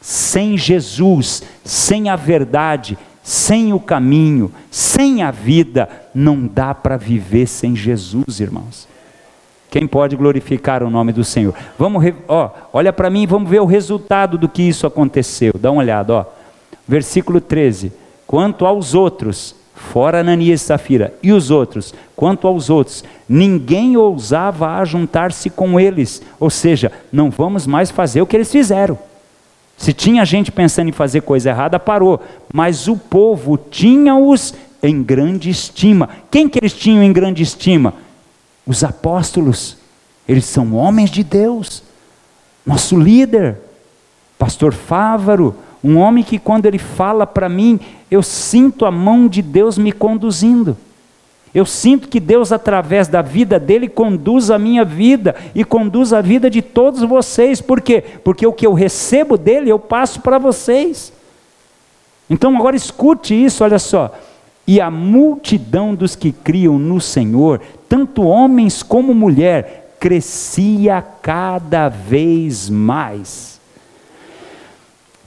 Sem 0.00 0.56
Jesus, 0.56 1.42
sem 1.64 2.08
a 2.08 2.16
verdade, 2.16 2.96
sem 3.28 3.74
o 3.74 3.78
caminho, 3.78 4.50
sem 4.70 5.22
a 5.22 5.30
vida, 5.30 5.86
não 6.14 6.46
dá 6.46 6.74
para 6.74 6.96
viver 6.96 7.46
sem 7.46 7.76
Jesus, 7.76 8.40
irmãos. 8.40 8.88
Quem 9.70 9.86
pode 9.86 10.16
glorificar 10.16 10.82
o 10.82 10.88
nome 10.88 11.12
do 11.12 11.22
Senhor? 11.22 11.54
Vamos, 11.78 12.02
ó, 12.26 12.50
olha 12.72 12.90
para 12.90 13.10
mim, 13.10 13.26
vamos 13.26 13.50
ver 13.50 13.60
o 13.60 13.66
resultado 13.66 14.38
do 14.38 14.48
que 14.48 14.62
isso 14.62 14.86
aconteceu. 14.86 15.52
Dá 15.60 15.70
uma 15.70 15.82
olhada, 15.82 16.14
ó. 16.14 16.24
Versículo 16.88 17.38
13. 17.38 17.92
Quanto 18.26 18.64
aos 18.64 18.94
outros, 18.94 19.54
fora 19.74 20.20
Ananias 20.20 20.62
e 20.62 20.64
Safira, 20.64 21.12
e 21.22 21.30
os 21.30 21.50
outros, 21.50 21.92
quanto 22.16 22.46
aos 22.46 22.70
outros, 22.70 23.04
ninguém 23.28 23.94
ousava 23.94 24.70
ajuntar-se 24.78 25.50
com 25.50 25.78
eles, 25.78 26.22
ou 26.40 26.48
seja, 26.48 26.90
não 27.12 27.28
vamos 27.28 27.66
mais 27.66 27.90
fazer 27.90 28.22
o 28.22 28.26
que 28.26 28.34
eles 28.34 28.50
fizeram. 28.50 28.98
Se 29.78 29.92
tinha 29.92 30.24
gente 30.24 30.50
pensando 30.50 30.88
em 30.88 30.92
fazer 30.92 31.22
coisa 31.22 31.50
errada, 31.50 31.78
parou, 31.78 32.20
mas 32.52 32.88
o 32.88 32.96
povo 32.96 33.56
tinha-os 33.56 34.52
em 34.82 35.02
grande 35.02 35.48
estima. 35.48 36.08
Quem 36.30 36.48
que 36.48 36.58
eles 36.58 36.72
tinham 36.72 37.02
em 37.02 37.12
grande 37.12 37.44
estima? 37.44 37.94
Os 38.66 38.82
apóstolos. 38.82 39.78
Eles 40.28 40.44
são 40.44 40.74
homens 40.74 41.10
de 41.10 41.22
Deus. 41.22 41.84
Nosso 42.66 42.98
líder, 42.98 43.56
pastor 44.36 44.74
Fávaro, 44.74 45.54
um 45.82 45.96
homem 45.96 46.24
que 46.24 46.40
quando 46.40 46.66
ele 46.66 46.78
fala 46.78 47.24
para 47.24 47.48
mim, 47.48 47.78
eu 48.10 48.22
sinto 48.22 48.84
a 48.84 48.90
mão 48.90 49.28
de 49.28 49.40
Deus 49.40 49.78
me 49.78 49.92
conduzindo. 49.92 50.76
Eu 51.54 51.64
sinto 51.64 52.08
que 52.08 52.20
Deus, 52.20 52.52
através 52.52 53.08
da 53.08 53.22
vida 53.22 53.58
dele, 53.58 53.88
conduz 53.88 54.50
a 54.50 54.58
minha 54.58 54.84
vida 54.84 55.34
e 55.54 55.64
conduz 55.64 56.12
a 56.12 56.20
vida 56.20 56.50
de 56.50 56.60
todos 56.60 57.02
vocês. 57.02 57.60
Por 57.60 57.80
quê? 57.80 58.02
Porque 58.22 58.46
o 58.46 58.52
que 58.52 58.66
eu 58.66 58.74
recebo 58.74 59.38
dele, 59.38 59.70
eu 59.70 59.78
passo 59.78 60.20
para 60.20 60.38
vocês. 60.38 61.12
Então, 62.28 62.54
agora 62.56 62.76
escute 62.76 63.34
isso, 63.34 63.64
olha 63.64 63.78
só. 63.78 64.14
E 64.66 64.80
a 64.80 64.90
multidão 64.90 65.94
dos 65.94 66.14
que 66.14 66.30
criam 66.30 66.78
no 66.78 67.00
Senhor, 67.00 67.62
tanto 67.88 68.22
homens 68.22 68.82
como 68.82 69.14
mulher, 69.14 69.96
crescia 69.98 71.02
cada 71.22 71.88
vez 71.88 72.68
mais. 72.68 73.57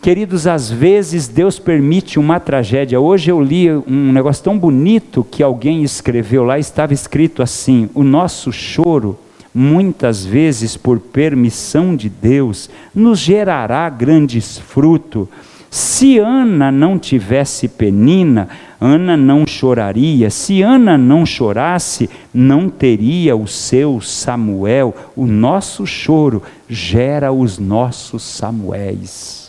Queridos, 0.01 0.47
às 0.47 0.71
vezes 0.71 1.27
Deus 1.27 1.59
permite 1.59 2.17
uma 2.17 2.39
tragédia. 2.39 2.99
Hoje 2.99 3.29
eu 3.29 3.39
li 3.39 3.69
um 3.69 4.11
negócio 4.11 4.43
tão 4.43 4.57
bonito 4.57 5.23
que 5.23 5.43
alguém 5.43 5.83
escreveu 5.83 6.43
lá, 6.43 6.57
estava 6.57 6.91
escrito 6.91 7.43
assim: 7.43 7.87
o 7.93 8.03
nosso 8.03 8.51
choro, 8.51 9.15
muitas 9.53 10.25
vezes 10.25 10.75
por 10.75 10.99
permissão 10.99 11.95
de 11.95 12.09
Deus, 12.09 12.67
nos 12.95 13.19
gerará 13.19 13.87
grandes 13.89 14.57
frutos. 14.57 15.27
Se 15.69 16.17
Ana 16.17 16.71
não 16.71 16.97
tivesse 16.97 17.67
Penina, 17.67 18.49
Ana 18.81 19.15
não 19.15 19.45
choraria. 19.45 20.31
Se 20.31 20.63
Ana 20.63 20.97
não 20.97 21.27
chorasse, 21.27 22.09
não 22.33 22.69
teria 22.69 23.35
o 23.35 23.47
seu 23.47 24.01
Samuel. 24.01 24.95
O 25.15 25.27
nosso 25.27 25.85
choro 25.85 26.41
gera 26.67 27.31
os 27.31 27.59
nossos 27.59 28.23
Samuéis. 28.23 29.40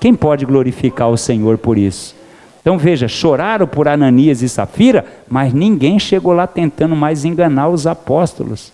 Quem 0.00 0.14
pode 0.14 0.44
glorificar 0.44 1.10
o 1.10 1.16
Senhor 1.16 1.58
por 1.58 1.78
isso? 1.78 2.14
Então 2.60 2.76
veja, 2.76 3.06
choraram 3.06 3.66
por 3.66 3.86
Ananias 3.86 4.42
e 4.42 4.48
Safira, 4.48 5.04
mas 5.28 5.52
ninguém 5.52 5.98
chegou 6.00 6.32
lá 6.32 6.46
tentando 6.46 6.96
mais 6.96 7.24
enganar 7.24 7.68
os 7.68 7.86
apóstolos. 7.86 8.72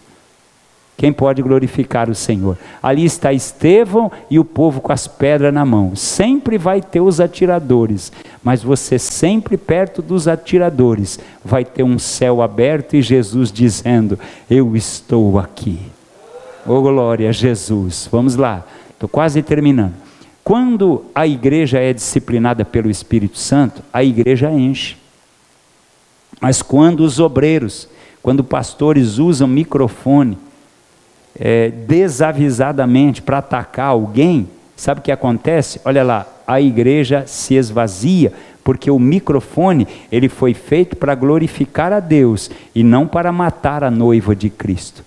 Quem 0.96 1.12
pode 1.12 1.42
glorificar 1.42 2.08
o 2.08 2.14
Senhor? 2.14 2.56
Ali 2.82 3.04
está 3.04 3.32
Estevão 3.32 4.10
e 4.30 4.38
o 4.38 4.44
povo 4.44 4.80
com 4.80 4.92
as 4.92 5.06
pedras 5.06 5.52
na 5.52 5.64
mão. 5.64 5.96
Sempre 5.96 6.56
vai 6.56 6.80
ter 6.80 7.00
os 7.00 7.20
atiradores, 7.20 8.12
mas 8.42 8.62
você 8.62 8.98
sempre 8.98 9.56
perto 9.56 10.00
dos 10.00 10.28
atiradores 10.28 11.18
vai 11.44 11.64
ter 11.64 11.82
um 11.82 11.98
céu 11.98 12.40
aberto 12.40 12.94
e 12.94 13.02
Jesus 13.02 13.50
dizendo: 13.50 14.18
Eu 14.48 14.76
estou 14.76 15.38
aqui. 15.38 15.80
Oh 16.66 16.80
glória 16.80 17.28
a 17.28 17.32
Jesus. 17.32 18.08
Vamos 18.10 18.36
lá, 18.36 18.64
estou 18.94 19.08
quase 19.08 19.42
terminando. 19.42 20.01
Quando 20.44 21.04
a 21.14 21.26
igreja 21.26 21.78
é 21.78 21.92
disciplinada 21.92 22.64
pelo 22.64 22.90
Espírito 22.90 23.38
Santo, 23.38 23.82
a 23.92 24.02
igreja 24.02 24.50
enche. 24.50 24.96
Mas 26.40 26.62
quando 26.62 27.00
os 27.00 27.20
obreiros, 27.20 27.88
quando 28.20 28.42
pastores 28.42 29.18
usam 29.18 29.46
microfone 29.46 30.36
é, 31.38 31.70
desavisadamente 31.70 33.22
para 33.22 33.38
atacar 33.38 33.86
alguém, 33.86 34.48
sabe 34.76 35.00
o 35.00 35.02
que 35.02 35.12
acontece? 35.12 35.80
Olha 35.84 36.02
lá, 36.02 36.26
a 36.44 36.60
igreja 36.60 37.24
se 37.26 37.54
esvazia, 37.54 38.32
porque 38.64 38.90
o 38.90 38.98
microfone 38.98 39.86
ele 40.10 40.28
foi 40.28 40.54
feito 40.54 40.96
para 40.96 41.14
glorificar 41.14 41.92
a 41.92 42.00
Deus 42.00 42.50
e 42.74 42.82
não 42.82 43.06
para 43.06 43.30
matar 43.30 43.84
a 43.84 43.90
noiva 43.90 44.34
de 44.34 44.50
Cristo 44.50 45.04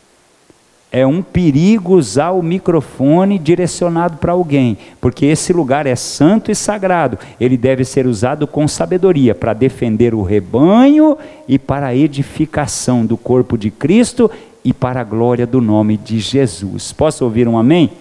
é 0.96 1.06
um 1.06 1.22
perigo 1.22 1.93
usar 1.93 2.32
o 2.32 2.41
microfone 2.41 3.38
direcionado 3.38 4.16
para 4.16 4.32
alguém, 4.32 4.78
porque 5.02 5.26
esse 5.26 5.52
lugar 5.52 5.86
é 5.86 5.93
santo 5.93 6.50
e 6.50 6.56
sagrado. 6.56 7.20
Ele 7.38 7.58
deve 7.58 7.84
ser 7.84 8.08
usado 8.08 8.48
com 8.48 8.66
sabedoria 8.66 9.36
para 9.36 9.52
defender 9.52 10.16
o 10.16 10.22
rebanho 10.22 11.18
e 11.50 11.60
para 11.60 11.88
a 11.88 11.96
edificação 11.96 13.06
do 13.06 13.18
corpo 13.18 13.58
de 13.58 13.70
Cristo 13.70 14.32
e 14.64 14.72
para 14.72 15.02
a 15.02 15.04
glória 15.04 15.46
do 15.46 15.60
nome 15.60 15.98
de 15.98 16.18
Jesus. 16.18 16.93
Posso 16.93 17.26
ouvir 17.26 17.46
um 17.46 17.58
amém? 17.58 17.91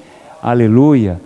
Aleluia. 0.41 1.21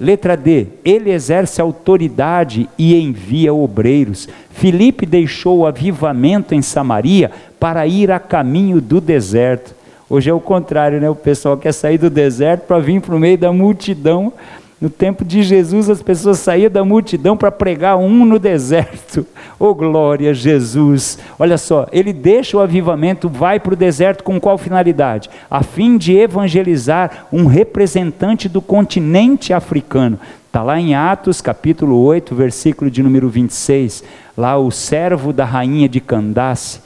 Letra 0.00 0.36
D, 0.36 0.66
ele 0.84 1.12
exerce 1.12 1.60
autoridade 1.60 2.68
e 2.76 2.92
envia 2.96 3.54
obreiros. 3.54 4.28
Filipe 4.50 5.06
deixou 5.06 5.58
o 5.58 5.66
avivamento 5.66 6.56
em 6.56 6.60
Samaria 6.60 7.30
para 7.60 7.86
ir 7.86 8.10
a 8.10 8.18
caminho 8.18 8.80
do 8.80 9.00
deserto. 9.00 9.83
Hoje 10.14 10.30
é 10.30 10.32
o 10.32 10.38
contrário, 10.38 11.00
né? 11.00 11.10
O 11.10 11.16
pessoal 11.16 11.56
quer 11.56 11.72
sair 11.72 11.98
do 11.98 12.08
deserto 12.08 12.66
para 12.68 12.78
vir 12.78 13.00
para 13.00 13.16
o 13.16 13.18
meio 13.18 13.36
da 13.36 13.52
multidão. 13.52 14.32
No 14.80 14.88
tempo 14.88 15.24
de 15.24 15.42
Jesus, 15.42 15.90
as 15.90 16.00
pessoas 16.00 16.38
saíam 16.38 16.70
da 16.70 16.84
multidão 16.84 17.36
para 17.36 17.50
pregar 17.50 17.96
um 17.96 18.24
no 18.24 18.38
deserto. 18.38 19.26
Oh, 19.58 19.74
glória 19.74 20.32
Jesus! 20.32 21.18
Olha 21.36 21.58
só, 21.58 21.88
ele 21.90 22.12
deixa 22.12 22.56
o 22.56 22.60
avivamento, 22.60 23.28
vai 23.28 23.58
para 23.58 23.72
o 23.72 23.76
deserto 23.76 24.22
com 24.22 24.38
qual 24.38 24.56
finalidade? 24.56 25.28
A 25.50 25.64
fim 25.64 25.98
de 25.98 26.16
evangelizar 26.16 27.26
um 27.32 27.46
representante 27.46 28.48
do 28.48 28.62
continente 28.62 29.52
africano. 29.52 30.16
Está 30.46 30.62
lá 30.62 30.78
em 30.78 30.94
Atos 30.94 31.40
capítulo 31.40 32.00
8, 32.04 32.36
versículo 32.36 32.88
de 32.88 33.02
número 33.02 33.28
26. 33.28 34.04
Lá 34.38 34.56
o 34.56 34.70
servo 34.70 35.32
da 35.32 35.44
rainha 35.44 35.88
de 35.88 36.00
Candace 36.00 36.80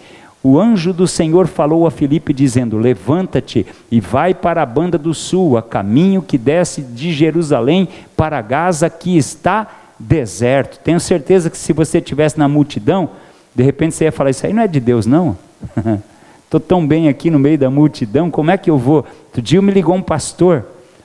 o 0.49 0.59
anjo 0.59 0.94
do 0.94 1.07
Senhor 1.07 1.46
falou 1.46 1.86
a 1.86 1.90
Filipe, 1.90 2.32
dizendo: 2.32 2.78
Levanta-te 2.78 3.66
e 3.90 4.01
vai 4.01 4.32
para 4.32 4.62
a 4.62 4.66
banda 4.66 4.96
do 4.96 5.12
sul, 5.12 5.59
a 5.59 5.62
caminho 5.62 6.22
que 6.22 6.38
desce 6.38 6.80
de 6.80 7.12
Jerusalém 7.12 7.86
para 8.16 8.40
Gaza, 8.40 8.88
que 8.88 9.18
está 9.18 9.66
deserto. 9.99 10.78
Tenho 10.82 10.99
certeza 10.99 11.51
que 11.51 11.59
se 11.59 11.74
você 11.74 11.99
estivesse 11.99 12.38
na 12.38 12.49
multidão, 12.49 13.11
de 13.55 13.62
repente 13.62 13.94
você 13.94 14.05
ia 14.05 14.12
falar: 14.12 14.30
Isso 14.30 14.46
aí 14.46 14.55
não 14.55 14.62
é 14.62 14.66
de 14.66 14.80
Deus, 14.80 15.05
não? 15.05 15.36
Estou 16.46 16.59
tão 16.59 16.86
bem 16.86 17.09
aqui 17.09 17.30
no 17.30 17.38
meio 17.38 17.59
da 17.59 17.68
multidão, 17.68 18.30
como 18.30 18.51
é 18.51 18.57
que 18.57 18.70
eu 18.70 18.78
vou? 18.78 19.05
Outro 19.26 19.42
dia 19.42 19.61
me 19.61 19.70
ligou 19.70 19.94
um 19.94 20.01
pastor, 20.01 20.64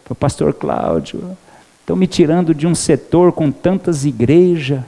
o 0.10 0.16
pastor 0.16 0.54
Cláudio, 0.54 1.22
estão 1.82 1.98
me 1.98 2.08
tirando 2.08 2.56
de 2.56 2.66
um 2.66 2.74
setor 2.74 3.34
com 3.34 3.52
tantas 3.52 4.06
igrejas, 4.06 4.80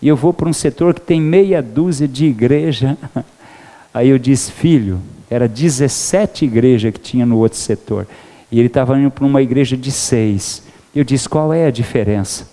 e 0.00 0.08
eu 0.08 0.16
vou 0.16 0.32
para 0.32 0.48
um 0.48 0.52
setor 0.52 0.92
que 0.92 1.00
tem 1.00 1.20
meia 1.20 1.62
dúzia 1.62 2.08
de 2.08 2.26
igreja. 2.26 2.98
Aí 3.92 4.08
eu 4.08 4.18
disse, 4.18 4.50
filho, 4.50 5.00
era 5.30 5.48
17 5.48 6.44
igrejas 6.44 6.92
que 6.92 7.00
tinha 7.00 7.26
no 7.26 7.38
outro 7.38 7.58
setor. 7.58 8.06
E 8.50 8.58
ele 8.58 8.68
estava 8.68 8.98
indo 8.98 9.10
para 9.10 9.24
uma 9.24 9.42
igreja 9.42 9.76
de 9.76 9.90
seis. 9.90 10.62
Eu 10.94 11.04
disse, 11.04 11.28
qual 11.28 11.52
é 11.52 11.66
a 11.66 11.70
diferença? 11.70 12.48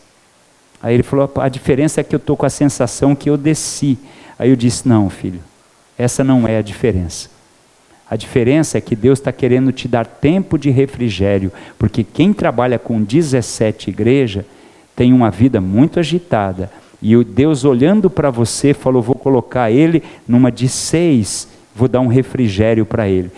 Aí 0.81 0.93
ele 0.93 1.03
falou, 1.03 1.29
a 1.35 1.49
diferença 1.49 1.99
é 1.99 2.03
que 2.03 2.15
eu 2.15 2.17
estou 2.17 2.37
com 2.37 2.45
a 2.45 2.49
sensação 2.49 3.15
que 3.15 3.29
eu 3.29 3.37
desci. 3.37 3.97
Aí 4.37 4.49
eu 4.49 4.55
disse, 4.55 4.87
não, 4.87 5.09
filho, 5.09 5.41
essa 5.97 6.23
não 6.23 6.47
é 6.47 6.57
a 6.57 6.61
diferença. 6.61 7.29
A 8.09 8.15
diferença 8.15 8.77
é 8.77 8.81
que 8.81 8.95
Deus 8.95 9.19
está 9.19 9.31
querendo 9.31 9.71
te 9.71 9.87
dar 9.87 10.05
tempo 10.05 10.57
de 10.57 10.69
refrigério, 10.69 11.51
porque 11.77 12.03
quem 12.03 12.33
trabalha 12.33 12.79
com 12.79 13.01
17 13.03 13.89
igrejas 13.89 14.45
tem 14.95 15.13
uma 15.13 15.29
vida 15.29 15.61
muito 15.61 15.99
agitada, 15.99 16.71
e 17.01 17.15
o 17.15 17.23
Deus 17.23 17.63
olhando 17.63 18.09
para 18.09 18.29
você 18.29 18.73
falou: 18.73 19.01
Vou 19.01 19.15
colocar 19.15 19.71
ele 19.71 20.03
numa 20.27 20.51
de 20.51 20.67
seis, 20.67 21.47
vou 21.75 21.87
dar 21.87 22.01
um 22.01 22.07
refrigério 22.07 22.85
para 22.85 23.07
ele. 23.07 23.31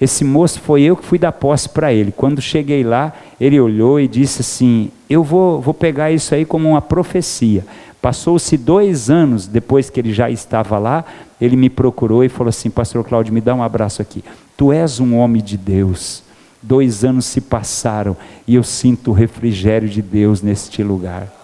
Esse 0.00 0.24
moço 0.24 0.60
foi 0.60 0.82
eu 0.82 0.96
que 0.96 1.04
fui 1.04 1.18
dar 1.18 1.32
posse 1.32 1.68
para 1.68 1.92
ele. 1.92 2.10
Quando 2.10 2.40
cheguei 2.40 2.82
lá, 2.82 3.12
ele 3.40 3.60
olhou 3.60 4.00
e 4.00 4.08
disse 4.08 4.40
assim: 4.40 4.90
Eu 5.08 5.22
vou, 5.22 5.60
vou 5.60 5.74
pegar 5.74 6.10
isso 6.10 6.34
aí 6.34 6.44
como 6.44 6.68
uma 6.68 6.82
profecia. 6.82 7.64
Passou-se 8.00 8.56
dois 8.56 9.10
anos 9.10 9.46
depois 9.46 9.88
que 9.88 10.00
ele 10.00 10.12
já 10.12 10.28
estava 10.28 10.76
lá, 10.76 11.04
ele 11.40 11.54
me 11.56 11.70
procurou 11.70 12.24
e 12.24 12.28
falou 12.28 12.48
assim: 12.48 12.70
Pastor 12.70 13.04
Cláudio, 13.04 13.32
me 13.32 13.40
dá 13.40 13.54
um 13.54 13.62
abraço 13.62 14.02
aqui. 14.02 14.24
Tu 14.56 14.72
és 14.72 15.00
um 15.00 15.16
homem 15.16 15.42
de 15.42 15.56
Deus. 15.56 16.22
Dois 16.60 17.04
anos 17.04 17.24
se 17.26 17.40
passaram 17.40 18.16
e 18.46 18.54
eu 18.54 18.62
sinto 18.62 19.10
o 19.10 19.14
refrigério 19.14 19.88
de 19.88 20.00
Deus 20.00 20.42
neste 20.42 20.82
lugar. 20.82 21.41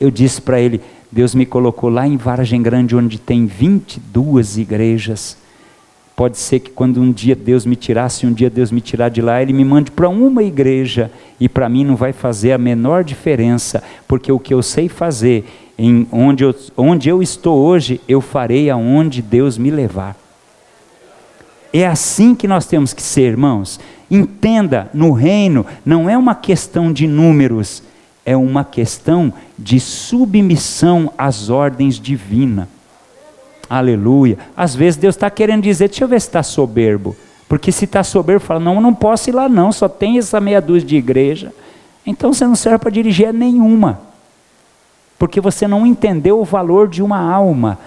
Eu 0.00 0.10
disse 0.10 0.40
para 0.40 0.58
ele: 0.58 0.80
Deus 1.12 1.34
me 1.34 1.44
colocou 1.44 1.90
lá 1.90 2.08
em 2.08 2.16
Vargem 2.16 2.62
Grande, 2.62 2.96
onde 2.96 3.18
tem 3.18 3.44
22 3.44 4.56
igrejas. 4.56 5.36
Pode 6.16 6.38
ser 6.38 6.60
que 6.60 6.70
quando 6.70 7.00
um 7.00 7.12
dia 7.12 7.34
Deus 7.34 7.64
me 7.64 7.74
tirasse, 7.74 8.26
um 8.26 8.32
dia 8.32 8.50
Deus 8.50 8.70
me 8.70 8.80
tirar 8.80 9.08
de 9.08 9.22
lá, 9.22 9.40
Ele 9.40 9.52
me 9.52 9.64
mande 9.64 9.90
para 9.90 10.08
uma 10.08 10.42
igreja 10.42 11.10
e 11.40 11.48
para 11.48 11.68
mim 11.68 11.84
não 11.84 11.96
vai 11.96 12.12
fazer 12.12 12.52
a 12.52 12.58
menor 12.58 13.02
diferença, 13.02 13.82
porque 14.06 14.30
o 14.30 14.38
que 14.38 14.52
eu 14.52 14.62
sei 14.62 14.86
fazer, 14.88 15.46
em 15.78 16.06
onde 16.12 16.44
eu, 16.44 16.54
onde 16.76 17.08
eu 17.08 17.22
estou 17.22 17.58
hoje, 17.58 18.02
eu 18.06 18.20
farei 18.20 18.68
aonde 18.68 19.22
Deus 19.22 19.56
me 19.56 19.70
levar. 19.70 20.14
É 21.72 21.86
assim 21.86 22.34
que 22.34 22.46
nós 22.46 22.66
temos 22.66 22.92
que 22.92 23.02
ser, 23.02 23.30
irmãos. 23.30 23.80
Entenda, 24.10 24.90
no 24.92 25.12
reino 25.12 25.64
não 25.86 26.10
é 26.10 26.18
uma 26.18 26.34
questão 26.34 26.92
de 26.92 27.06
números, 27.06 27.82
é 28.24 28.36
uma 28.36 28.64
questão 28.64 29.32
de 29.58 29.80
submissão 29.80 31.12
às 31.16 31.50
ordens 31.50 31.98
divinas. 31.98 32.68
Aleluia. 33.68 34.36
Às 34.56 34.74
vezes 34.74 34.98
Deus 34.98 35.14
está 35.14 35.30
querendo 35.30 35.62
dizer, 35.62 35.88
deixa 35.88 36.04
eu 36.04 36.08
ver 36.08 36.20
se 36.20 36.26
está 36.26 36.42
soberbo. 36.42 37.16
Porque 37.48 37.72
se 37.72 37.84
está 37.84 38.02
soberbo, 38.02 38.44
fala, 38.44 38.60
não, 38.60 38.80
não 38.80 38.94
posso 38.94 39.30
ir 39.30 39.32
lá 39.32 39.48
não, 39.48 39.72
só 39.72 39.88
tem 39.88 40.18
essa 40.18 40.40
meia 40.40 40.60
dúzia 40.60 40.88
de 40.88 40.96
igreja. 40.96 41.52
Então 42.04 42.32
você 42.32 42.46
não 42.46 42.56
serve 42.56 42.78
para 42.78 42.90
dirigir 42.90 43.32
nenhuma. 43.32 44.00
Porque 45.18 45.40
você 45.40 45.68
não 45.68 45.86
entendeu 45.86 46.40
o 46.40 46.44
valor 46.44 46.88
de 46.88 47.02
uma 47.02 47.18
alma. 47.18 47.78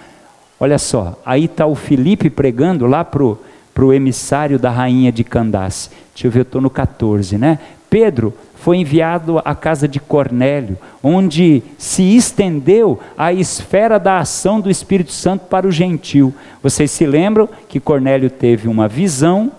Olha 0.58 0.78
só, 0.78 1.18
aí 1.26 1.44
está 1.44 1.66
o 1.66 1.74
Felipe 1.74 2.30
pregando 2.30 2.86
lá 2.86 3.04
para 3.04 3.84
o 3.84 3.92
emissário 3.92 4.58
da 4.58 4.70
rainha 4.70 5.10
de 5.10 5.24
Candace. 5.24 5.90
Deixa 6.14 6.26
eu 6.26 6.30
ver, 6.30 6.40
eu 6.40 6.44
estou 6.44 6.60
no 6.60 6.70
14, 6.70 7.36
né? 7.36 7.58
Pedro 7.90 8.32
foi 8.64 8.78
enviado 8.78 9.42
à 9.44 9.54
casa 9.54 9.86
de 9.86 10.00
Cornélio, 10.00 10.78
onde 11.02 11.62
se 11.76 12.16
estendeu 12.16 12.98
a 13.14 13.30
esfera 13.30 13.98
da 13.98 14.20
ação 14.20 14.58
do 14.58 14.70
Espírito 14.70 15.12
Santo 15.12 15.44
para 15.50 15.66
o 15.66 15.70
gentil. 15.70 16.32
Vocês 16.62 16.90
se 16.90 17.04
lembram 17.04 17.46
que 17.68 17.78
Cornélio 17.78 18.30
teve 18.30 18.66
uma 18.66 18.88
visão 18.88 19.52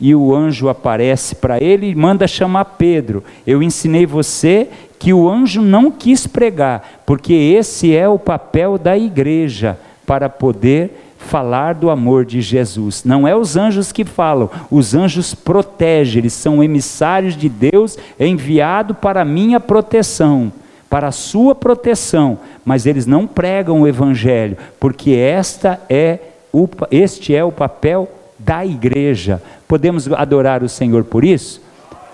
e 0.00 0.14
o 0.14 0.32
anjo 0.32 0.68
aparece 0.68 1.34
para 1.34 1.60
ele 1.60 1.90
e 1.90 1.96
manda 1.96 2.28
chamar 2.28 2.64
Pedro. 2.66 3.24
Eu 3.44 3.60
ensinei 3.60 4.06
você 4.06 4.68
que 5.00 5.12
o 5.12 5.28
anjo 5.28 5.60
não 5.60 5.90
quis 5.90 6.24
pregar, 6.24 7.02
porque 7.04 7.34
esse 7.34 7.92
é 7.92 8.08
o 8.08 8.20
papel 8.20 8.78
da 8.78 8.96
igreja 8.96 9.76
para 10.06 10.28
poder 10.28 11.03
falar 11.24 11.74
do 11.74 11.90
amor 11.90 12.24
de 12.24 12.40
Jesus. 12.40 13.02
Não 13.04 13.26
é 13.26 13.34
os 13.34 13.56
anjos 13.56 13.90
que 13.90 14.04
falam, 14.04 14.48
os 14.70 14.94
anjos 14.94 15.34
protegem, 15.34 16.20
eles 16.20 16.32
são 16.32 16.62
emissários 16.62 17.36
de 17.36 17.48
Deus 17.48 17.98
enviado 18.20 18.94
para 18.94 19.24
minha 19.24 19.58
proteção, 19.58 20.52
para 20.88 21.08
a 21.08 21.12
sua 21.12 21.54
proteção, 21.54 22.38
mas 22.64 22.86
eles 22.86 23.06
não 23.06 23.26
pregam 23.26 23.82
o 23.82 23.88
evangelho, 23.88 24.56
porque 24.78 25.10
esta 25.10 25.80
é 25.88 26.20
o, 26.52 26.68
este 26.90 27.34
é 27.34 27.42
o 27.42 27.50
papel 27.50 28.08
da 28.38 28.64
igreja. 28.64 29.42
Podemos 29.66 30.10
adorar 30.12 30.62
o 30.62 30.68
Senhor 30.68 31.02
por 31.02 31.24
isso? 31.24 31.64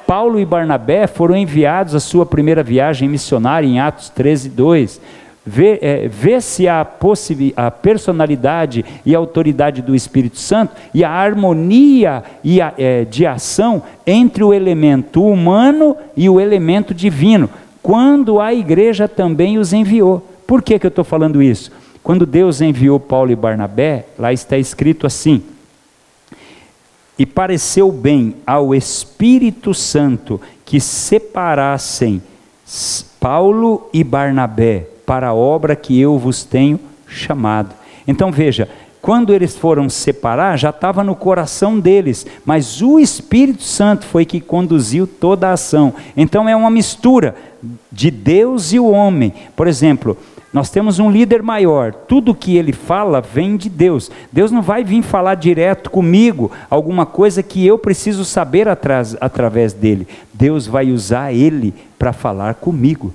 Paulo 0.07 0.41
e 0.41 0.45
Barnabé 0.45 1.07
foram 1.07 1.37
enviados 1.37 1.95
à 1.95 2.01
sua 2.01 2.27
primeira 2.27 2.63
viagem 2.63 3.09
missionária 3.09 3.67
em 3.67 3.79
Atos 3.79 4.09
13, 4.09 4.49
2 4.49 5.01
Vê, 5.45 5.79
é, 5.81 6.07
vê 6.07 6.39
se 6.39 6.69
a, 6.69 6.87
a 7.57 7.71
personalidade 7.71 8.85
e 9.07 9.15
a 9.15 9.19
autoridade 9.19 9.81
do 9.81 9.95
Espírito 9.95 10.39
Santo 10.39 10.77
e 10.93 11.03
a 11.03 11.11
harmonia 11.11 12.23
e 12.45 12.61
a, 12.61 12.75
é, 12.77 13.07
de 13.07 13.25
ação 13.25 13.83
entre 14.07 14.45
o 14.45 14.53
elemento 14.53 15.25
humano 15.25 15.97
e 16.15 16.29
o 16.29 16.39
elemento 16.39 16.93
divino, 16.93 17.49
quando 17.83 18.39
a 18.39 18.53
igreja 18.53 19.09
também 19.09 19.59
os 19.59 19.73
enviou. 19.73 20.23
Por 20.47 20.63
que, 20.63 20.79
que 20.79 20.87
eu 20.87 20.91
estou 20.91 21.05
falando 21.05 21.43
isso? 21.43 21.73
Quando 22.03 22.27
Deus 22.27 22.61
enviou 22.61 23.01
Paulo 23.01 23.31
e 23.31 23.37
Barnabé, 23.37 24.07
lá 24.19 24.35
está 24.35 24.59
escrito 24.59 25.07
assim: 25.07 25.43
E 27.19 27.25
pareceu 27.25 27.91
bem 27.91 28.35
ao 28.47 28.75
Espírito 28.75 29.73
Santo 29.73 30.39
que 30.67 30.81
separassem 30.81 32.23
Paulo 33.19 33.89
e 33.93 34.05
Barnabé 34.05 34.87
para 35.11 35.31
a 35.31 35.35
obra 35.35 35.75
que 35.75 36.01
eu 36.01 36.17
vos 36.17 36.45
tenho 36.45 36.79
chamado. 37.09 37.75
Então 38.07 38.31
veja, 38.31 38.69
quando 39.03 39.35
eles 39.35 39.57
foram 39.57 39.89
separar, 39.89 40.57
já 40.57 40.71
estava 40.71 41.03
no 41.03 41.17
coração 41.17 41.81
deles, 41.81 42.25
mas 42.47 42.81
o 42.81 42.97
Espírito 42.97 43.65
Santo 43.65 44.07
foi 44.07 44.25
que 44.25 44.41
conduziu 44.41 45.09
toda 45.09 45.49
a 45.49 45.55
ação. 45.55 45.93
Então 46.17 46.49
é 46.49 46.55
uma 46.55 46.71
mistura 46.71 47.35
de 47.91 48.09
Deus 48.09 48.73
e 48.73 48.79
o 48.79 48.89
homem. 48.89 49.35
Por 49.57 49.67
exemplo, 49.67 50.17
nós 50.53 50.71
temos 50.71 51.01
um 51.01 51.11
líder 51.11 51.43
maior, 51.43 51.93
tudo 51.93 52.33
que 52.33 52.57
ele 52.57 52.73
fala 52.73 53.21
vem 53.21 53.57
de 53.57 53.69
Deus. 53.69 54.13
Deus 54.31 54.53
não 54.53 54.63
vai 54.63 54.85
vir 54.85 55.03
falar 55.03 55.35
direto 55.35 55.91
comigo 55.91 56.53
alguma 56.71 57.05
coisa 57.05 57.43
que 57.43 57.67
eu 57.67 57.77
preciso 57.77 58.25
saber 58.25 58.69
atras, 58.69 59.17
através 59.21 59.73
dele. 59.73 60.07
Deus 60.33 60.69
vai 60.69 60.93
usar 60.93 61.33
ele 61.33 61.75
para 61.99 62.13
falar 62.13 62.55
comigo. 62.55 63.13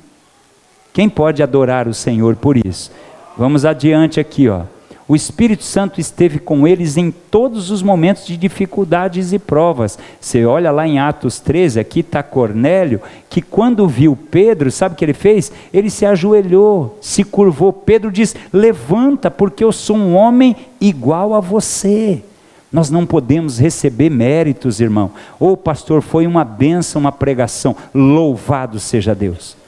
Quem 0.96 1.10
pode 1.10 1.44
adorar 1.44 1.90
o 1.90 1.94
Senhor 1.94 2.38
por 2.38 2.56
isso? 2.56 2.90
Vamos 3.38 3.66
adiante 3.66 4.18
aqui, 4.18 4.48
ó. 4.48 4.62
O 5.10 5.14
Espírito 5.14 5.66
Santo 5.66 6.00
esteve 6.00 6.40
com 6.40 6.66
eles 6.66 6.96
em 6.96 7.12
todos 7.12 7.70
os 7.70 7.84
momentos 7.84 8.26
de 8.26 8.38
dificuldades 8.38 9.34
e 9.34 9.38
provas. 9.38 10.00
Você 10.22 10.46
olha 10.46 10.72
lá 10.72 10.88
em 10.88 10.98
Atos 10.98 11.42
13, 11.42 11.82
aqui 11.82 12.00
está 12.00 12.24
Cornélio, 12.24 13.02
que 13.30 13.42
quando 13.42 13.86
viu 13.90 14.18
Pedro, 14.32 14.72
sabe 14.72 14.96
o 14.96 14.98
que 14.98 15.04
ele 15.04 15.14
fez? 15.14 15.52
Ele 15.74 15.90
se 15.90 16.06
ajoelhou, 16.06 16.98
se 17.02 17.26
curvou. 17.26 17.74
Pedro 17.74 18.10
diz: 18.10 18.34
Levanta, 18.54 19.30
porque 19.30 19.66
eu 19.66 19.74
sou 19.74 19.98
um 19.98 20.16
homem 20.16 20.56
igual 20.80 21.34
a 21.34 21.42
você. 21.42 22.24
Nós 22.72 22.90
não 22.90 23.06
podemos 23.06 23.60
receber 23.60 24.10
méritos, 24.10 24.80
irmão. 24.80 25.12
Ou, 25.42 25.52
oh, 25.52 25.58
pastor, 25.58 26.02
foi 26.02 26.26
uma 26.26 26.46
benção, 26.46 27.02
uma 27.02 27.12
pregação. 27.12 27.76
Louvado 27.94 28.80
seja 28.80 29.14
Deus. 29.14 29.65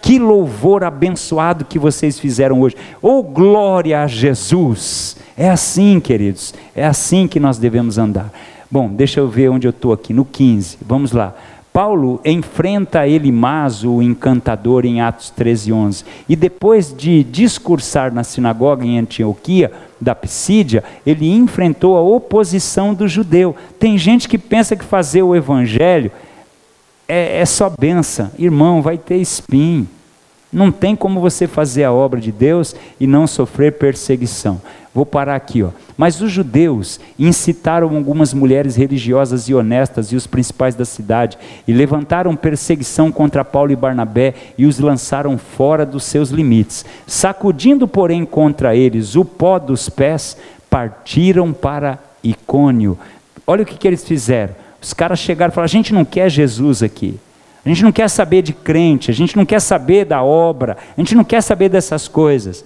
Que 0.00 0.18
louvor 0.18 0.84
abençoado 0.84 1.64
que 1.64 1.78
vocês 1.78 2.18
fizeram 2.18 2.60
hoje. 2.60 2.76
Oh, 3.02 3.22
glória 3.22 4.02
a 4.02 4.06
Jesus. 4.06 5.16
É 5.36 5.50
assim, 5.50 6.00
queridos. 6.00 6.54
É 6.74 6.86
assim 6.86 7.26
que 7.26 7.40
nós 7.40 7.58
devemos 7.58 7.98
andar. 7.98 8.32
Bom, 8.70 8.88
deixa 8.88 9.20
eu 9.20 9.28
ver 9.28 9.48
onde 9.48 9.66
eu 9.66 9.70
estou 9.70 9.92
aqui. 9.92 10.12
No 10.12 10.24
15. 10.24 10.78
Vamos 10.82 11.12
lá. 11.12 11.34
Paulo 11.72 12.20
enfrenta 12.24 13.06
Elimás, 13.06 13.84
o 13.84 14.02
encantador, 14.02 14.84
em 14.84 15.00
Atos 15.00 15.30
13, 15.30 15.72
11. 15.72 16.04
E 16.28 16.34
depois 16.34 16.92
de 16.92 17.22
discursar 17.22 18.12
na 18.12 18.24
sinagoga 18.24 18.84
em 18.84 18.98
Antioquia, 18.98 19.70
da 20.00 20.14
Psídia, 20.14 20.84
ele 21.04 21.30
enfrentou 21.30 21.96
a 21.96 22.02
oposição 22.02 22.94
do 22.94 23.08
judeu. 23.08 23.54
Tem 23.78 23.98
gente 23.98 24.28
que 24.28 24.38
pensa 24.38 24.76
que 24.76 24.84
fazer 24.84 25.22
o 25.22 25.34
evangelho 25.34 26.10
é, 27.08 27.40
é 27.40 27.46
só 27.46 27.70
benção. 27.70 28.30
Irmão, 28.38 28.82
vai 28.82 28.98
ter 28.98 29.16
espinho. 29.16 29.88
Não 30.52 30.70
tem 30.70 30.94
como 30.94 31.20
você 31.20 31.46
fazer 31.46 31.84
a 31.84 31.92
obra 31.92 32.20
de 32.20 32.30
Deus 32.30 32.76
e 33.00 33.06
não 33.06 33.26
sofrer 33.26 33.72
perseguição. 33.72 34.60
Vou 34.94 35.04
parar 35.04 35.34
aqui, 35.34 35.62
ó. 35.62 35.70
Mas 35.96 36.20
os 36.20 36.30
judeus 36.30 36.98
incitaram 37.18 37.94
algumas 37.94 38.32
mulheres 38.32 38.76
religiosas 38.76 39.48
e 39.48 39.54
honestas 39.54 40.12
e 40.12 40.16
os 40.16 40.26
principais 40.26 40.74
da 40.74 40.84
cidade 40.84 41.36
e 41.66 41.72
levantaram 41.72 42.34
perseguição 42.36 43.10
contra 43.10 43.44
Paulo 43.44 43.72
e 43.72 43.76
Barnabé 43.76 44.34
e 44.56 44.64
os 44.64 44.78
lançaram 44.78 45.36
fora 45.36 45.84
dos 45.84 46.04
seus 46.04 46.30
limites. 46.30 46.84
Sacudindo, 47.06 47.86
porém, 47.86 48.24
contra 48.24 48.74
eles 48.74 49.16
o 49.16 49.24
pó 49.24 49.58
dos 49.58 49.88
pés, 49.88 50.36
partiram 50.70 51.52
para 51.52 51.98
Icônio. 52.22 52.98
Olha 53.46 53.62
o 53.62 53.66
que, 53.66 53.76
que 53.76 53.86
eles 53.86 54.04
fizeram 54.04 54.54
os 54.80 54.92
caras 54.92 55.18
chegaram 55.18 55.50
e 55.50 55.54
falaram: 55.54 55.66
a 55.66 55.68
gente 55.68 55.92
não 55.92 56.04
quer 56.04 56.30
Jesus 56.30 56.82
aqui. 56.82 57.18
A 57.64 57.68
gente 57.68 57.82
não 57.82 57.92
quer 57.92 58.08
saber 58.08 58.42
de 58.42 58.52
crente, 58.52 59.10
a 59.10 59.14
gente 59.14 59.36
não 59.36 59.44
quer 59.44 59.60
saber 59.60 60.04
da 60.04 60.22
obra, 60.22 60.76
a 60.96 61.00
gente 61.00 61.14
não 61.14 61.24
quer 61.24 61.42
saber 61.42 61.68
dessas 61.68 62.08
coisas. 62.08 62.64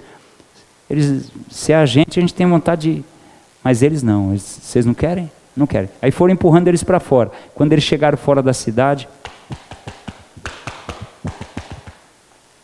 Eles, 0.89 1.33
se 1.51 1.73
é 1.73 1.77
a 1.77 1.87
gente, 1.87 2.19
a 2.19 2.21
gente 2.21 2.35
tem 2.35 2.47
vontade 2.47 2.97
de. 2.97 3.05
Mas 3.65 3.83
eles 3.83 4.03
não, 4.03 4.31
eles, 4.31 4.61
vocês 4.63 4.85
não 4.85 4.95
querem? 4.95 5.31
Não 5.57 5.67
querem. 5.67 5.89
Aí 6.01 6.11
foram 6.11 6.35
empurrando 6.35 6.69
eles 6.69 6.85
para 6.85 7.01
fora. 7.01 7.31
Quando 7.55 7.73
eles 7.73 7.85
chegaram 7.85 8.19
fora 8.19 8.43
da 8.43 8.53
cidade, 8.53 9.09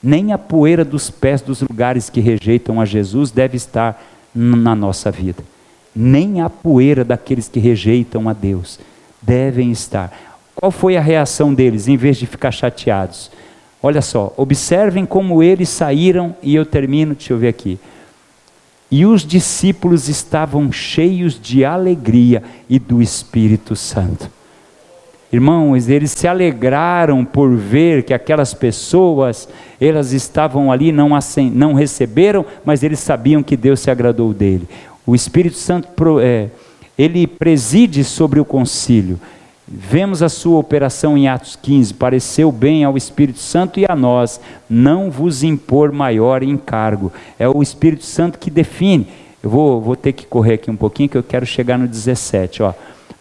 nem 0.03 0.33
a 0.33 0.39
poeira 0.39 0.85
dos 0.85 1.11
pés 1.11 1.41
dos 1.41 1.61
lugares 1.61 2.11
que 2.11 2.21
rejeitam 2.21 2.81
a 2.81 2.85
Jesus 2.85 3.31
deve 3.31 3.57
estar 3.57 4.01
na 4.35 4.75
nossa 4.75 5.11
vida. 5.11 5.43
Nem 5.95 6.41
a 6.41 6.51
poeira 6.51 7.05
daqueles 7.05 7.49
que 7.49 7.59
rejeitam 7.59 8.29
a 8.29 8.33
Deus 8.33 8.79
devem 9.29 9.71
estar. 9.71 10.11
Qual 10.57 10.73
foi 10.73 10.97
a 10.97 11.01
reação 11.01 11.53
deles, 11.53 11.87
em 11.87 11.97
vez 11.97 12.17
de 12.17 12.27
ficar 12.27 12.51
chateados? 12.51 13.31
Olha 13.83 14.01
só, 14.03 14.33
observem 14.37 15.05
como 15.05 15.43
eles 15.43 15.69
saíram, 15.69 16.35
e 16.43 16.55
eu 16.55 16.67
termino, 16.67 17.15
deixa 17.15 17.35
eu 17.35 17.39
ver 17.39 17.49
aqui. 17.49 17.79
E 18.91 19.05
os 19.05 19.25
discípulos 19.25 20.09
estavam 20.09 20.73
cheios 20.73 21.39
de 21.41 21.65
alegria 21.65 22.43
e 22.69 22.79
do 22.79 23.03
Espírito 23.03 23.77
Santo. 23.77 24.31
Irmãos, 25.31 25.91
eles 25.91 26.13
se 26.13 26.27
alegraram 26.27 27.23
por 27.23 27.55
ver 27.55 28.03
que 28.03 28.15
aquelas 28.15 28.55
pessoas, 28.55 29.47
elas 29.79 30.13
estavam 30.15 30.73
ali, 30.73 30.91
não, 30.91 31.11
não 31.53 31.75
receberam, 31.75 32.47
mas 32.65 32.83
eles 32.83 32.99
sabiam 32.99 33.43
que 33.43 33.55
Deus 33.55 33.81
se 33.81 33.91
agradou 33.91 34.33
dele. 34.33 34.67
O 35.07 35.15
Espírito 35.15 35.57
Santo, 35.57 35.89
é, 36.19 36.49
ele 36.99 37.27
preside 37.27 38.03
sobre 38.03 38.41
o 38.41 38.45
concílio. 38.45 39.21
Vemos 39.71 40.23
a 40.23 40.31
sua 40.31 40.59
operação 40.59 41.17
em 41.17 41.29
Atos 41.29 41.55
15, 41.55 41.95
pareceu 41.95 42.51
bem 42.51 42.85
ao 42.85 42.97
Espírito 42.97 43.39
Santo 43.39 43.79
e 43.79 43.85
a 43.87 43.95
nós, 43.95 44.41
não 44.69 45.11
vos 45.11 45.43
impor 45.43 45.93
maior 45.93 46.43
encargo. 46.43 47.13
É 47.39 47.47
o 47.47 47.63
Espírito 47.63 48.05
Santo 48.05 48.39
que 48.39 48.51
define. 48.51 49.07
Eu 49.43 49.51
vou, 49.51 49.81
vou 49.81 49.95
ter 49.95 50.15
que 50.15 50.27
correr 50.27 50.55
aqui 50.55 50.71
um 50.71 50.77
pouquinho, 50.77 51.11
que 51.11 51.19
eu 51.19 51.23
quero 51.23 51.45
chegar 51.45 51.79
no 51.79 51.87
17. 51.87 52.63
Ó. 52.63 52.73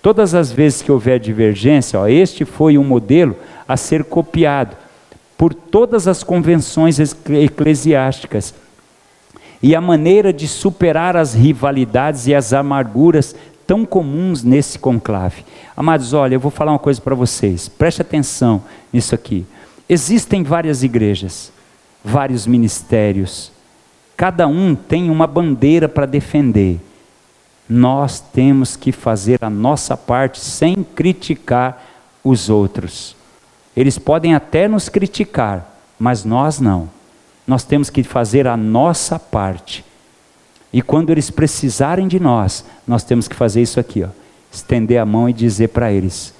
Todas 0.01 0.33
as 0.33 0.51
vezes 0.51 0.81
que 0.81 0.91
houver 0.91 1.19
divergência, 1.19 1.99
ó, 1.99 2.07
este 2.07 2.45
foi 2.45 2.77
um 2.77 2.83
modelo 2.83 3.35
a 3.67 3.75
ser 3.75 4.05
copiado 4.05 4.75
por 5.37 5.53
todas 5.53 6.07
as 6.07 6.23
convenções 6.23 6.97
eclesiásticas. 7.29 8.53
E 9.61 9.75
a 9.75 9.81
maneira 9.81 10.31
de 10.31 10.47
superar 10.47 11.17
as 11.17 11.33
rivalidades 11.33 12.25
e 12.25 12.33
as 12.33 12.53
amarguras 12.53 13.35
tão 13.67 13.85
comuns 13.85 14.43
nesse 14.43 14.79
conclave. 14.79 15.45
Amados, 15.75 16.13
olha, 16.13 16.35
eu 16.35 16.39
vou 16.39 16.49
falar 16.49 16.71
uma 16.71 16.79
coisa 16.79 17.01
para 17.01 17.13
vocês, 17.13 17.67
preste 17.67 18.01
atenção 18.01 18.63
nisso 18.91 19.13
aqui. 19.13 19.45
Existem 19.89 20.41
várias 20.41 20.81
igrejas, 20.81 21.51
vários 22.03 22.47
ministérios, 22.47 23.51
cada 24.15 24.47
um 24.47 24.73
tem 24.73 25.09
uma 25.09 25.27
bandeira 25.27 25.89
para 25.89 26.05
defender. 26.05 26.79
Nós 27.69 28.21
temos 28.21 28.77
que 28.77 28.93
fazer 28.93 29.43
a 29.43 29.49
nossa 29.49 29.97
parte 29.97 30.39
sem 30.39 30.83
criticar 30.83 31.85
os 32.23 32.49
outros. 32.49 33.15
Eles 33.75 33.99
podem 33.99 34.33
até 34.33 34.67
nos 34.67 34.87
criticar, 34.87 35.77
mas 35.99 36.23
nós 36.23 36.59
não. 36.59 36.89
Nós 37.45 37.63
temos 37.63 37.89
que 37.89 38.03
fazer 38.03 38.47
a 38.47 38.57
nossa 38.57 39.19
parte 39.19 39.85
e 40.71 40.81
quando 40.81 41.09
eles 41.09 41.29
precisarem 41.29 42.07
de 42.07 42.19
nós, 42.19 42.65
nós 42.87 43.03
temos 43.03 43.27
que 43.27 43.35
fazer 43.35 43.61
isso 43.61 43.79
aqui, 43.79 44.03
ó. 44.03 44.09
Estender 44.51 44.99
a 44.99 45.05
mão 45.05 45.29
e 45.29 45.33
dizer 45.33 45.69
para 45.69 45.91
eles: 45.91 46.33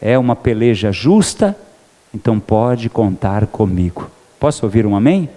é 0.00 0.18
uma 0.18 0.36
peleja 0.36 0.92
justa, 0.92 1.56
então 2.14 2.38
pode 2.38 2.88
contar 2.88 3.46
comigo. 3.46 4.10
Posso 4.38 4.64
ouvir 4.64 4.86
um 4.86 4.96
amém? 4.96 5.28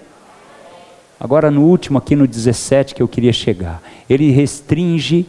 Agora 1.19 1.49
no 1.49 1.63
último 1.63 1.97
aqui 1.97 2.15
no 2.15 2.27
17 2.27 2.93
que 2.93 3.01
eu 3.01 3.07
queria 3.07 3.33
chegar. 3.33 3.81
Ele 4.09 4.29
restringe 4.29 5.25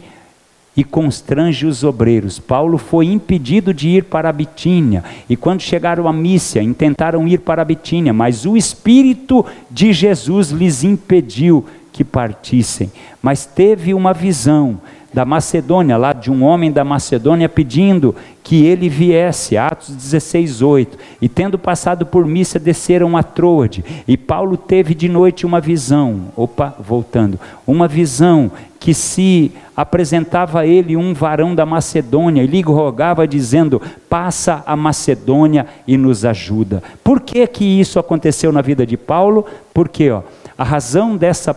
e 0.79 0.83
constrange 0.83 1.65
os 1.65 1.83
obreiros. 1.83 2.39
Paulo 2.39 2.77
foi 2.77 3.07
impedido 3.07 3.73
de 3.73 3.89
ir 3.89 4.03
para 4.05 4.29
a 4.29 4.33
Bitínia, 4.33 5.03
e 5.27 5.35
quando 5.35 5.61
chegaram 5.61 6.07
a 6.07 6.13
Mícia, 6.13 6.61
intentaram 6.61 7.27
ir 7.27 7.39
para 7.39 7.61
a 7.61 7.65
Bitínia, 7.65 8.13
mas 8.13 8.45
o 8.45 8.55
Espírito 8.55 9.45
de 9.69 9.91
Jesus 9.91 10.51
lhes 10.51 10.83
impediu 10.83 11.65
que 11.99 12.03
partissem, 12.05 12.89
mas 13.21 13.45
teve 13.45 13.93
uma 13.93 14.13
visão 14.13 14.79
da 15.13 15.25
Macedônia, 15.25 15.97
lá 15.97 16.13
de 16.13 16.31
um 16.31 16.45
homem 16.45 16.71
da 16.71 16.85
Macedônia 16.85 17.49
pedindo 17.49 18.15
que 18.41 18.65
ele 18.65 18.87
viesse, 18.87 19.57
Atos 19.57 19.93
16, 19.93 20.61
8. 20.61 20.97
E 21.21 21.27
tendo 21.27 21.59
passado 21.59 22.05
por 22.05 22.25
Missa, 22.25 22.57
desceram 22.57 23.17
a 23.17 23.23
Troade. 23.23 23.83
E 24.07 24.15
Paulo 24.15 24.55
teve 24.55 24.95
de 24.95 25.09
noite 25.09 25.45
uma 25.45 25.59
visão, 25.59 26.27
opa, 26.37 26.73
voltando, 26.79 27.37
uma 27.67 27.85
visão 27.85 28.49
que 28.79 28.93
se 28.93 29.51
apresentava 29.75 30.61
a 30.61 30.65
ele 30.65 30.95
um 30.95 31.13
varão 31.13 31.53
da 31.53 31.65
Macedônia 31.65 32.43
e 32.43 32.47
lhe 32.47 32.61
rogava 32.61 33.27
dizendo: 33.27 33.81
"Passa 34.09 34.63
a 34.65 34.73
Macedônia 34.77 35.67
e 35.85 35.97
nos 35.97 36.23
ajuda". 36.23 36.81
Por 37.03 37.19
que 37.19 37.45
que 37.45 37.65
isso 37.65 37.99
aconteceu 37.99 38.53
na 38.53 38.61
vida 38.61 38.85
de 38.85 38.95
Paulo? 38.95 39.45
Porque, 39.73 40.09
ó, 40.09 40.21
a 40.59 40.63
razão 40.65 41.15
dessa 41.15 41.53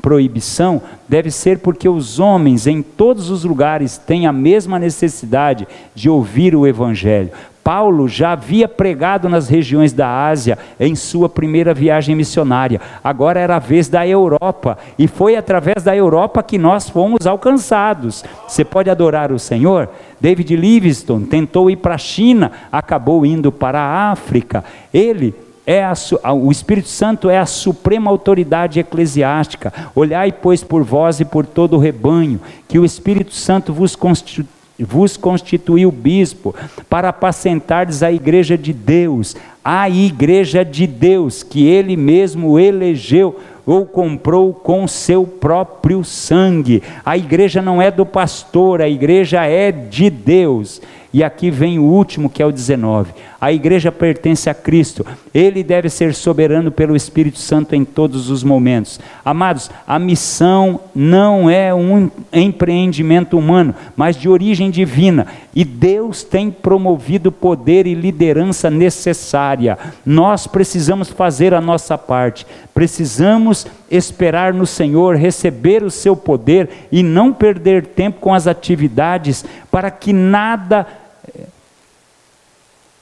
proibição 0.00 0.80
deve 1.08 1.28
ser 1.28 1.58
porque 1.58 1.88
os 1.88 2.20
homens 2.20 2.68
em 2.68 2.82
todos 2.82 3.28
os 3.28 3.42
lugares 3.42 3.98
têm 3.98 4.28
a 4.28 4.32
mesma 4.32 4.78
necessidade 4.78 5.66
de 5.92 6.08
ouvir 6.08 6.54
o 6.54 6.64
Evangelho. 6.64 7.32
Paulo 7.64 8.06
já 8.06 8.30
havia 8.30 8.68
pregado 8.68 9.28
nas 9.28 9.48
regiões 9.48 9.92
da 9.92 10.28
Ásia 10.28 10.56
em 10.78 10.94
sua 10.94 11.28
primeira 11.28 11.74
viagem 11.74 12.14
missionária. 12.14 12.80
Agora 13.02 13.40
era 13.40 13.56
a 13.56 13.58
vez 13.58 13.88
da 13.88 14.06
Europa, 14.06 14.78
e 14.96 15.08
foi 15.08 15.34
através 15.34 15.82
da 15.82 15.96
Europa 15.96 16.40
que 16.40 16.56
nós 16.56 16.88
fomos 16.88 17.26
alcançados. 17.26 18.22
Você 18.46 18.64
pode 18.64 18.88
adorar 18.88 19.32
o 19.32 19.38
Senhor? 19.38 19.88
David 20.20 20.54
Livingstone 20.54 21.26
tentou 21.26 21.68
ir 21.68 21.76
para 21.76 21.96
a 21.96 21.98
China, 21.98 22.52
acabou 22.70 23.26
indo 23.26 23.50
para 23.50 23.80
a 23.80 24.12
África. 24.12 24.62
Ele 24.92 25.34
é 25.66 25.82
a, 25.82 26.32
o 26.32 26.50
Espírito 26.50 26.88
Santo 26.88 27.30
é 27.30 27.38
a 27.38 27.46
suprema 27.46 28.10
autoridade 28.10 28.78
eclesiástica. 28.78 29.72
Olhai, 29.94 30.30
pois, 30.30 30.62
por 30.62 30.82
vós 30.82 31.20
e 31.20 31.24
por 31.24 31.46
todo 31.46 31.76
o 31.76 31.80
rebanho, 31.80 32.40
que 32.68 32.78
o 32.78 32.84
Espírito 32.84 33.34
Santo 33.34 33.72
vos, 33.72 33.96
constitu, 33.96 34.46
vos 34.78 35.16
constituiu 35.16 35.90
bispo, 35.90 36.54
para 36.88 37.08
apacentardes 37.08 38.02
a 38.02 38.12
igreja 38.12 38.58
de 38.58 38.72
Deus, 38.72 39.34
a 39.64 39.88
igreja 39.88 40.64
de 40.64 40.86
Deus, 40.86 41.42
que 41.42 41.66
ele 41.66 41.96
mesmo 41.96 42.58
elegeu 42.58 43.40
ou 43.66 43.86
comprou 43.86 44.52
com 44.52 44.86
seu 44.86 45.24
próprio 45.26 46.04
sangue. 46.04 46.82
A 47.04 47.16
igreja 47.16 47.62
não 47.62 47.80
é 47.80 47.90
do 47.90 48.04
pastor, 48.04 48.82
a 48.82 48.88
igreja 48.88 49.44
é 49.46 49.72
de 49.72 50.10
Deus. 50.10 50.82
E 51.14 51.22
aqui 51.22 51.50
vem 51.50 51.78
o 51.78 51.84
último, 51.84 52.28
que 52.28 52.42
é 52.42 52.46
o 52.46 52.52
19. 52.52 53.12
A 53.44 53.52
igreja 53.52 53.92
pertence 53.92 54.48
a 54.48 54.54
Cristo. 54.54 55.04
Ele 55.34 55.62
deve 55.62 55.90
ser 55.90 56.14
soberano 56.14 56.70
pelo 56.70 56.96
Espírito 56.96 57.38
Santo 57.38 57.76
em 57.76 57.84
todos 57.84 58.30
os 58.30 58.42
momentos. 58.42 58.98
Amados, 59.22 59.70
a 59.86 59.98
missão 59.98 60.80
não 60.94 61.50
é 61.50 61.74
um 61.74 62.10
empreendimento 62.32 63.36
humano, 63.36 63.74
mas 63.94 64.16
de 64.16 64.30
origem 64.30 64.70
divina. 64.70 65.26
E 65.54 65.62
Deus 65.62 66.22
tem 66.22 66.50
promovido 66.50 67.30
poder 67.30 67.86
e 67.86 67.92
liderança 67.92 68.70
necessária. 68.70 69.76
Nós 70.06 70.46
precisamos 70.46 71.10
fazer 71.10 71.52
a 71.52 71.60
nossa 71.60 71.98
parte. 71.98 72.46
Precisamos 72.72 73.66
esperar 73.90 74.54
no 74.54 74.66
Senhor, 74.66 75.16
receber 75.16 75.82
o 75.82 75.90
seu 75.90 76.16
poder 76.16 76.88
e 76.90 77.02
não 77.02 77.30
perder 77.30 77.88
tempo 77.88 78.20
com 78.20 78.32
as 78.32 78.46
atividades 78.46 79.44
para 79.70 79.90
que 79.90 80.14
nada 80.14 80.86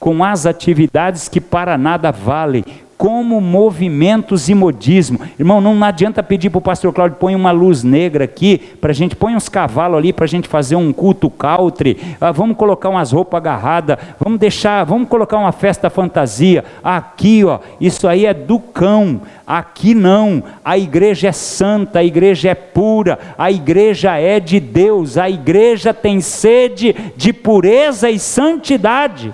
com 0.03 0.21
as 0.21 0.45
atividades 0.45 1.29
que 1.29 1.39
para 1.39 1.77
nada 1.77 2.11
valem, 2.11 2.65
como 2.97 3.39
movimentos 3.39 4.49
e 4.49 4.53
modismo. 4.53 5.17
Irmão, 5.39 5.61
não 5.61 5.81
adianta 5.81 6.21
pedir 6.21 6.49
para 6.49 6.57
o 6.57 6.61
pastor 6.61 6.91
Cláudio, 6.91 7.17
põe 7.17 7.33
uma 7.33 7.51
luz 7.51 7.85
negra 7.85 8.25
aqui, 8.25 8.57
para 8.81 8.91
a 8.91 8.93
gente, 8.93 9.15
põe 9.15 9.33
uns 9.33 9.47
cavalos 9.47 9.97
ali 9.97 10.11
para 10.11 10.25
a 10.25 10.27
gente 10.27 10.45
fazer 10.45 10.75
um 10.75 10.91
culto 10.91 11.29
country, 11.29 11.97
ah, 12.19 12.33
vamos 12.33 12.57
colocar 12.57 12.89
umas 12.89 13.13
roupas 13.13 13.37
agarradas, 13.37 13.97
vamos 14.19 14.37
deixar, 14.37 14.83
vamos 14.83 15.07
colocar 15.07 15.37
uma 15.37 15.53
festa 15.53 15.89
fantasia. 15.89 16.65
Aqui, 16.83 17.45
ó, 17.45 17.59
isso 17.79 18.05
aí 18.05 18.25
é 18.25 18.33
do 18.33 18.59
cão. 18.59 19.21
Aqui 19.47 19.95
não, 19.95 20.43
a 20.65 20.77
igreja 20.77 21.29
é 21.29 21.31
santa, 21.31 21.99
a 21.99 22.03
igreja 22.03 22.49
é 22.49 22.55
pura, 22.55 23.17
a 23.37 23.49
igreja 23.49 24.17
é 24.17 24.41
de 24.41 24.59
Deus, 24.59 25.17
a 25.17 25.29
igreja 25.29 25.93
tem 25.93 26.19
sede 26.19 26.93
de 27.15 27.31
pureza 27.31 28.09
e 28.09 28.19
santidade. 28.19 29.33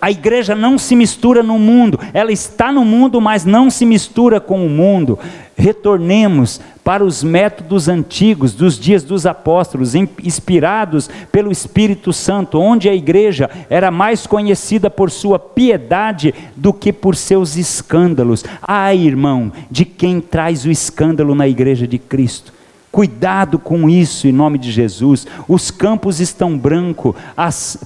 A 0.00 0.10
igreja 0.10 0.54
não 0.54 0.78
se 0.78 0.96
mistura 0.96 1.42
no 1.42 1.58
mundo, 1.58 2.00
ela 2.14 2.32
está 2.32 2.72
no 2.72 2.84
mundo, 2.84 3.20
mas 3.20 3.44
não 3.44 3.68
se 3.68 3.84
mistura 3.84 4.40
com 4.40 4.64
o 4.64 4.70
mundo. 4.70 5.18
Retornemos 5.56 6.58
para 6.82 7.04
os 7.04 7.22
métodos 7.22 7.86
antigos 7.86 8.54
dos 8.54 8.78
dias 8.78 9.04
dos 9.04 9.26
apóstolos, 9.26 9.94
inspirados 9.94 11.10
pelo 11.30 11.52
Espírito 11.52 12.14
Santo, 12.14 12.58
onde 12.58 12.88
a 12.88 12.94
igreja 12.94 13.50
era 13.68 13.90
mais 13.90 14.26
conhecida 14.26 14.88
por 14.88 15.10
sua 15.10 15.38
piedade 15.38 16.34
do 16.56 16.72
que 16.72 16.92
por 16.92 17.14
seus 17.14 17.56
escândalos. 17.56 18.42
Ai, 18.62 18.98
irmão, 18.98 19.52
de 19.70 19.84
quem 19.84 20.20
traz 20.20 20.64
o 20.64 20.70
escândalo 20.70 21.34
na 21.34 21.46
igreja 21.46 21.86
de 21.86 21.98
Cristo? 21.98 22.59
Cuidado 22.92 23.56
com 23.56 23.88
isso 23.88 24.26
em 24.26 24.32
nome 24.32 24.58
de 24.58 24.72
Jesus. 24.72 25.26
Os 25.46 25.70
campos 25.70 26.18
estão 26.18 26.58
brancos 26.58 27.14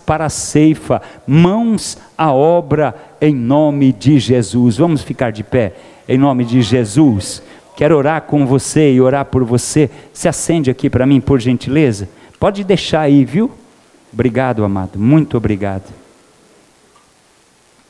para 0.06 0.24
a 0.24 0.30
ceifa, 0.30 1.02
mãos 1.26 1.98
à 2.16 2.32
obra 2.32 2.94
em 3.20 3.34
nome 3.34 3.92
de 3.92 4.18
Jesus. 4.18 4.78
Vamos 4.78 5.02
ficar 5.02 5.30
de 5.30 5.44
pé 5.44 5.74
em 6.08 6.16
nome 6.16 6.44
de 6.44 6.62
Jesus. 6.62 7.42
Quero 7.76 7.96
orar 7.96 8.22
com 8.22 8.46
você 8.46 8.94
e 8.94 9.00
orar 9.00 9.26
por 9.26 9.44
você. 9.44 9.90
Se 10.12 10.26
acende 10.26 10.70
aqui 10.70 10.88
para 10.88 11.04
mim, 11.04 11.20
por 11.20 11.38
gentileza. 11.38 12.08
Pode 12.40 12.64
deixar 12.64 13.00
aí, 13.00 13.26
viu? 13.26 13.50
Obrigado, 14.10 14.64
amado. 14.64 14.98
Muito 14.98 15.36
obrigado. 15.36 15.92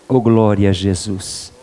Oh, 0.08 0.20
glória 0.20 0.70
a 0.70 0.72
Jesus. 0.72 1.53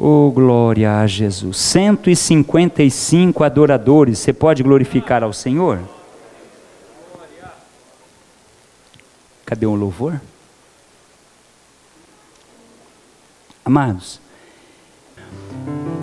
Oh, 0.00 0.30
glória 0.30 1.00
a 1.00 1.06
Jesus. 1.08 1.56
155 1.56 3.42
adoradores. 3.42 4.20
Você 4.20 4.32
pode 4.32 4.62
glorificar 4.62 5.24
ao 5.24 5.32
Senhor? 5.32 5.80
Cadê 9.44 9.66
o 9.66 9.74
louvor? 9.74 10.20
Amados, 13.64 14.20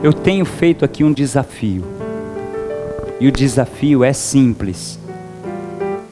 eu 0.04 0.14
tenho 0.14 0.46
feito 0.46 0.84
aqui 0.84 1.04
um 1.04 1.14
desafio. 1.14 1.84
E 3.20 3.28
o 3.28 3.32
desafio 3.32 4.04
é 4.04 4.12
simples. 4.12 5.00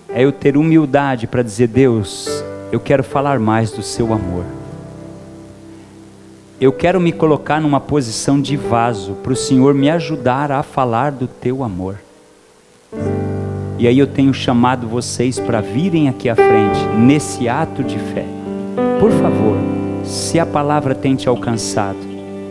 É 0.10 0.24
eu 0.24 0.32
ter 0.32 0.56
humildade 0.56 1.28
para 1.28 1.44
dizer: 1.44 1.68
Deus, 1.68 2.28
eu 2.72 2.80
quero 2.80 3.04
falar 3.04 3.40
mais 3.40 3.72
do 3.72 3.84
seu 3.84 4.14
amor. 4.14 4.46
Eu 6.62 6.72
quero 6.72 7.02
me 7.02 7.12
colocar 7.12 7.60
numa 7.60 7.80
posição 7.80 8.40
de 8.40 8.56
vaso 8.56 9.14
para 9.24 9.34
o 9.34 9.36
Senhor 9.36 9.74
me 9.74 9.90
ajudar 9.90 10.52
a 10.52 10.64
falar 10.64 11.12
do 11.12 11.28
teu 11.28 11.64
amor. 11.64 11.98
E 13.78 13.88
aí 13.88 13.98
eu 13.98 14.08
tenho 14.08 14.34
chamado 14.34 14.88
vocês 14.88 15.40
para 15.40 15.60
virem 15.60 16.08
aqui 16.08 16.30
à 16.30 16.36
frente, 16.36 16.80
nesse 16.98 17.50
ato 17.50 17.84
de 17.84 17.98
fé. 17.98 18.26
Por 19.00 19.12
favor, 19.12 19.58
se 20.06 20.40
a 20.40 20.46
palavra 20.46 20.96
tem 20.96 21.16
te 21.16 21.28
alcançado, 21.28 21.98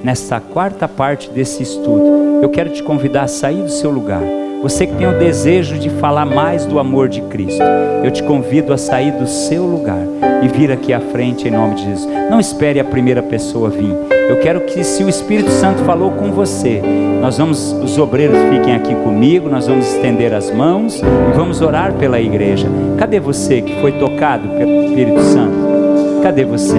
nesta 0.03 0.41
quarta 0.41 0.87
parte 0.89 1.31
desse 1.31 1.63
estudo, 1.63 2.41
eu 2.43 2.51
quero 2.51 2.71
te 2.71 2.83
convidar 2.83 3.23
a 3.23 3.29
sair 3.29 3.63
do 3.63 3.71
seu 3.71 3.91
lugar. 3.91 4.42
Você 4.63 4.87
que 4.87 4.95
tem 4.95 5.09
o 5.09 5.19
desejo 5.19 5.77
de 5.77 5.91
falar 5.91 6.25
mais 6.25 6.65
do 6.65 6.79
amor 6.79 7.09
de 7.09 7.21
Cristo, 7.23 7.65
eu 8.05 8.13
te 8.13 8.23
convido 8.23 8.73
a 8.73 8.79
sair 8.79 9.11
do 9.11 9.27
seu 9.27 9.65
lugar 9.65 9.99
e 10.41 10.47
vir 10.47 10.71
aqui 10.71 10.93
à 10.93 11.01
frente 11.01 11.49
em 11.49 11.51
nome 11.51 11.75
de 11.75 11.85
Jesus. 11.85 12.09
Não 12.31 12.39
espere 12.39 12.79
a 12.79 12.85
primeira 12.85 13.21
pessoa 13.25 13.69
vir. 13.69 13.93
Eu 14.29 14.39
quero 14.39 14.61
que, 14.61 14.85
se 14.85 15.03
o 15.03 15.09
Espírito 15.09 15.51
Santo 15.51 15.83
falou 15.83 16.13
com 16.13 16.31
você, 16.31 16.81
nós 17.21 17.39
vamos, 17.39 17.73
os 17.73 17.99
obreiros 17.99 18.39
fiquem 18.51 18.77
aqui 18.77 18.95
comigo, 18.95 19.49
nós 19.49 19.67
vamos 19.67 19.93
estender 19.93 20.33
as 20.33 20.49
mãos 20.51 21.01
e 21.01 21.37
vamos 21.37 21.61
orar 21.61 21.95
pela 21.95 22.21
igreja. 22.21 22.69
Cadê 22.99 23.19
você 23.19 23.63
que 23.63 23.81
foi 23.81 23.91
tocado 23.93 24.49
pelo 24.51 24.85
Espírito 24.85 25.21
Santo? 25.23 26.23
Cadê 26.23 26.45
você? 26.45 26.79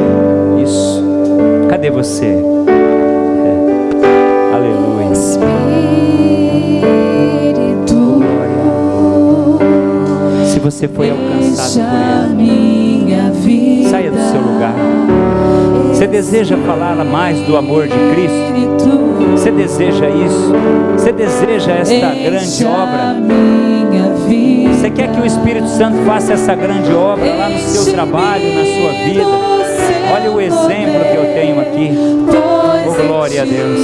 Isso. 0.63 1.03
Cadê 1.69 1.91
você? 1.91 2.52
Você 10.73 10.87
foi 10.87 11.11
alcançado 11.11 12.33
por 12.35 12.41
Ele. 12.41 13.87
Saia 13.87 14.09
do 14.09 14.17
seu 14.17 14.41
lugar. 14.41 14.73
Você 15.89 16.07
deseja 16.07 16.57
falar 16.65 16.95
mais 17.05 17.39
do 17.41 17.55
amor 17.55 17.87
de 17.87 17.93
Cristo? 17.93 18.43
Você 19.31 19.51
deseja 19.51 20.09
isso? 20.09 20.51
Você 20.93 21.11
deseja 21.11 21.73
esta 21.73 22.09
grande 22.15 22.65
obra? 22.65 23.15
Você 24.73 24.89
quer 24.89 25.11
que 25.11 25.21
o 25.21 25.25
Espírito 25.25 25.67
Santo 25.67 25.97
faça 26.05 26.33
essa 26.33 26.55
grande 26.55 26.91
obra 26.91 27.35
lá 27.35 27.49
no 27.49 27.59
seu 27.59 27.93
trabalho, 27.93 28.43
na 28.55 28.65
sua 28.65 28.91
vida? 29.05 29.53
Olha 30.11 30.31
o 30.31 30.41
exemplo 30.41 31.01
que 31.11 31.17
eu 31.17 31.33
tenho 31.33 31.59
aqui. 31.61 31.91
Oh, 32.87 33.07
glória 33.07 33.43
a 33.43 33.45
Deus. 33.45 33.79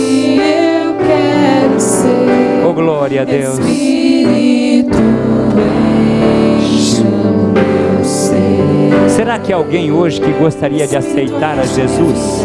Oh, 2.67 2.73
glória 2.73 3.21
a 3.21 3.25
Deus. 3.25 3.59
Será 9.07 9.37
que 9.37 9.53
alguém 9.53 9.91
hoje 9.91 10.19
que 10.21 10.31
gostaria 10.31 10.87
de 10.87 10.95
aceitar 10.95 11.59
a 11.59 11.65
Jesus? 11.65 12.43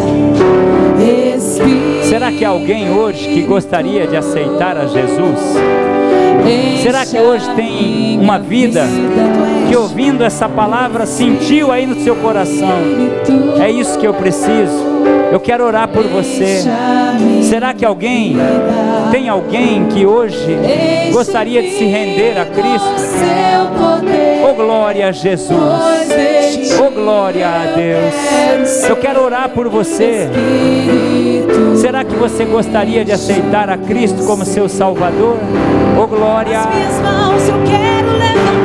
Será 2.08 2.30
que 2.30 2.44
alguém 2.44 2.90
hoje 2.90 3.28
que 3.28 3.42
gostaria 3.42 4.06
de 4.06 4.16
aceitar 4.16 4.76
a 4.76 4.86
Jesus? 4.86 5.40
Será 6.82 7.06
que 7.06 7.18
hoje 7.18 7.48
tem 7.56 8.20
uma 8.20 8.38
vida 8.38 8.82
que 9.68 9.74
ouvindo 9.74 10.22
essa 10.22 10.48
palavra 10.48 11.06
sentiu 11.06 11.72
aí 11.72 11.86
no 11.86 11.98
seu 12.02 12.14
coração? 12.16 12.78
É 13.58 13.70
isso 13.70 13.98
que 13.98 14.06
eu 14.06 14.12
preciso. 14.12 14.84
Eu 15.32 15.40
quero 15.40 15.64
orar 15.64 15.88
por 15.88 16.04
você. 16.04 16.62
Será 17.42 17.72
que 17.72 17.84
alguém 17.84 18.36
tem 19.10 19.28
alguém 19.28 19.86
que 19.86 20.06
hoje 20.06 20.58
gostaria 21.12 21.62
de 21.62 21.70
se 21.70 21.84
render 21.84 22.38
a 22.38 22.44
Cristo? 22.46 22.94
Oh 24.48 24.54
glória 24.54 25.08
a 25.08 25.12
Jesus. 25.12 25.50
Oh 26.78 26.90
glória 26.90 27.46
a 27.48 27.74
Deus. 27.74 28.84
Eu 28.88 28.96
quero 28.96 29.22
orar 29.22 29.48
por 29.48 29.68
você. 29.68 30.28
Será 31.76 32.04
que 32.04 32.14
você 32.14 32.44
gostaria 32.44 33.04
de 33.04 33.12
aceitar 33.12 33.70
a 33.70 33.76
Cristo 33.76 34.24
como 34.26 34.44
seu 34.44 34.68
Salvador? 34.68 35.38
Oh 36.00 36.06
glória. 36.06 36.60
As 36.60 36.74
minhas 36.74 37.00
mãos 37.00 37.48
eu 37.48 37.56
quero 37.64 38.10
levantar. 38.12 38.64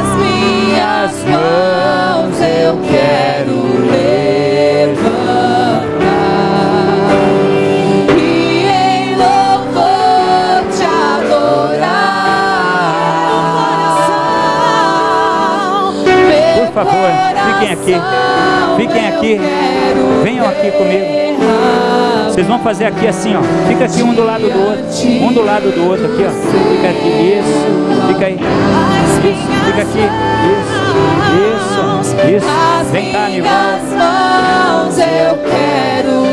As 0.00 0.08
minhas 0.16 1.12
mãos 1.24 2.40
eu 2.40 2.78
quero 2.88 3.16
favor, 3.86 4.25
aqui. 17.94 18.76
Fiquem 18.76 19.08
aqui. 19.08 19.40
Venham 20.22 20.48
aqui 20.48 20.70
comigo. 20.72 21.26
Vocês 22.26 22.46
vão 22.46 22.58
fazer 22.58 22.84
aqui 22.86 23.06
assim, 23.06 23.34
ó. 23.34 23.42
Fica 23.66 23.84
aqui 23.86 24.02
um 24.02 24.12
do 24.12 24.24
lado 24.24 24.42
do 24.42 24.60
outro. 24.60 24.84
Um 25.08 25.32
do 25.32 25.42
lado 25.42 25.70
do 25.70 25.88
outro 25.88 26.04
aqui, 26.06 26.24
ó. 26.24 26.30
Fica 26.30 26.88
aqui. 26.90 27.38
Isso. 27.38 28.06
Fica 28.08 28.26
aí. 28.26 28.34
Isso. 28.34 29.46
Fica 29.64 29.82
aqui. 29.82 30.04
Isso. 30.52 30.86
Isso. 31.96 32.36
Isso. 32.36 32.92
Vem 32.92 33.12
cá, 33.12 33.28
mãos 33.28 34.98
Eu 34.98 35.38
quero 35.38 36.25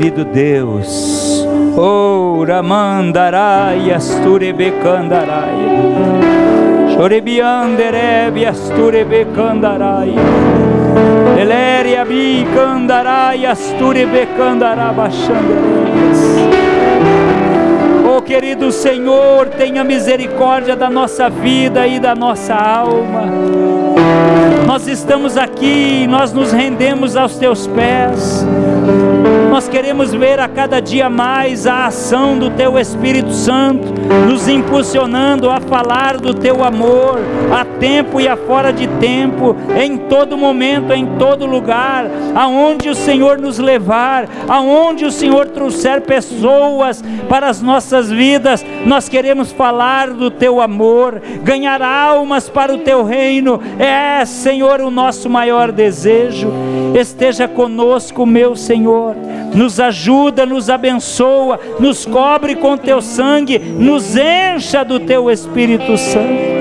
querido 0.00 0.24
Deus. 0.24 1.46
Oh, 1.76 2.42
Ramandarai, 2.42 3.92
Asturebecandarai. 3.92 5.52
Chorebianderebe, 6.96 8.46
Asturebecandarai. 8.46 10.14
Eleria 11.38 12.06
bicandarai, 12.06 13.44
Asturebecandarabachandaras. 13.44 16.18
Oh, 18.08 18.22
querido 18.22 18.72
Senhor, 18.72 19.48
tenha 19.48 19.84
misericórdia 19.84 20.74
da 20.74 20.88
nossa 20.88 21.28
vida 21.28 21.86
e 21.86 22.00
da 22.00 22.14
nossa 22.14 22.54
alma. 22.54 23.24
Nós 24.66 24.88
estamos 24.88 25.36
aqui, 25.36 26.06
nós 26.06 26.32
nos 26.32 26.52
rendemos 26.52 27.16
aos 27.16 27.36
teus 27.36 27.66
pés. 27.66 28.39
Nós 29.50 29.68
queremos 29.68 30.14
ver 30.14 30.38
a 30.38 30.46
cada 30.46 30.78
dia 30.78 31.10
mais 31.10 31.66
a 31.66 31.86
ação 31.86 32.38
do 32.38 32.50
Teu 32.50 32.78
Espírito 32.78 33.32
Santo, 33.32 33.92
nos 34.28 34.46
impulsionando 34.46 35.50
a 35.50 35.58
falar 35.60 36.18
do 36.18 36.32
Teu 36.32 36.62
amor, 36.62 37.18
a 37.52 37.64
tempo 37.64 38.20
e 38.20 38.28
a 38.28 38.36
fora 38.36 38.72
de 38.72 38.86
tempo, 38.86 39.56
em 39.76 39.96
todo 39.96 40.38
momento, 40.38 40.92
em 40.92 41.04
todo 41.18 41.46
lugar, 41.46 42.06
aonde 42.32 42.88
o 42.88 42.94
Senhor 42.94 43.40
nos 43.40 43.58
levar, 43.58 44.28
aonde 44.48 45.04
o 45.04 45.10
Senhor 45.10 45.48
trouxer 45.48 46.02
pessoas 46.02 47.02
para 47.28 47.48
as 47.48 47.60
nossas 47.60 48.08
vidas, 48.08 48.64
nós 48.86 49.08
queremos 49.08 49.50
falar 49.50 50.10
do 50.10 50.30
Teu 50.30 50.60
amor, 50.60 51.20
ganhar 51.42 51.82
almas 51.82 52.48
para 52.48 52.72
o 52.72 52.78
Teu 52.78 53.02
reino, 53.02 53.60
é, 53.80 54.24
Senhor, 54.24 54.80
o 54.80 54.92
nosso 54.92 55.28
maior 55.28 55.72
desejo. 55.72 56.52
Esteja 56.94 57.48
conosco, 57.48 58.24
meu 58.24 58.54
Senhor 58.54 59.16
nos 59.54 59.80
ajuda, 59.80 60.46
nos 60.46 60.70
abençoa, 60.70 61.58
nos 61.78 62.04
cobre 62.06 62.56
com 62.56 62.76
teu 62.76 63.00
sangue, 63.00 63.58
nos 63.58 64.16
encha 64.16 64.84
do 64.84 65.00
teu 65.00 65.30
Espírito 65.30 65.96
Santo. 65.96 66.60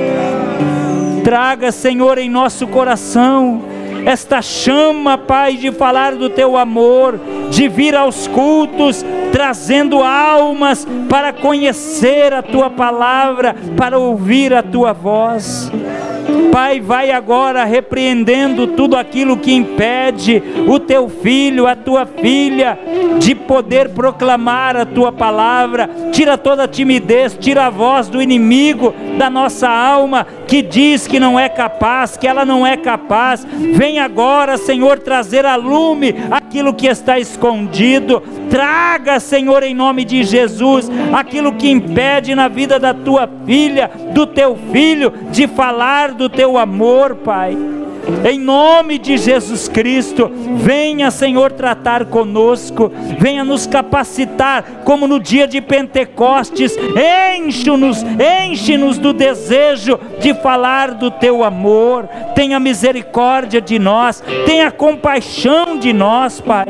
Traga, 1.23 1.71
Senhor, 1.71 2.17
em 2.17 2.29
nosso 2.29 2.67
coração 2.67 3.61
esta 4.05 4.41
chama, 4.41 5.17
Pai, 5.17 5.55
de 5.55 5.71
falar 5.71 6.15
do 6.15 6.29
teu 6.29 6.57
amor, 6.57 7.19
de 7.49 7.67
vir 7.67 7.95
aos 7.95 8.27
cultos, 8.27 9.05
trazendo 9.31 10.01
almas 10.01 10.87
para 11.09 11.33
conhecer 11.33 12.33
a 12.33 12.41
tua 12.41 12.69
palavra, 12.69 13.55
para 13.77 13.99
ouvir 13.99 14.53
a 14.53 14.63
tua 14.63 14.93
voz. 14.93 15.71
Pai, 16.51 16.81
vai 16.81 17.11
agora 17.11 17.63
repreendendo 17.63 18.67
tudo 18.67 18.95
aquilo 18.95 19.37
que 19.37 19.53
impede 19.53 20.41
o 20.67 20.79
teu 20.79 21.07
filho, 21.07 21.67
a 21.67 21.75
tua 21.75 22.05
filha, 22.05 22.77
de 23.19 23.35
poder 23.35 23.89
proclamar 23.89 24.75
a 24.75 24.85
tua 24.85 25.11
palavra. 25.11 25.89
Tira 26.11 26.37
toda 26.37 26.63
a 26.63 26.67
timidez, 26.67 27.37
tira 27.39 27.67
a 27.67 27.69
voz 27.69 28.07
do 28.07 28.21
inimigo 28.21 28.93
da 29.17 29.29
nossa 29.29 29.69
alma 29.69 30.25
que 30.47 30.61
diz 30.63 31.05
que 31.05 31.19
não 31.19 31.39
é 31.39 31.47
capaz, 31.47 32.17
que 32.17 32.27
ela 32.27 32.43
não 32.43 32.65
é 32.65 32.75
capaz. 32.75 33.45
Vem 33.75 33.99
agora, 33.99 34.57
Senhor, 34.57 34.97
trazer 34.99 35.45
a 35.45 35.55
lume 35.55 36.15
aquilo 36.31 36.73
que 36.73 36.87
está 36.87 37.19
escondido. 37.19 38.23
Traga, 38.49 39.19
Senhor, 39.19 39.63
em 39.63 39.73
nome 39.73 40.03
de 40.03 40.23
Jesus, 40.23 40.89
aquilo 41.13 41.53
que 41.53 41.69
impede 41.69 42.33
na 42.33 42.47
vida 42.47 42.79
da 42.79 42.93
tua 42.93 43.29
filha, 43.45 43.91
do 44.13 44.25
teu 44.25 44.57
filho, 44.71 45.13
de 45.31 45.47
falar 45.47 46.13
do 46.13 46.27
teu 46.29 46.57
amor, 46.57 47.15
Pai. 47.15 47.78
Em 48.29 48.39
nome 48.39 48.97
de 48.97 49.17
Jesus 49.17 49.67
Cristo, 49.67 50.29
venha, 50.57 51.11
Senhor, 51.11 51.51
tratar 51.51 52.05
conosco, 52.05 52.91
venha 53.17 53.43
nos 53.43 53.65
capacitar, 53.65 54.81
como 54.83 55.07
no 55.07 55.19
dia 55.19 55.47
de 55.47 55.61
Pentecostes, 55.61 56.75
enche-nos, 57.37 58.03
enche-nos 58.03 58.97
do 58.97 59.13
desejo 59.13 59.99
de 60.19 60.33
falar 60.33 60.91
do 60.91 61.11
teu 61.11 61.43
amor, 61.43 62.07
tenha 62.35 62.59
misericórdia 62.59 63.61
de 63.61 63.79
nós, 63.79 64.23
tenha 64.45 64.71
compaixão 64.71 65.77
de 65.77 65.93
nós, 65.93 66.41
Pai, 66.41 66.67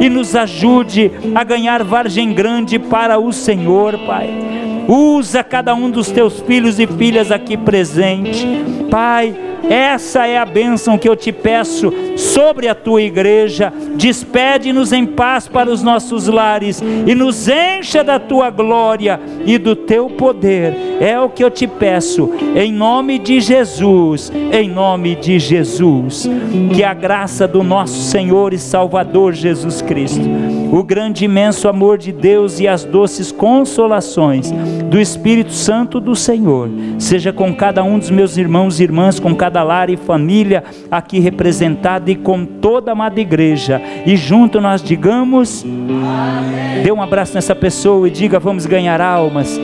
e 0.00 0.08
nos 0.08 0.34
ajude 0.34 1.10
a 1.34 1.44
ganhar 1.44 1.82
vargem 1.82 2.32
grande 2.32 2.78
para 2.78 3.18
o 3.18 3.32
Senhor, 3.32 3.98
Pai. 4.06 4.69
Usa 4.90 5.44
cada 5.44 5.72
um 5.72 5.88
dos 5.88 6.10
teus 6.10 6.40
filhos 6.40 6.80
e 6.80 6.86
filhas 6.86 7.30
aqui 7.30 7.56
presente, 7.56 8.44
Pai 8.90 9.50
essa 9.70 10.26
é 10.26 10.36
a 10.36 10.44
bênção 10.44 10.98
que 10.98 11.08
eu 11.08 11.14
te 11.14 11.30
peço 11.30 11.92
sobre 12.16 12.66
a 12.66 12.74
tua 12.74 13.02
igreja. 13.02 13.72
Despede-nos 13.94 14.92
em 14.92 15.06
paz 15.06 15.46
para 15.46 15.70
os 15.70 15.80
nossos 15.80 16.26
lares 16.26 16.82
e 17.06 17.14
nos 17.14 17.46
encha 17.48 18.02
da 18.02 18.18
tua 18.18 18.50
glória 18.50 19.20
e 19.46 19.58
do 19.58 19.76
teu 19.76 20.10
poder. 20.10 20.74
É 21.00 21.20
o 21.20 21.28
que 21.28 21.44
eu 21.44 21.50
te 21.50 21.68
peço, 21.68 22.30
em 22.56 22.72
nome 22.72 23.18
de 23.18 23.40
Jesus, 23.40 24.32
em 24.52 24.68
nome 24.68 25.14
de 25.14 25.38
Jesus. 25.38 26.28
Que 26.74 26.82
a 26.82 26.92
graça 26.92 27.46
do 27.46 27.62
nosso 27.62 28.02
Senhor 28.10 28.52
e 28.52 28.58
Salvador 28.58 29.34
Jesus 29.34 29.82
Cristo, 29.82 30.28
o 30.70 30.82
grande 30.82 31.24
imenso 31.24 31.68
amor 31.68 31.98
de 31.98 32.12
Deus 32.12 32.60
e 32.60 32.68
as 32.68 32.84
doces 32.84 33.32
consolações 33.32 34.52
do 34.88 35.00
Espírito 35.00 35.52
Santo 35.52 36.00
do 36.00 36.14
Senhor, 36.14 36.68
seja 36.98 37.32
com 37.32 37.54
cada 37.54 37.82
um 37.82 37.98
dos 37.98 38.10
meus 38.10 38.36
irmãos 38.36 38.78
e 38.78 38.84
irmãs, 38.84 39.18
com 39.18 39.34
cada 39.34 39.62
lar 39.62 39.90
e 39.90 39.96
família 39.96 40.64
aqui 40.90 41.18
representada 41.18 42.10
e 42.10 42.16
com 42.16 42.44
toda 42.44 42.90
a 42.90 42.92
amada 42.92 43.20
igreja. 43.20 43.80
E 44.06 44.16
junto 44.16 44.60
nós 44.60 44.82
digamos: 44.82 45.64
Amém. 45.64 46.82
Dê 46.82 46.92
um 46.92 47.02
abraço 47.02 47.34
nessa 47.34 47.54
pessoa 47.54 48.06
e 48.06 48.10
diga: 48.10 48.38
Vamos 48.38 48.66
ganhar 48.66 49.00
almas. 49.00 49.58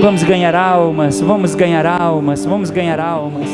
Vamos 0.00 0.22
ganhar 0.22 0.54
almas, 0.54 1.20
vamos 1.20 1.54
ganhar 1.54 1.84
almas, 1.84 2.44
vamos 2.44 2.70
ganhar 2.70 3.00
almas. 3.00 3.48